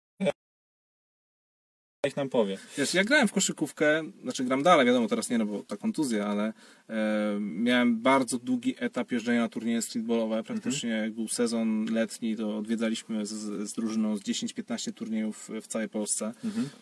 [2.07, 2.57] niech nam powie.
[2.77, 6.25] Wiesz, ja grałem w koszykówkę, znaczy gram dalej, wiadomo, teraz nie, no bo ta kontuzja,
[6.27, 6.53] ale
[6.89, 10.43] e, miałem bardzo długi etap jeżdżenia na turnieje streetballowe.
[10.43, 15.89] Praktycznie jak był sezon letni, to odwiedzaliśmy z, z drużyną z 10-15 turniejów w całej
[15.89, 16.33] Polsce.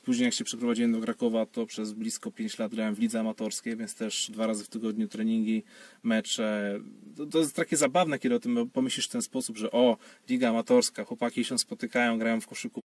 [0.04, 3.78] Później jak się przeprowadziłem do Krakowa, to przez blisko 5 lat grałem w lidze amatorskiej,
[3.78, 5.64] więc też dwa razy w tygodniu treningi,
[6.04, 6.80] mecze.
[7.18, 9.98] To, to jest takie zabawne, kiedy o tym pomyślisz w ten sposób, że o,
[10.30, 12.95] liga amatorska, chłopaki się spotykają, grają w koszykówkę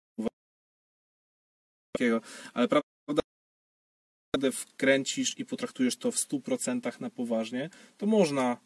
[2.00, 2.22] takiego,
[2.54, 2.90] ale prawda
[4.34, 8.58] naprawdę wkręcisz i potraktujesz to w 100% na poważnie, to można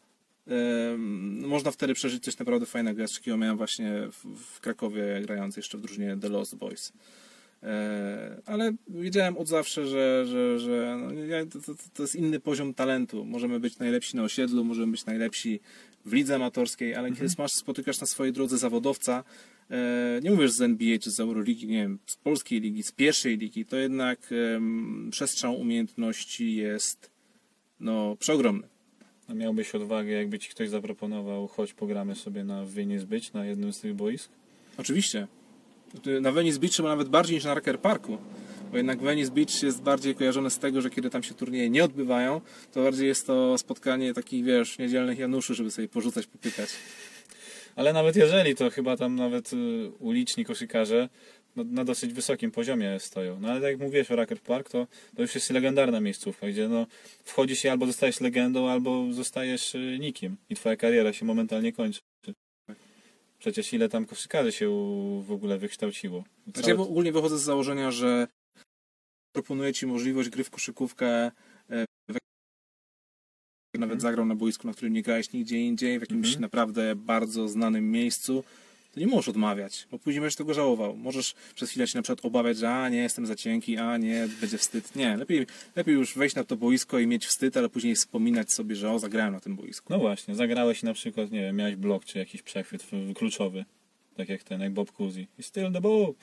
[0.46, 3.02] em, można wtedy przeżyć coś naprawdę fajnego.
[3.02, 6.92] Ja takiego miałem właśnie w, w Krakowie grając jeszcze w drużynie The Lost Boys.
[7.62, 11.58] E, ale wiedziałem od zawsze, że, że, że no, ja- to,
[11.94, 13.24] to, jest inny poziom talentu.
[13.24, 15.60] Możemy być najlepsi na osiedlu, możemy być najlepsi
[16.04, 19.24] w lidze amatorskiej, ale kiedy masz, spotykasz na swojej drodze zawodowca,
[20.22, 23.64] nie mówisz z NBA czy z Euroligi, nie wiem, z polskiej ligi, z pierwszej ligi,
[23.64, 24.18] to jednak
[25.10, 27.10] przestrzał umiejętności jest
[27.80, 28.68] no, przeogromny.
[29.28, 33.72] A miałbyś odwagę, jakby ci ktoś zaproponował, chodź pogramy sobie na Venice Beach, na jednym
[33.72, 34.30] z tych boisk?
[34.78, 35.26] Oczywiście.
[36.20, 38.18] Na Venice Beach chyba nawet bardziej niż na Racker Parku.
[38.70, 41.84] Bo jednak Venice Beach jest bardziej kojarzone z tego, że kiedy tam się turnieje nie
[41.84, 42.40] odbywają,
[42.72, 46.68] to bardziej jest to spotkanie takich, wiesz, niedzielnych Januszy, żeby sobie porzucać, popykać.
[47.76, 49.56] Ale nawet jeżeli, to chyba tam nawet y,
[49.98, 51.08] uliczni koszykarze
[51.56, 53.40] no, na dosyć wysokim poziomie stoją.
[53.40, 56.68] No ale tak jak mówiłeś o Racker Park, to, to już jest legendarna miejscówka, gdzie
[56.68, 56.86] no,
[57.24, 62.00] wchodzisz i albo zostajesz legendą, albo zostajesz y, nikim i twoja kariera się momentalnie kończy.
[63.38, 64.68] Przecież ile tam koszykarzy się
[65.26, 66.24] w ogóle wykształciło.
[66.54, 68.26] Znaczy, ja ogólnie wychodzę z założenia, że
[69.32, 71.30] proponuję Ci możliwość gry w koszykówkę
[73.78, 76.42] nawet zagrał na boisku, na którym nie grałeś nigdzie indziej, w jakimś Mhm.
[76.42, 78.44] naprawdę bardzo znanym miejscu,
[78.94, 80.96] to nie możesz odmawiać, bo później będziesz tego żałował.
[80.96, 84.28] Możesz przez chwilę się na przykład obawiać, że a nie, jestem za cienki, a nie,
[84.40, 84.96] będzie wstyd.
[84.96, 85.46] Nie, lepiej,
[85.76, 88.98] lepiej już wejść na to boisko i mieć wstyd, ale później wspominać sobie, że o,
[88.98, 89.86] zagrałem na tym boisku.
[89.92, 93.64] No właśnie, zagrałeś na przykład, nie wiem, miałeś blok czy jakiś przechwyt w- kluczowy,
[94.16, 95.26] tak jak ten, jak Bob Cousy.
[95.38, 96.14] I still the ball.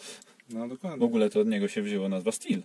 [0.49, 1.05] No W dokładnie.
[1.05, 2.61] ogóle to od niego się wzięła nazwa Steel.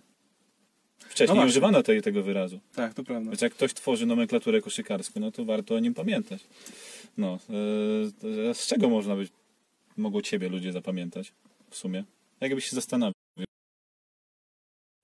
[0.99, 2.61] Wcześniej No nie używano tej, tego wyrazu.
[2.75, 3.31] Tak, to prawda.
[3.31, 6.45] Więc jak ktoś tworzy nomenklaturę koszykarską, no to warto o nim pamiętać.
[7.19, 7.39] No,
[8.51, 9.33] e, z czego można być,
[9.97, 11.33] mogą ciebie ludzie zapamiętać
[11.71, 12.05] w sumie?
[12.41, 13.13] Jakbyś się zastanowił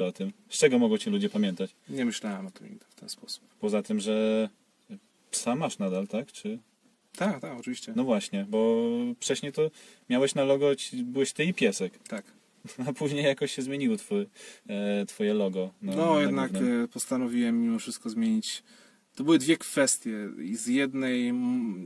[0.02, 1.70] o tym, z czego mogą cię ludzie pamiętać?
[1.88, 3.44] Nie myślałem o tym nigdy w ten sposób.
[3.60, 4.48] Poza tym, że
[5.30, 6.32] psa masz nadal, tak?
[6.32, 6.58] Czy...
[7.16, 7.92] Tak, tak, oczywiście.
[7.96, 8.86] No właśnie, bo
[9.20, 9.70] wcześniej to
[10.10, 12.24] miałeś na logo, ci- byłeś ty i piesek, Tak.
[12.88, 14.26] a później jakoś się zmieniło twój,
[14.68, 15.70] e, twoje logo.
[15.82, 16.84] No, na jednak głównym.
[16.84, 18.62] e, postanowiłem mimo wszystko zmienić.
[19.14, 20.28] To były dwie kwestie.
[20.52, 21.32] Z jednej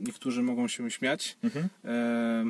[0.07, 1.68] niektórzy mogą się śmiać, Mhm.
[1.85, 2.45] e,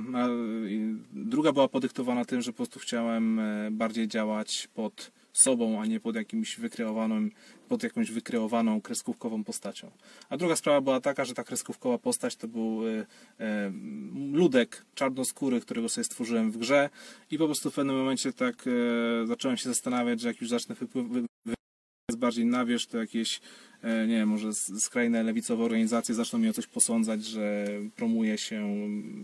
[1.12, 6.16] druga była podyktowana tym, że po prostu chciałem bardziej działać pod sobą, a nie pod
[6.16, 7.30] jakimś wykreowanym,
[7.68, 9.90] pod jakąś wykreowaną kreskówkową postacią.
[10.28, 13.06] A druga sprawa była taka, że ta kreskówkowa postać to był e,
[13.40, 13.72] e,
[14.32, 16.90] ludek czarnoskóry, którego sobie stworzyłem w grze
[17.30, 20.74] i po prostu w pewnym momencie tak e, zacząłem się zastanawiać, że jak już zacznę
[20.74, 21.54] wypływ, wy, wy,
[22.10, 23.40] jest bardziej na wierzch, to jakieś,
[23.82, 28.76] e, nie wiem, może skrajne lewicowe organizacje zaczną mnie o coś posądzać, że promuję się,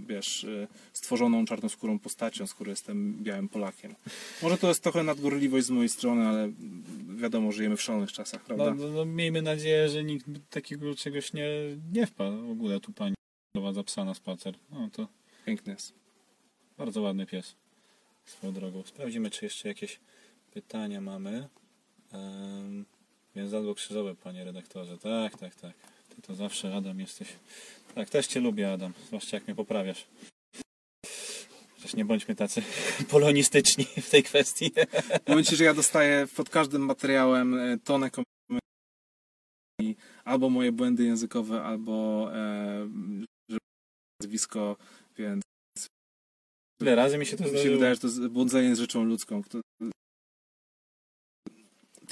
[0.07, 3.95] wiesz, e, stworzoną czarnoskórą postacią, skoro jestem białym Polakiem.
[4.43, 6.53] Może to jest trochę nadgorliwość z mojej strony, ale
[7.17, 8.75] wiadomo, żyjemy w szalonych czasach, prawda?
[8.75, 11.49] No, no, no, miejmy nadzieję, że nikt takiego czegoś nie,
[11.93, 12.47] nie wpadł.
[12.47, 13.15] W ogóle tu pani
[13.53, 14.55] prowadza psa na spacer.
[14.71, 15.09] No to
[15.47, 15.93] Piękny jest.
[16.79, 17.55] Bardzo ładny pies.
[18.25, 18.83] Swoją drogą.
[18.87, 20.01] Sprawdzimy, czy jeszcze jakieś
[20.53, 21.49] pytania mamy.
[22.13, 22.85] Um,
[23.37, 24.99] Więzadło krzyżowe, panie redaktorze.
[24.99, 25.73] Tak, tak, tak.
[26.17, 27.29] Ty to zawsze, Adam, jesteś...
[27.95, 28.93] Tak, też cię lubię, Adam.
[29.07, 30.07] Zwłaszcza jak mnie poprawiasz.
[31.75, 32.63] Chociaż nie bądźmy tacy
[33.11, 34.73] polonistyczni w tej kwestii.
[35.25, 38.63] Powiem Ci, że ja dostaję pod każdym materiałem e, tonę komentarzy
[40.25, 42.89] albo moje błędy językowe, albo e,
[44.23, 44.77] nazwisko,
[45.19, 45.43] więc
[46.81, 47.77] Ile razy mi się to mi się zdarzyło?
[47.77, 49.43] wydaje, że to jest błądzenie z rzeczą ludzką.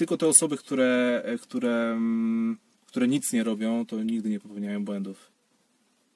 [0.00, 4.84] Tylko te osoby, które, e, które, mm, które nic nie robią, to nigdy nie popełniają
[4.84, 5.32] błędów.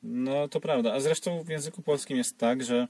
[0.03, 0.93] No to prawda.
[0.93, 2.89] A zresztą w języku polskim jest tak, że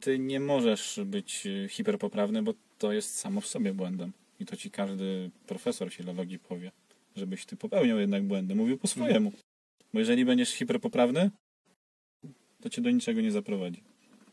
[0.00, 4.12] ty nie możesz być y, hiperpoprawny, bo to jest samo w sobie błędem.
[4.40, 6.72] I to ci każdy profesor filologii powie,
[7.16, 8.54] żebyś ty popełniał jednak błędy.
[8.54, 9.32] Mówił po swojemu.
[9.94, 11.30] Bo jeżeli będziesz hiperpoprawny,
[12.60, 13.82] to cię do niczego nie zaprowadzi.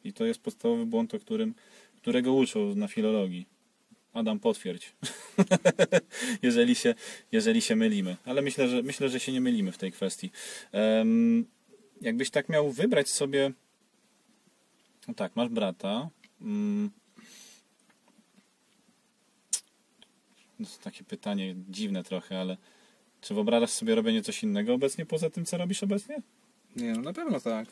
[0.04, 1.54] I to jest podstawowy błąd, o którym,
[1.96, 3.57] którego uczą na filologii.
[4.18, 4.96] Adam, potwierdź.
[6.42, 6.96] jeżeli, się,
[7.32, 8.18] jeżeli się mylimy.
[8.26, 10.32] Ale myślę, że myślę, że się nie mylimy w tej kwestii.
[12.02, 13.52] Jakbyś tak miał wybrać sobie.
[15.08, 16.10] No tak, masz brata.
[16.42, 16.92] Mm.
[20.60, 22.58] No takie pytanie dziwne trochę, ale
[23.22, 26.22] czy wyobrażasz sobie robienie coś innego obecnie poza tym, co robisz obecnie?
[26.76, 27.68] Nie, no na pewno tak.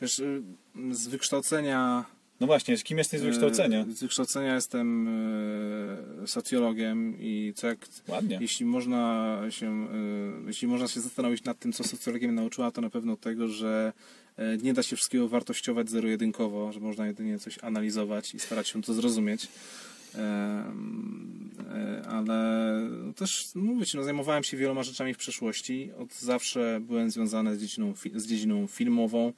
[0.00, 0.42] Wiesz, y,
[0.90, 2.04] z wykształcenia
[2.40, 3.80] No właśnie, z kim jesteś z wykształcenia?
[3.80, 5.08] E, Z wykształcenia jestem
[6.22, 7.78] e, socjologiem i co jak,
[8.08, 8.38] Ładnie.
[8.40, 12.80] jeśli można się, e, jeśli można się zastanowić nad tym, co socjologia mnie nauczyła, to
[12.80, 13.92] na pewno tego, że
[14.62, 18.94] nie da się wszystkiego wartościować zero-jedynkowo, że można jedynie coś analizować i starać się to
[18.94, 19.48] zrozumieć.
[22.08, 22.74] Ale
[23.16, 25.90] też mówię ci, no, zajmowałem się wieloma rzeczami w przeszłości.
[25.98, 29.32] Od zawsze byłem związany z dziedziną, z dziedziną filmową.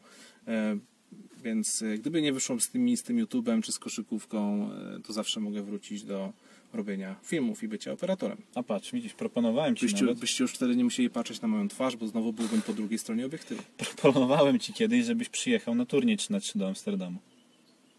[1.45, 5.13] Więc e, gdyby nie wyszło z tym, z tym YouTube'em czy z koszykówką, e, to
[5.13, 6.33] zawsze mogę wrócić do
[6.73, 8.39] robienia filmów i bycia operatorem.
[8.55, 10.19] A patrz, widzisz, proponowałem ci Byście, nawet.
[10.19, 13.27] byście już wtedy nie musieli patrzeć na moją twarz, bo znowu byłbym po drugiej stronie
[13.27, 13.63] obiektywu.
[14.03, 17.19] Proponowałem ci kiedyś, żebyś przyjechał na turniej 3 na 3 do Amsterdamu.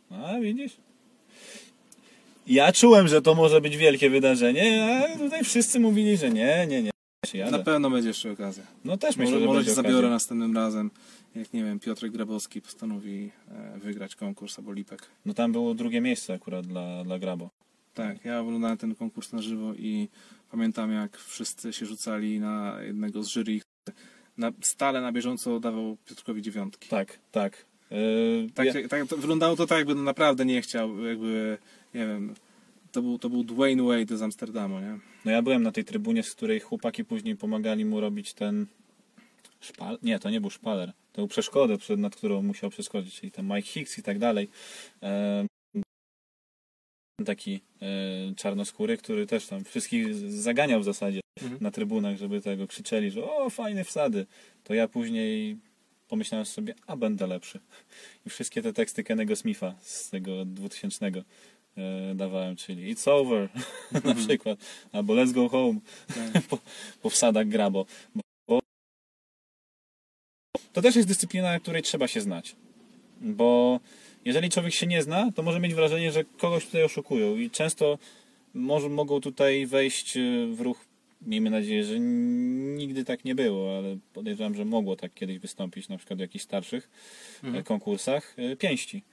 [0.09, 0.71] A widzisz?
[2.47, 6.83] Ja czułem, że to może być wielkie wydarzenie, a tutaj wszyscy mówili, że nie, nie,
[6.83, 6.91] nie.
[7.33, 7.51] Jadę.
[7.51, 8.63] Na pewno będzie jeszcze okazja.
[8.85, 10.91] No też myślę, Może, że może będzie się zabiorę następnym razem,
[11.36, 15.01] jak nie wiem, Piotrek Grabowski postanowi e, wygrać konkurs albo Lipek.
[15.25, 17.49] No tam było drugie miejsce akurat dla, dla Grabo.
[17.93, 20.09] Tak, ja oglądałem ten konkurs na żywo i
[20.51, 23.61] pamiętam jak wszyscy się rzucali na jednego z jury.
[24.38, 26.89] Na, stale na bieżąco dawał Piotrkowi dziewiątki.
[26.89, 27.65] Tak, tak.
[27.91, 31.57] Yy, Tak, ja, tak to wyglądało to tak, jakby naprawdę nie chciał, jakby,
[31.93, 32.34] nie wiem,
[32.91, 34.99] to był, to był Dwayne Wade z Amsterdamu, nie?
[35.25, 38.65] no ja byłem na tej trybunie, z której chłopaki później pomagali mu robić ten
[39.62, 39.97] szpal...
[40.03, 40.91] Nie, to nie był szpaler.
[41.14, 44.49] To był przeszkodę, nad którą musiał przeskoczyć, czyli ten Mike Hicks i tak dalej.
[47.26, 51.57] Taki e, czarnoskóry, który też tam wszystkich zaganiał w zasadzie Mhm.
[51.64, 54.26] na trybunach, żeby tego krzyczeli, że o, fajne wsady.
[54.64, 55.57] To ja później
[56.07, 57.59] pomyślałem sobie, a będę lepszy.
[58.26, 63.49] I wszystkie te teksty Kennego Smitha z tego 2000 e, dawałem, czyli It's over
[64.03, 64.59] na przykład,
[64.91, 66.43] albo Let's go home Tak.
[66.49, 66.57] po,
[67.01, 67.86] po wsadach grabo.
[68.16, 68.22] Bo
[70.74, 72.55] to też jest dyscyplina, na której trzeba się znać.
[73.22, 73.80] Bo
[74.26, 77.97] jeżeli człowiek się nie zna, to może mieć wrażenie, że kogoś tutaj oszukują i często
[78.53, 80.22] może, mogą tutaj wejść e,
[80.53, 80.86] w ruch.
[81.22, 85.97] Miejmy nadzieję, że nigdy tak nie było, ale podejrzewam, że mogło tak kiedyś wystąpić, na
[85.97, 86.89] przykład w jakichś starszych
[87.43, 89.03] e, konkursach e, pięści.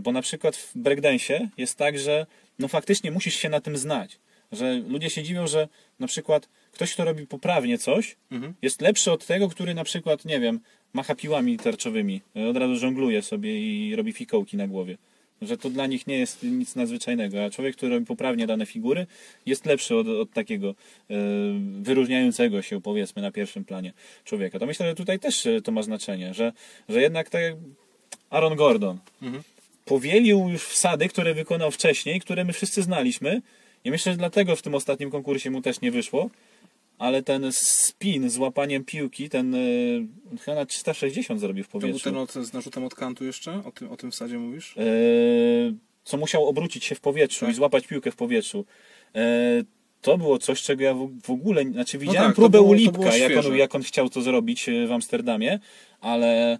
[0.00, 2.26] Bo na przykład w breakdance'ie jest tak, że
[2.58, 4.18] no faktycznie musisz się na tym znać.
[4.52, 8.54] Że ludzie się dziwią, że na przykład ktoś, kto robi poprawnie coś, Mhm.
[8.62, 10.60] jest lepszy od tego, który na przykład, nie wiem,
[10.92, 14.98] macha piłami tarczowymi, e, od razu żongluje sobie i robi fikołki na głowie.
[15.42, 19.06] Że to dla nich nie jest nic nadzwyczajnego, a człowiek, który robi poprawnie dane figury,
[19.46, 20.68] jest lepszy od, od takiego
[21.10, 21.14] e,
[21.82, 23.92] wyróżniającego się, powiedzmy, na pierwszym planie
[24.24, 24.58] człowieka.
[24.58, 26.52] To myślę, że tutaj też e, to ma znaczenie, że,
[26.88, 27.54] że jednak tak jak
[28.30, 29.42] Aaron Gordon Mhm.
[29.84, 33.42] powielił już wsady, które wykonał wcześniej, które my wszyscy znaliśmy.
[33.84, 36.30] I myślę, że dlatego w tym ostatnim konkursie mu też nie wyszło.
[37.02, 41.80] Ale ten spin z łapaniem piłki, ten yy, chyba na 360 zrobił w To był
[41.88, 42.04] powietrzu.
[42.10, 43.62] ten od, z narzutem od kantu jeszcze?
[43.64, 44.74] O tym, o tym wsadzie mówisz?
[44.76, 45.74] Yy,
[46.04, 47.50] co musiał obrócić się w powietrzu Tak.
[47.54, 48.64] i złapać piłkę w powietrzu.
[49.14, 49.20] Yy,
[50.02, 50.94] to było coś, czego ja
[51.24, 53.74] w, ogóle, znaczy widziałem tak, to próbę było- u to Lipka, było jak, on, jak
[53.74, 55.58] on chciał to zrobić w Amsterdamie,
[56.00, 56.58] ale,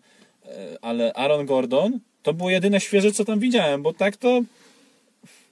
[0.82, 4.42] ale Aaron Gordon to było jedyne świeże, co tam widziałem, bo tak to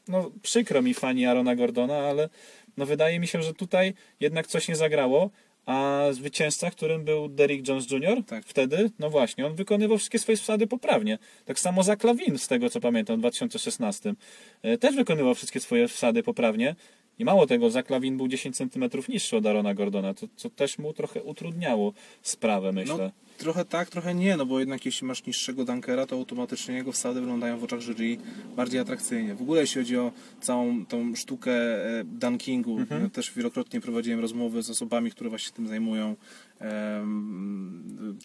[0.09, 2.29] no przykro mi fani Arona Gordona, ale
[2.77, 5.31] no wydaje mi się, że tutaj jednak coś nie zagrało,
[5.67, 8.25] A zwycięzca, którym był Derrick Jones Jr.
[8.27, 8.45] Tak.
[8.45, 11.19] wtedy, no właśnie, on wykonywał wszystkie swoje wsady poprawnie.
[11.45, 14.15] Tak samo za Klawin, z tego co pamiętam, w 2016.
[14.63, 16.77] e, Też wykonywał wszystkie swoje wsady poprawnie.
[17.21, 20.79] I mało tego, za Klawin był 10 cm niższy od Arona Gordona, to, co też
[20.79, 21.93] mu trochę utrudniało
[22.23, 22.97] sprawę, myślę.
[22.99, 26.93] No, trochę tak, trochę nie, no bo jednak jeśli masz niższego dunkera, to automatycznie jego
[26.93, 28.17] wsady wyglądają w oczach jury
[28.57, 29.35] bardziej atrakcyjnie.
[29.35, 31.53] W ogóle jeśli chodzi o całą tą sztukę
[32.01, 33.03] e, dunkingu, Mhm.
[33.03, 36.17] ja też wielokrotnie prowadziłem rozmowy z osobami, które właśnie tym zajmują.
[36.61, 38.19] Um,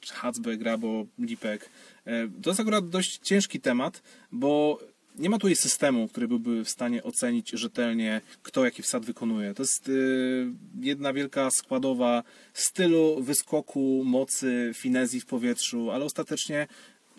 [0.57, 1.69] Grabo, Lipek.
[2.05, 4.79] E, To jest akurat dość ciężki temat, bo
[5.17, 9.53] nie ma tutaj systemu, który byłby w stanie ocenić rzetelnie, kto jaki wsad wykonuje.
[9.53, 10.47] To jest y,
[10.81, 16.67] jedna wielka składowa stylu, wyskoku, mocy, finezji w powietrzu, ale ostatecznie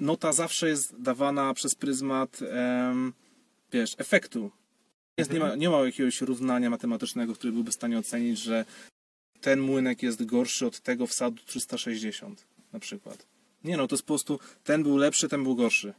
[0.01, 2.41] nota zawsze jest dawana przez pryzmat
[3.73, 4.51] wiesz, efektu.
[5.17, 8.65] Jest, nie, ma, nie ma jakiegoś równania matematycznego, który byłby w stanie ocenić, że
[9.41, 13.27] ten młynek jest gorszy od tego wsadu 360 na przykład.
[13.65, 15.95] Nie no, to jest po prostu ten był lepszy, ten był gorszy.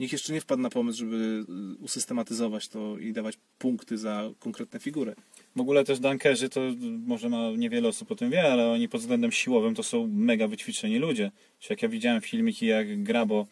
[0.00, 1.44] Nikt jeszcze nie wpadł na pomysł, żeby
[1.76, 5.14] y, usystematyzować to i dawać punkty za konkretne figury.
[5.56, 6.60] W ogóle też dunkerzy, to
[7.06, 10.48] może ma niewiele osób o tym wie, ale oni pod względem siłowym to są mega
[10.48, 11.30] wyćwiczeni ludzie.
[11.58, 13.46] Czy jak ja widziałem filmiki, jak Grabo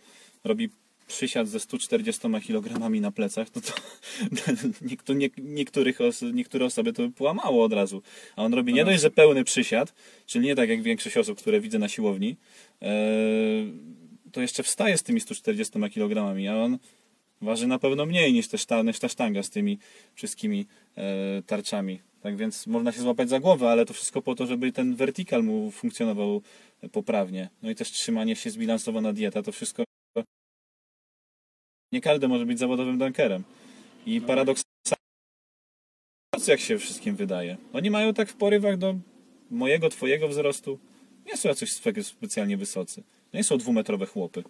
[0.44, 0.68] robi
[1.10, 3.72] przysiad ze 140 kg na plecach, no to
[4.90, 8.02] niektó- nie, niektórych os niektóre osoby to by połamało od razu.
[8.36, 9.94] A on robi nie dość, że pełny przysiad,
[10.26, 12.36] czyli nie tak jak większość osób, które widzę na siłowni,
[12.82, 12.86] e,
[14.32, 16.78] to jeszcze wstaje z tymi 140 kg, a on
[17.40, 18.48] waży na pewno mniej niż,
[18.98, 19.78] ta sztanga z tymi
[20.14, 20.66] wszystkimi
[20.96, 22.00] e, tarczami.
[22.22, 25.44] Tak więc można się złapać za głowę, ale to wszystko po to, żeby ten wertykal
[25.44, 26.42] mu funkcjonował
[26.92, 27.48] poprawnie.
[27.62, 29.84] No i też trzymanie się, zbilansowana dieta, to wszystko.
[31.92, 33.44] Nie każdy może być zawodowym dunkerem.
[34.06, 34.66] I paradoksalnie,
[36.46, 37.56] jak się wszystkim wydaje.
[37.72, 38.94] Oni mają tak w porywach do
[39.50, 40.78] mojego, twojego wzrostu.
[41.26, 43.02] Nie są spe- specjalnie wysocy.
[43.34, 44.44] Nie są dwumetrowe chłopy.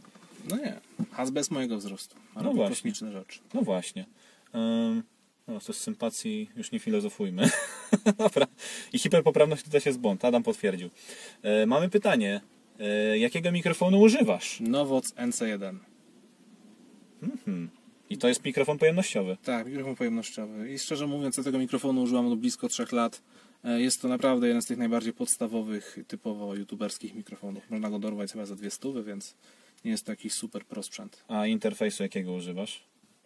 [0.50, 0.80] No nie,
[1.12, 2.76] Hasbe z mojego wzrostu, ale No właśnie.
[2.76, 3.40] kosmiczne rzeczy.
[3.54, 4.06] No właśnie.
[4.52, 5.02] Um,
[5.48, 7.50] no, to z sympatii już nie filozofujmy.
[8.18, 8.46] Dobra.
[8.92, 10.24] I hiperpoprawność to też jest błąd.
[10.24, 10.90] Adam potwierdził.
[11.42, 12.40] E, mamy pytanie.
[12.80, 14.60] E, jakiego mikrofonu używasz?
[14.60, 15.76] Nowoc NC1.
[18.10, 19.36] I to jest mikrofon pojemnościowy.
[19.44, 20.72] Tak, mikrofon pojemnościowy.
[20.72, 23.22] I szczerze mówiąc, ja tego mikrofonu używam od blisko 3 lat.
[23.64, 27.70] E, Jest to naprawdę jeden z tych najbardziej podstawowych, typowo youtuberskich mikrofonów.
[27.70, 29.34] Można go dorwać chyba za dwie stówy, więc
[29.84, 31.24] nie jest to jakiś super pro sprzęt.
[31.28, 32.66] A interfejsu jakiego używam?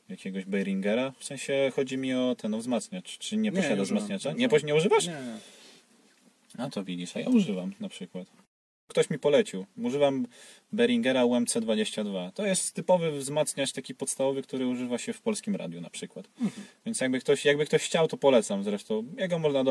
[0.09, 1.13] Jakiegoś Behringera?
[1.19, 3.19] W sensie chodzi mi o ten o wzmacniacz.
[3.19, 4.33] Czy nie posiadasz nie wzmacniacza?
[4.33, 5.07] Nie Nie, używasz?
[5.07, 5.39] Nie, nie.
[6.65, 8.27] A to widzisz, a ja używam na przykład.
[8.89, 9.67] Ktoś mi polecił.
[9.77, 10.27] Używam
[10.73, 12.33] Behringera UMC22.
[12.33, 16.29] To jest typowy wzmacniacz taki podstawowy, który używa się w polskim radiu na przykład.
[16.87, 18.65] Więc jakby ktoś, jakby ktoś chciał, to polecam.
[18.65, 19.71] Zresztą jego można do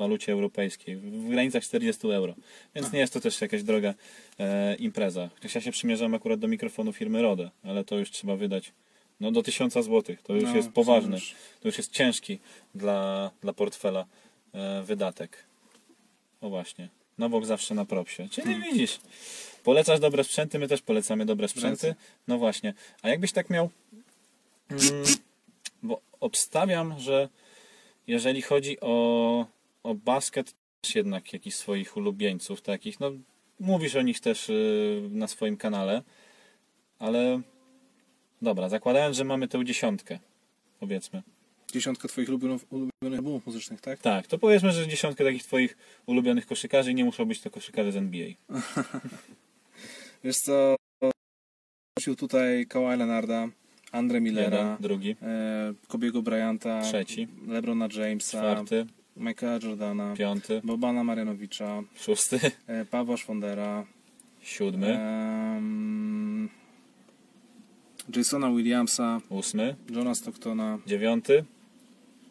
[0.00, 2.34] walucie europejskiej, w granicach 40 euro.
[2.74, 3.94] Więc nie jest to też jakaś droga
[4.38, 5.30] e, impreza.
[5.34, 8.72] Chociaż ja się przymierzam akurat do mikrofonu firmy Rode, ale to już trzeba wydać
[9.20, 10.02] no, do 1000 zł.
[10.22, 11.16] To już No, jest poważny.
[11.16, 11.34] już.
[11.60, 12.38] To już jest ciężki
[12.74, 14.06] dla, dla portfela
[14.54, 15.44] e, wydatek.
[16.40, 16.88] O właśnie.
[17.18, 18.28] Nowok zawsze na propsie.
[18.30, 18.70] Czyli Hmm.
[18.72, 19.00] widzisz,
[19.64, 21.94] polecasz dobre sprzęty, my też polecamy dobre sprzęty.
[22.28, 22.74] No właśnie.
[23.02, 23.70] A jakbyś tak miał...
[24.70, 25.04] Mm,
[25.82, 27.28] bo obstawiam, że
[28.06, 29.46] jeżeli chodzi o,
[29.82, 33.10] o basket, też jednak jakichś swoich ulubieńców takich, no
[33.60, 36.02] mówisz o nich też y, na swoim kanale,
[36.98, 37.40] ale
[38.42, 40.18] dobra, zakładając, że mamy tę dziesiątkę,
[40.80, 41.22] powiedzmy.
[41.72, 44.00] Dziesiątka twoich ulubionych, ulubionych albumów muzycznych, tak?
[44.00, 45.76] Tak, to powiedzmy, że dziesiątkę takich twoich
[46.06, 48.28] ulubionych koszykarzy i nie muszą być to koszykarze z NBA.
[50.24, 50.76] Wiesz co,
[51.96, 53.48] wrócił tutaj Kawhi Leonarda,
[53.92, 57.28] Andre Millera, Jeden, drugi, e, Kobiego Bryanta, Trzeci.
[57.46, 63.86] Lebrona Jamesa, czwarty, Michaela Jordana, piąty, Bobana Marianowicza, szósty, e, Pawła Szwondera,
[64.40, 66.48] siódmy, em,
[68.16, 70.78] Jasona Williamsa, ósmy, Johna Stocktona.
[70.86, 71.44] dziewiąty,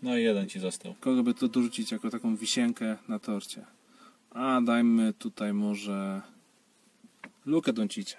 [0.02, 0.96] no i jeden ci został.
[1.00, 3.66] Kogo by to dorzucić jako taką wisienkę na torcie?
[4.32, 6.22] A dajmy tutaj może
[7.46, 8.16] Lukę Doncicie.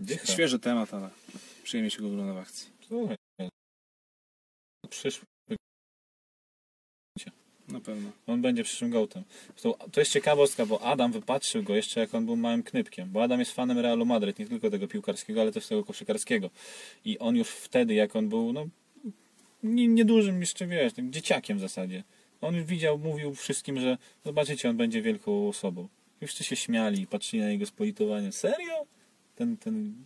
[0.00, 0.26] Dycha.
[0.32, 1.10] Świeży temat, ale
[1.62, 2.70] przyjemnie się go ogląda w akcji.
[2.88, 3.16] Słuchaj,
[4.90, 5.26] Przyszły.
[7.68, 8.10] Na pewno.
[8.26, 9.22] On będzie przyszłym gołtem.
[9.62, 13.22] To, to jest ciekawostka, bo Adam wypatrzył go jeszcze jak on był małym knypkiem, bo
[13.22, 16.50] Adam jest fanem Realu Madryt, nie tylko tego piłkarskiego, ale też tego koszykarskiego.
[17.04, 18.66] I on już wtedy, jak on był, no,
[19.62, 22.04] nie- niedużym jeszcze, wiesz, dzieciakiem w zasadzie.
[22.40, 25.88] On już widział, mówił wszystkim, że zobaczycie, on będzie wielką osobą.
[26.20, 28.32] Wszyscy się śmiali, patrzyli na jego spolitowanie.
[28.32, 28.86] Serio?
[29.36, 30.04] Ten, ten...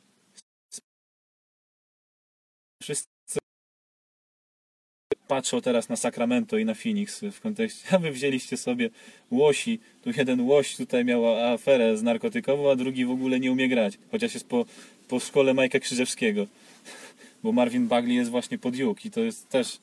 [5.28, 8.90] patrzą teraz na Sacramento i na Phoenix w kontekście, a wy wzięliście sobie
[9.30, 13.68] łosi, tu jeden łoś tutaj miał aferę z narkotykową, a drugi w ogóle nie umie
[13.68, 14.66] grać, chociaż jest po,
[15.08, 16.46] po szkole Majka Krzyżewskiego,
[17.42, 19.78] bo Marvin Bagley jest właśnie pod Duke i to jest też,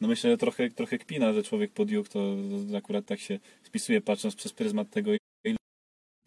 [0.00, 2.36] no myślę, że trochę, trochę kpina, że człowiek pod Duke to
[2.76, 5.10] akurat tak się spisuje, patrząc przez pryzmat tego,
[5.44, 5.56] ilu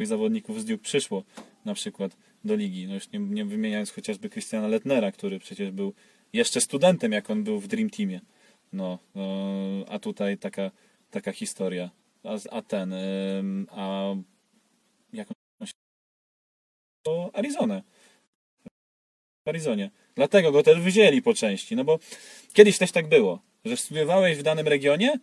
[0.04, 1.24] zawodników z Duke przyszło
[1.66, 5.94] na przykład do ligi, no już nie, nie wymieniając chociażby Christiana Letnera, który przecież był
[6.34, 8.20] jeszcze studentem, jak on był w Dream Teamie.
[8.74, 9.26] No, no
[9.88, 10.72] a tutaj taka,
[11.12, 11.90] taka historia.
[12.24, 12.94] A, a ten,
[13.72, 14.16] a
[15.14, 15.28] jak
[15.60, 15.74] on się
[17.04, 17.84] to Arizonę.
[19.46, 19.92] W Arizonie.
[20.16, 22.00] Dlatego go też wzięli po części, no bo
[22.54, 25.20] kiedyś też tak było, że studiowałeś w danym regionie,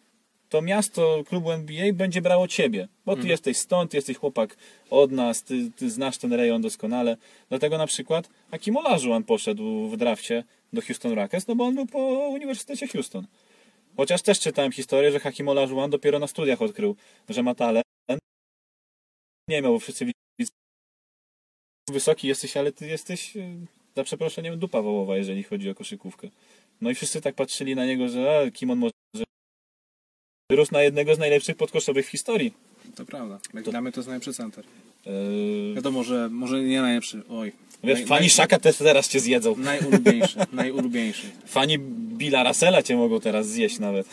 [0.48, 4.56] to miasto klubu NBA będzie brało ciebie, bo ty jesteś stąd, ty jesteś chłopak
[4.90, 7.16] od nas, ty, ty znasz ten rejon doskonale.
[7.48, 11.86] Dlatego na przykład Hakim Olajuwon poszedł w drafcie do Houston Rockets, no bo on był
[11.86, 11.98] po
[12.28, 13.26] Uniwersytecie Houston.
[13.96, 16.96] Chociaż też czytałem historię, że Hakim Olajuwon dopiero na studiach odkrył,
[17.28, 17.86] że ma talent.
[19.48, 20.50] Nie miał, bo wszyscy widzieli,
[21.90, 26.28] wysoki jesteś, ale ty jesteś, y, za przeproszeniem, dupa wołowa, jeżeli chodzi o koszykówkę.
[26.80, 28.92] No i wszyscy tak patrzyli na niego, że a, kim on może
[30.50, 32.54] wyrósł na jednego z najlepszych podkoszowych w historii.
[32.96, 33.38] To prawda.
[33.54, 34.64] Mnie to jest najlepszy center.
[35.06, 37.22] Yy, Wiadomo, że może nie najlepszy.
[37.28, 37.52] Oj.
[37.84, 39.56] wiesz, Naj- fani naj- Szaka też teraz cię zjedzą.
[39.56, 40.38] Najulubieńszy.
[40.52, 41.26] najulubieńszy.
[41.46, 41.78] Fani
[42.18, 44.06] Billa Russella cię mogą teraz zjeść nawet.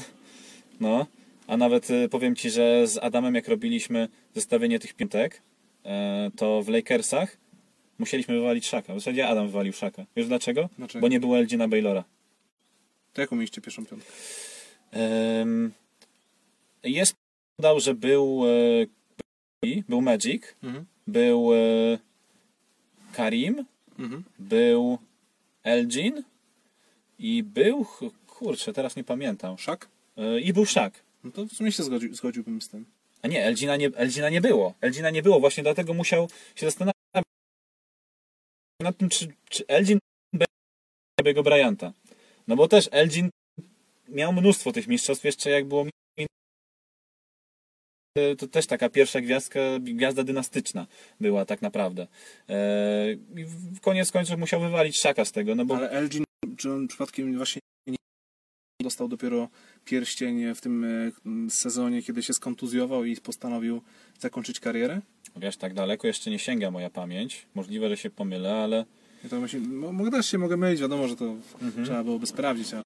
[0.79, 1.07] No,
[1.47, 5.41] a nawet y, powiem ci, że z Adamem jak robiliśmy zestawienie tych piątek,
[5.86, 7.38] e, to w Lakersach
[7.99, 8.93] musieliśmy wywalić Szaka.
[8.95, 10.05] W zasadzie Adam wywalił Szaka.
[10.15, 10.69] Wiesz dlaczego?
[10.77, 11.01] Dlaczego?
[11.01, 12.03] Bo nie było Elgina Baylora.
[13.13, 14.11] To jaką mieliście pierwszą piątkę?
[16.84, 17.15] Jest
[17.58, 18.41] podał, że był
[19.66, 20.86] e, był Magic, Mhm.
[21.08, 21.58] był e,
[23.14, 23.66] Karim,
[23.99, 24.24] Mhm.
[24.39, 24.97] był
[25.64, 26.24] Elgin
[27.20, 27.86] i był,
[28.28, 29.89] kurczę, teraz nie pamiętam, Szak?
[30.18, 31.04] E, i był Szak.
[31.24, 32.86] No to w sumie się zgodził, zgodziłbym z tym.
[33.22, 34.74] A nie, Elgina nie, Elgina nie było.
[34.82, 36.93] Elgina nie było, właśnie dlatego musiał się zastanawiać
[38.82, 39.99] nad tym, czy, czy Elgin
[40.34, 40.45] będzie
[41.26, 41.93] jego Bryanta.
[42.47, 43.30] No bo też Elgin
[44.10, 45.86] miał mnóstwo tych mistrzostw, jeszcze jak było
[48.38, 50.88] to też taka pierwsza gwiazdka, gwiazda dynastyczna
[51.20, 52.07] była tak naprawdę.
[52.49, 56.24] Eee, I w koniec końców musiał wywalić Szaka z tego, no bo Ale Elgin,
[56.57, 57.95] czy on przypadkiem właśnie nie
[58.84, 59.49] dostał dopiero
[59.86, 63.82] pierścień w tym e, sezonie, kiedy się skontuzjował i postanowił
[64.20, 65.01] zakończyć karierę?
[65.36, 67.45] wiesz, tak daleko jeszcze nie sięga moja pamięć.
[67.55, 68.86] Możliwe, że się pomylę, ale
[69.24, 71.36] Ja to mo- mogę też się mogę mylić, wiadomo, że to
[71.84, 72.82] trzeba byłoby sprawdzić, a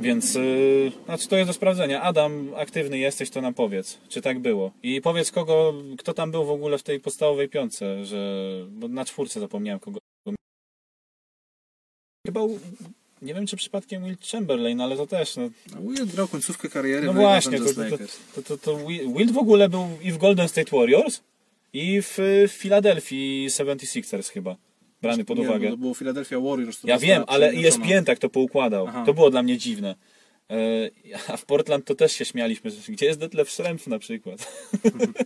[0.00, 2.02] Więc, yy, znaczy to jest do sprawdzenia.
[2.02, 4.72] Adam, aktywny jesteś, to nam powiedz, czy tak było.
[4.82, 9.04] I powiedz, kogo, kto tam był w ogóle w tej podstawowej piątce, że, bo na
[9.04, 9.98] czwórce zapomniałem kogo.
[12.26, 12.40] Chyba,
[13.22, 17.12] nie wiem czy przypadkiem Will Chamberlain, ale to też, no, Will grał końcówkę kariery no
[17.12, 17.98] w właśnie, to, to, to,
[18.34, 21.20] to, to, to Wi- Wilt w ogóle był i w Golden State Warriors,
[21.72, 24.56] i w, w Filadelfii 76ers chyba,
[25.02, 25.66] brany pod Nie, uwagę.
[25.66, 26.84] bo to było Philadelphia Warriors.
[26.84, 27.50] Ja wiem, ale.
[27.50, 28.86] ESPN tak to poukładał.
[28.88, 29.02] Aha.
[29.06, 29.94] To było dla mnie dziwne.
[30.50, 30.56] E,
[31.28, 34.52] A w Portland to też się śmialiśmy, gdzie jest Detlef Schrempf na przykład.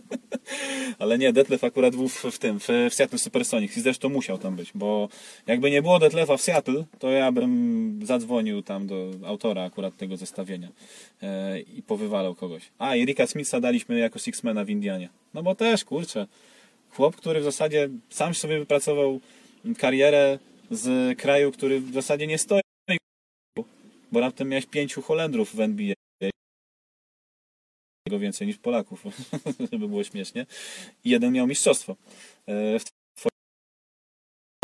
[0.99, 4.37] ale nie, Detlef akurat był w, w tym, w, w Seattle Supersonics i zresztą musiał
[4.37, 5.09] tam być, bo
[5.47, 10.17] jakby nie było Detlefa w Seattle, to ja bym zadzwonił tam do autora akurat tego
[10.17, 10.69] zestawienia
[11.21, 12.63] e, i powywalał kogoś.
[12.79, 15.09] A, i Ricka Smitha daliśmy jako Sixmana w Indianie.
[15.33, 16.27] No bo też, kurczę,
[16.89, 19.19] chłop, który w zasadzie sam sobie wypracował
[19.77, 20.39] karierę
[20.71, 22.61] z kraju, który w zasadzie nie stoi,
[24.11, 25.93] bo raptem miałeś pięciu Holendrów w NBA.
[28.19, 29.03] Więcej niż Polaków,
[29.71, 30.45] żeby było śmiesznie.
[31.03, 31.95] I jeden miał mistrzostwo.
[32.47, 32.79] E,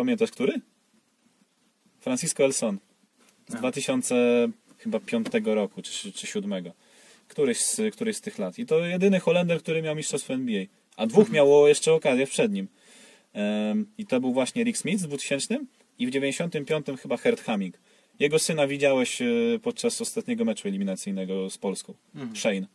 [0.01, 0.61] Pamiętasz który?
[1.99, 2.77] Francisco Elson.
[3.47, 3.59] Z Aha.
[3.59, 6.71] 2005 roku, czy, czy 7.
[7.27, 8.59] Któryś z, któryś z tych lat.
[8.59, 10.65] I to jedyny Holender, który miał mistrzostwo NBA.
[10.97, 12.67] A dwóch miało jeszcze okazję przed nim.
[13.97, 15.59] I to był właśnie Rick Smith w 2000
[15.99, 17.77] i w 95 chyba Hert Hamming.
[18.19, 19.25] Jego syna widziałeś e,
[19.61, 21.93] podczas ostatniego meczu eliminacyjnego z Polską.
[22.33, 22.67] Shane.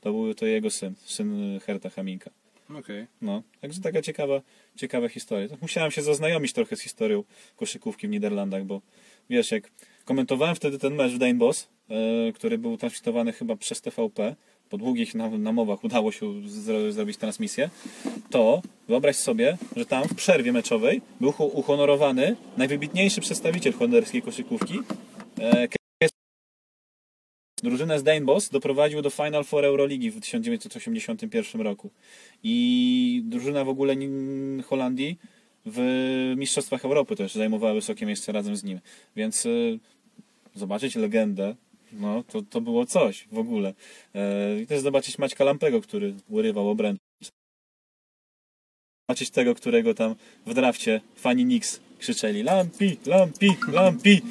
[0.00, 2.30] To był to jego syn, syn Herta Haminka.
[2.70, 3.06] Okej.
[3.22, 4.42] No, także taka ciekawa,
[4.76, 5.48] ciekawa historia.
[5.62, 7.24] Musiałem się zaznajomić trochę z historią
[7.56, 8.80] koszykówki w Niderlandach, bo
[9.30, 9.70] wiesz, jak
[10.04, 14.36] komentowałem wtedy ten mecz w Danebos, e, który był transmitowany chyba przez TVP,
[14.74, 17.70] po długich nam- namowach udało się zro- zrobić transmisję,
[18.30, 24.78] to wyobraź sobie, że tam w przerwie meczowej był uhonorowany najwybitniejszy przedstawiciel holenderskiej koszykówki,
[25.40, 25.68] e,
[27.62, 31.90] Drużynę z Danebos doprowadził do Final Four Euroligi w 1981 roku.
[32.42, 33.94] I drużyna w ogóle
[34.66, 35.18] Holandii
[35.66, 35.78] w
[36.36, 38.80] Mistrzostwach Europy też zajmowała wysokie miejsce razem z nim.
[39.16, 39.78] Więc y,
[40.54, 41.54] zobaczyć legendę
[41.94, 43.74] No, to, to było coś w ogóle.
[44.14, 46.98] E, I też zobaczyć Maćka Lampego, który urywał obręcz.
[49.08, 50.14] Zobaczyć tego, którego tam
[50.46, 54.22] w drafcie fani Knicks krzyczeli Lampi, Lampi, Lampi.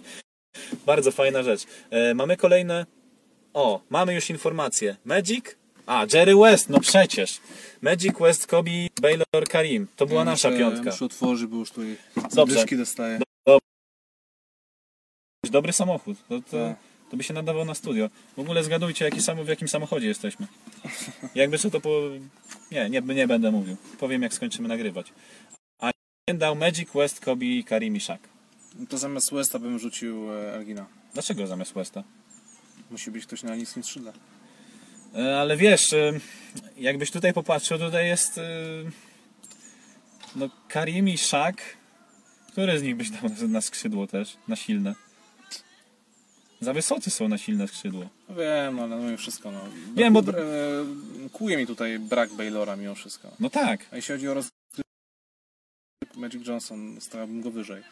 [0.86, 1.64] Bardzo fajna rzecz.
[1.90, 2.86] E, mamy kolejne...
[3.54, 4.96] O, mamy już informacje.
[5.04, 5.44] Magic?
[5.86, 7.40] A, Jerry West, no przecież.
[7.82, 8.70] Magic, West, Kobe,
[9.00, 9.86] Baylor, Karim.
[9.96, 10.90] To była nasza muszę, piątka.
[10.90, 11.96] Muszę otworzyć, bo już tutaj
[12.34, 12.56] Dobrze.
[12.56, 12.76] dyszki
[15.50, 16.18] Dobry samochód.
[16.28, 16.76] To, to, Tak.
[17.10, 18.10] to by się nadawał na studio.
[18.36, 20.46] W ogóle zgadujcie, jaki samo, w jakim samochodzie jesteśmy.
[21.34, 22.00] Jakby co to po...
[22.70, 23.76] Nie, nie, nie będę mówił.
[23.98, 25.12] Powiem, jak skończymy nagrywać.
[25.78, 25.90] A
[26.34, 28.18] dał Magic, West, Kobe, Karim i Shaq.
[28.88, 30.86] To zamiast Westa bym rzucił e, Elgina.
[31.14, 32.04] Dlaczego zamiast Westa?
[32.90, 34.12] Musi być ktoś na niskim skrzydle.
[35.14, 36.12] E, Ale wiesz, e,
[36.76, 38.40] jakbyś tutaj popatrzył, tutaj jest
[40.36, 41.56] no Karim i Shaq.
[42.52, 44.94] Który z nich byś dał na skrzydło też, na silne?
[46.60, 48.08] Za wysocy są na silne skrzydło.
[48.28, 49.50] No wiem, no, ale mimo wszystko.
[49.52, 49.60] No.
[49.94, 50.84] Wiem, bo- e,
[51.32, 53.30] Kuje mi tutaj brak Baylora mimo wszystko.
[53.40, 54.48] No tak, A jeśli chodzi o roz...
[56.16, 57.82] Magic Johnson, stawiałbym go wyżej.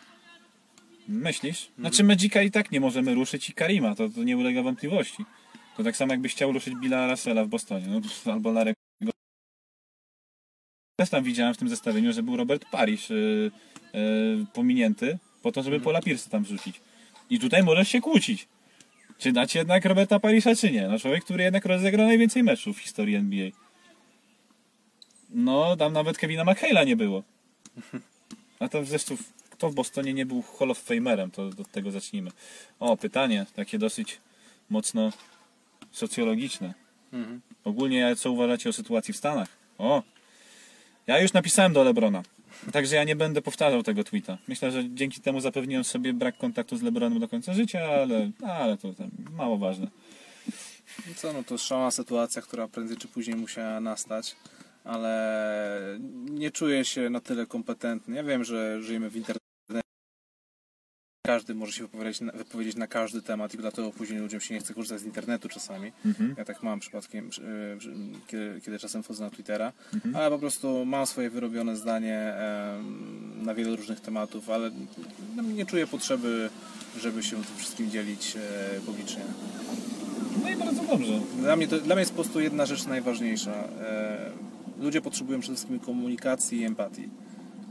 [1.08, 1.68] Myślisz?
[1.78, 5.24] Znaczy Magica i tak nie możemy ruszyć i Karima, to, to nie ulega wątpliwości.
[5.76, 8.74] To tak samo jakbyś chciał ruszyć Billa Russella w Bostonie, no, pff, albo Larego.
[11.00, 13.50] Też tam widziałem w tym zestawieniu, że był Robert Parish yy,
[13.94, 16.80] yy, pominięty po to, żeby Paula Pierce'a tam wrzucić.
[17.30, 18.48] I tutaj możesz się kłócić.
[19.18, 20.88] Czy dać jednak Roberta Parisha, czy nie?
[20.88, 23.50] No człowiek, który jednak rozegrał najwięcej meczów w historii NBA.
[25.30, 27.22] No, tam nawet Kevina McHale'a nie było.
[28.60, 29.16] A to zresztą
[29.50, 32.30] kto w Bostonie nie był Hall of Famerem, to od tego zacznijmy.
[32.80, 34.20] O, pytanie, takie dosyć
[34.70, 35.12] mocno
[35.92, 36.74] socjologiczne.
[37.12, 37.40] Mhm.
[37.64, 39.48] Ogólnie co uważacie o sytuacji w Stanach?
[39.78, 40.02] O,
[41.06, 42.22] ja już napisałem do Lebrona.
[42.72, 44.38] Także ja nie będę powtarzał tego tweeta.
[44.48, 48.76] Myślę, że dzięki temu zapewniłem sobie brak kontaktu z Lebronem do końca życia, ale, ale
[48.76, 49.86] to tam mało ważne.
[51.08, 54.36] No co, no to szalona sytuacja, która prędzej czy później musiała nastać,
[54.84, 55.98] ale
[56.30, 58.16] nie czuję się na tyle kompetentny.
[58.16, 59.47] Ja wiem, że żyjemy w internecie.
[61.28, 64.60] Każdy może się wypowiedzieć na, wypowiedzieć na każdy temat i dlatego później ludziom się nie
[64.60, 65.92] chce korzystać z internetu czasami.
[66.06, 66.34] Mhm.
[66.38, 67.42] Ja tak mam przypadkiem, że-
[68.26, 69.72] kiedy, kiedy czasem wchodzę na Twittera,
[70.14, 72.34] ale po prostu mam swoje wyrobione zdanie
[73.42, 74.70] na wiele różnych tematów, ale
[75.36, 76.50] no, nie czuję potrzeby,
[77.00, 79.22] żeby się tym wszystkim dzielić e, publicznie.
[80.42, 81.20] No i bardzo dobrze.
[81.40, 83.52] Dla mnie, to, dla mnie jest po prostu jedna rzecz najważniejsza.
[83.54, 84.30] E,
[84.80, 87.08] ludzie potrzebują przede wszystkim komunikacji i empatii.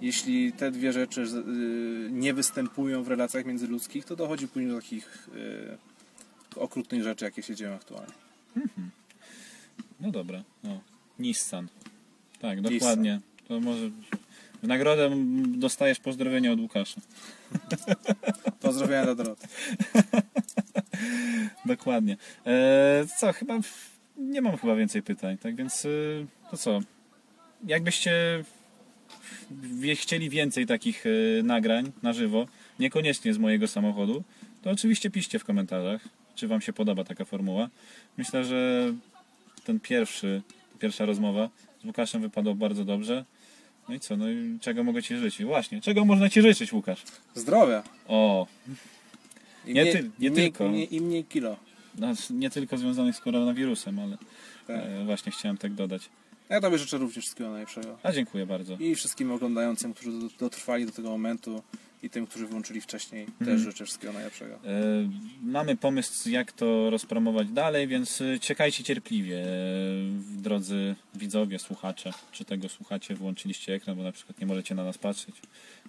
[0.02, 5.30] Jeśli te dwie rzeczy y, nie występują w relacjach międzyludzkich, to dochodzi później do takich
[6.56, 8.14] y, okrutnych rzeczy, jakie się dzieją aktualnie.
[10.00, 10.44] No dobra.
[10.64, 10.82] No.
[11.20, 11.68] Nissan.
[12.40, 12.74] Tak, Nissan.
[12.80, 13.20] dokładnie.
[13.48, 13.90] To może
[14.64, 15.10] w nagrodę
[15.48, 17.02] dostajesz pozdrowienia od Łukasza.
[18.60, 19.48] Pozdrowienia dla Doroty.
[21.66, 22.18] Dokładnie.
[22.46, 26.80] E, co, chyba w- nie mam chyba więcej pytań, tak więc y, to co?
[27.68, 28.44] Jakbyście
[29.96, 32.48] chcieli więcej takich y, nagrań na żywo,
[32.80, 34.24] niekoniecznie z mojego samochodu,
[34.62, 36.02] to oczywiście piszcie w komentarzach,
[36.36, 37.70] czy wam się podoba taka formuła.
[38.18, 38.94] Myślę, że
[39.64, 40.42] ten pierwszy,
[40.80, 41.50] pierwsza rozmowa
[41.82, 43.26] z Łukaszem wypadła bardzo dobrze.
[43.90, 45.44] No i co, no i czego mogę Ci życzyć?
[45.46, 47.04] Właśnie, czego można Ci życzyć, Łukasz?
[47.36, 47.84] Zdrowia.
[48.08, 48.48] O,
[49.66, 50.68] I Nie mniej, ty- nie tylko.
[50.70, 51.58] Mniej, I mniej kilo.
[52.00, 54.18] no, nie tylko związanych z koronawirusem, ale
[54.68, 54.76] Tak.
[54.86, 56.10] e, właśnie chciałem tak dodać.
[56.50, 57.98] Ja Tobie życzę również wszystkiego najlepszego.
[58.04, 58.78] A dziękuję bardzo.
[58.80, 61.64] I wszystkim oglądającym, którzy do- dotrwali do tego momentu
[62.04, 63.46] i tym, którzy wyłączyli wcześniej, Mhm.
[63.58, 64.54] też życzę wszystkiego najlepszego.
[64.56, 64.60] E,
[65.44, 69.48] Mamy pomysł, jak to rozpromować dalej, więc e, czekajcie cierpliwie, e,
[70.38, 72.14] drodzy widzowie, słuchacze.
[72.32, 75.36] Czy tego słuchacie, włączyliście ekran, bo na przykład nie możecie na nas patrzeć,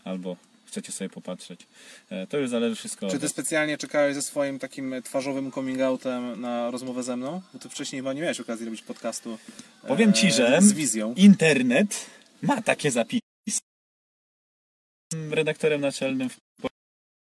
[0.05, 0.37] albo
[0.69, 1.67] chcecie sobie popatrzeć.
[2.11, 6.41] E, To już zależy wszystko Czy ty specjalnie czekałeś ze swoim takim twarzowym coming outem
[6.41, 7.43] na rozmowę ze mną?
[7.53, 9.39] Bo ty wcześniej chyba nie miałeś okazji robić podcastu
[9.85, 11.15] e, Powiem ci, że- z wizją.
[11.15, 12.07] Internet
[12.43, 13.21] ma takie zapisy.
[13.47, 16.37] Jestem Redaktorem naczelnym w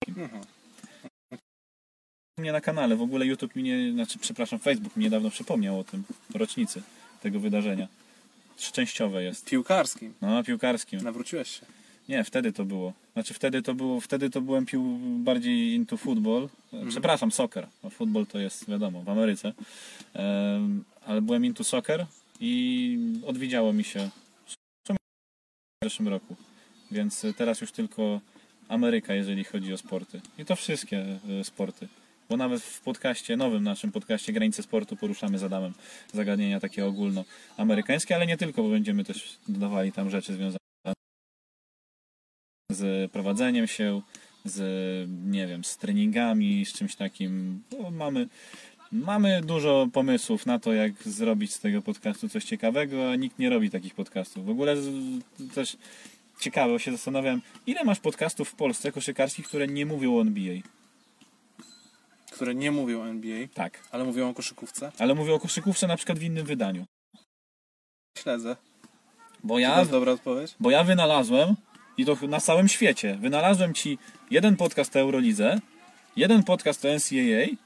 [0.08, 0.44] Mhm.
[2.38, 2.96] mnie na kanale.
[2.96, 6.04] W ogóle YouTube mi nie, znaczy przepraszam, Facebook mi niedawno przypomniał o tym,
[6.34, 6.82] rocznicy
[7.22, 7.88] tego wydarzenia.
[8.58, 9.44] Szczęściowe jest.
[9.44, 10.14] Piłkarskim.
[10.20, 11.00] No, piłkarskim.
[11.00, 11.66] Nawróciłeś się.
[12.08, 12.92] Nie, wtedy to było.
[13.12, 16.48] Znaczy wtedy to było, wtedy to byłem pił bardziej into football.
[16.88, 17.68] Przepraszam, soccer.
[17.82, 19.52] No, futbol to jest wiadomo, w Ameryce.
[21.06, 22.06] Ale byłem into soccer
[22.40, 24.10] i odwiedziało mi się
[25.82, 26.36] w zeszłym roku.
[26.90, 28.20] Więc y, teraz już tylko
[28.68, 30.20] Ameryka, jeżeli chodzi o sporty.
[30.38, 31.88] I to wszystkie y, sporty.
[32.28, 35.72] Bo nawet w podcaście, nowym naszym podcaście Granice Sportu poruszamy z Adamem
[36.12, 40.61] zagadnienia takie ogólnoamerykańskie, ale nie tylko, bo będziemy też dodawali tam rzeczy związane
[42.74, 44.02] z prowadzeniem się,
[44.44, 44.58] z,
[45.30, 47.62] nie wiem, z treningami, z czymś takim.
[47.78, 48.28] No, mamy,
[48.92, 53.50] mamy dużo pomysłów na to, jak zrobić z tego podcastu coś ciekawego, a nikt nie
[53.50, 54.46] robi takich podcastów.
[54.46, 54.76] W ogóle
[55.54, 55.76] też
[56.40, 60.54] ciekawe, się zastanawiam, ile masz podcastów w Polsce koszykarskich, które nie mówią o NBA?
[62.30, 63.88] Które nie mówią o NBA, Tak.
[63.90, 64.92] ale mówią o koszykówce.
[64.98, 66.84] Ale mówię o koszykówce na przykład w innym wydaniu.
[68.18, 68.56] Śledzę.
[69.44, 70.54] Bo To ja, jest dobra odpowiedź?
[70.60, 71.54] bo ja wynalazłem,
[71.96, 73.98] i to na całym świecie, wynalazłem ci
[74.30, 75.60] jeden podcast o Eurolidze,
[76.16, 77.56] jeden podcast o NCAA,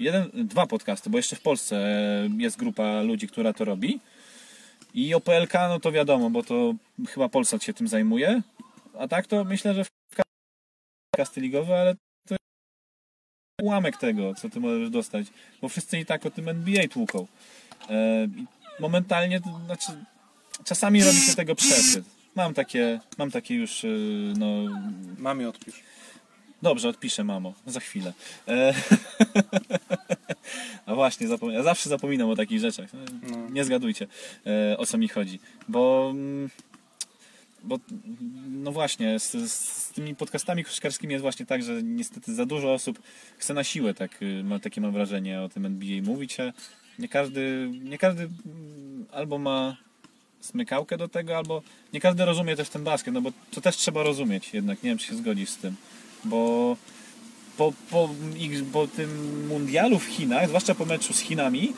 [0.00, 4.00] jeden, dwa podcasty, bo jeszcze w Polsce e, jest grupa ludzi, która to robi.
[4.94, 6.74] I o PLK, no to wiadomo, bo to
[7.08, 8.42] chyba Polsat się tym zajmuje.
[8.98, 9.88] A tak to myślę, że w
[11.10, 11.94] podcasty ligowe, ale
[12.28, 12.42] to jest
[13.62, 15.26] ułamek tego, co ty możesz dostać.
[15.62, 17.26] Bo wszyscy i tak o tym NBA tłuką.
[17.90, 18.28] E,
[18.80, 20.04] momentalnie, to znaczy,
[20.64, 22.13] czasami robi się tego przesyt.
[22.34, 24.46] Mam takie, mam takie już, y, no,
[25.18, 25.82] Mamie odpisz.
[26.62, 28.12] Dobrze, odpiszę, mamo, za chwilę.
[28.48, 28.74] E...
[30.86, 31.50] A właśnie, zapom...
[31.50, 32.90] ja zawsze zapominam o takich rzeczach.
[33.30, 33.50] No.
[33.50, 34.06] Nie zgadujcie,
[34.46, 35.40] e, o co mi chodzi.
[35.68, 36.50] Bo, mm,
[37.62, 37.78] bo
[38.50, 42.98] no właśnie, z, z tymi podcastami koszykarskimi jest właśnie tak, że niestety za dużo osób
[43.38, 46.52] chce na siłę, tak, y, ma, takie mam wrażenie, o tym NBA mówić, a
[46.98, 49.76] nie każdy, nie każdy mm, albo ma
[50.44, 51.62] smykałkę do tego, albo
[51.92, 54.98] nie każdy rozumie też ten basket, no bo to też trzeba rozumieć jednak, nie wiem
[54.98, 55.76] czy się zgodzisz z tym,
[56.24, 56.76] bo
[57.56, 58.08] po, po,
[58.72, 61.72] po tym mundialu w Chinach, zwłaszcza po meczu z Chinami,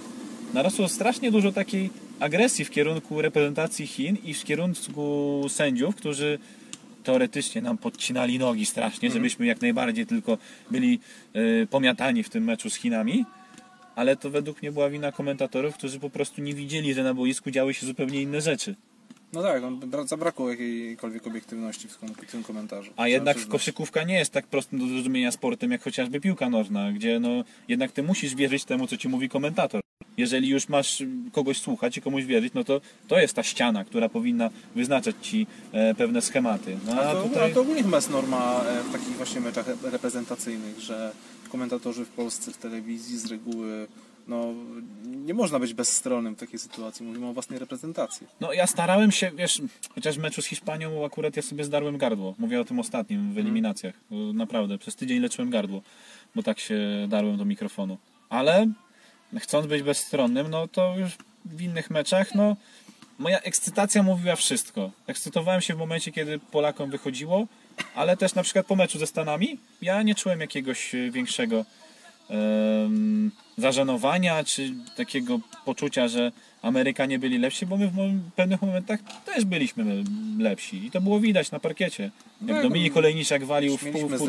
[0.54, 1.90] narosło strasznie dużo takiej
[2.20, 6.38] agresji w kierunku reprezentacji Chin i w kierunku sędziów, którzy
[7.04, 10.38] teoretycznie nam podcinali nogi strasznie, żebyśmy jak najbardziej tylko
[10.70, 11.00] byli
[11.36, 13.24] y, pomiatani w tym meczu z Chinami.
[13.96, 17.50] Ale to według mnie była wina komentatorów, którzy po prostu nie widzieli, że na boisku
[17.50, 18.74] działy się zupełnie inne rzeczy.
[19.32, 21.98] No tak, no, bra- zabrakło jakiejkolwiek obiektywności w,
[22.30, 22.90] tym komentarzu.
[22.96, 27.20] A jednak koszykówka nie jest tak prostym do zrozumienia sportem jak chociażby piłka nożna, gdzie
[27.20, 29.80] no jednak ty musisz wierzyć temu, co ci mówi komentator.
[30.16, 31.02] Jeżeli już masz
[31.32, 35.46] kogoś słuchać i komuś wierzyć, no to to jest ta ściana, która powinna wyznaczać ci
[35.72, 36.76] e, pewne schematy.
[36.86, 37.50] No, A a to, tutaj...
[37.50, 41.12] a to ogólnie chyba jest norma e, w takich właśnie meczach re- reprezentacyjnych, że
[41.56, 43.86] komentatorzy w Polsce w telewizji z reguły
[44.28, 44.54] no,
[45.04, 47.06] nie można być bezstronnym w takiej sytuacji.
[47.06, 48.26] Mówimy o własnej reprezentacji.
[48.40, 49.62] No ja starałem się, wiesz,
[49.94, 52.34] chociaż w meczu z Hiszpanią akurat ja sobie zdarłem gardło.
[52.38, 53.94] Mówię o tym ostatnim w eliminacjach.
[54.10, 55.82] Bo Naprawdę, przez tydzień leczyłem gardło,
[56.34, 56.78] bo tak się
[57.08, 57.98] darłem do mikrofonu.
[58.28, 58.66] Ale
[59.38, 61.10] chcąc być bezstronnym, no to już
[61.44, 62.56] w innych meczach, no
[63.18, 64.90] moja ekscytacja mówiła wszystko.
[65.06, 67.46] Ekscytowałem się w momencie, kiedy Polakom wychodziło,
[67.94, 71.64] ale też na przykład po meczu ze Stanami ja nie czułem jakiegoś e, większego
[72.30, 76.32] em, zażenowania, czy takiego poczucia, że
[76.62, 80.04] Amerykanie byli lepsi, bo my w pewnych momentach też byliśmy
[80.38, 80.86] lepsi.
[80.86, 82.10] I to było widać na parkiecie.
[82.40, 84.28] Jak Tak, Dominik no, Olejniczak walił w pół, w pół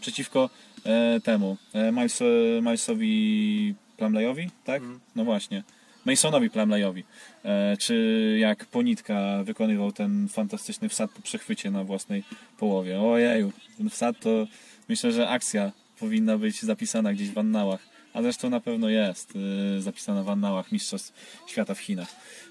[0.00, 0.50] przeciwko
[0.84, 2.20] e, temu e, Miles,
[2.62, 4.82] Milesowi Plumleyowi, tak?
[4.82, 5.00] Mhm.
[5.16, 5.62] No właśnie.
[6.04, 7.04] Masonowi Plumleyowi.
[7.44, 12.22] E, czy jak Ponitka wykonywał ten fantastyczny wsad po przechwycie na własnej
[12.58, 13.00] połowie.
[13.00, 14.46] Ojeju, ten wsad to
[14.88, 17.80] myślę, że akcja powinna być zapisana gdzieś w annałach.
[18.12, 19.32] A zresztą na pewno jest
[19.76, 21.12] e, zapisana w annałach Mistrzostw
[21.46, 22.08] Świata w Chinach.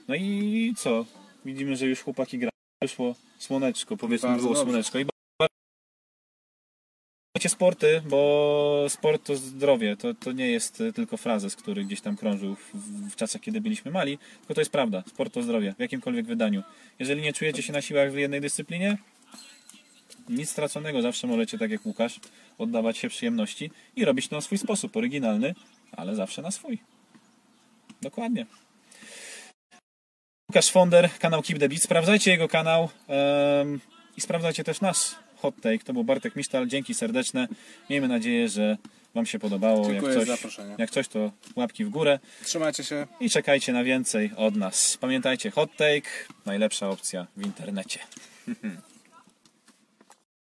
[0.08, 1.06] No i co?
[1.46, 2.50] Widzimy, że już chłopaki grają.
[2.82, 4.72] Wyszło słoneczko, powiedzmy Bardzo było dobrze.
[4.72, 5.00] słoneczko.
[5.00, 5.06] I
[7.38, 9.98] Słuchajcie sporty, bo sport to zdrowie.
[9.98, 12.74] To, to nie jest e, tylko frazes, który gdzieś tam krążył w,
[13.12, 15.04] w czasach, kiedy byliśmy mali, tylko to jest prawda.
[15.08, 16.64] Sport to zdrowie w jakimkolwiek wydaniu.
[17.00, 18.98] Jeżeli nie czujecie się na siłach w jednej dyscyplinie,
[20.30, 21.02] nic straconego.
[21.02, 22.20] Zawsze możecie, tak jak Łukasz,
[22.58, 25.56] oddawać się przyjemności i robić to na swój sposób, oryginalny,
[25.92, 26.78] ale zawsze na swój.
[28.02, 28.46] Dokładnie.
[30.50, 31.82] Łukasz Fonder, kanał Keep the Beat.
[31.82, 33.80] Sprawdzajcie jego kanał em,
[34.18, 35.84] i sprawdzajcie też nasz hot take.
[35.84, 36.68] To był Bartek Misztal.
[36.68, 37.48] Dzięki serdeczne.
[37.90, 38.78] Miejmy nadzieję, że
[39.16, 39.86] Wam się podobało.
[39.92, 43.08] Dziękuję jak coś, jak coś, to łapki w górę Trzymajcie się.
[43.20, 44.98] i czekajcie na więcej od nas.
[45.02, 46.10] Pamiętajcie, hot take
[46.46, 48.00] najlepsza opcja w internecie.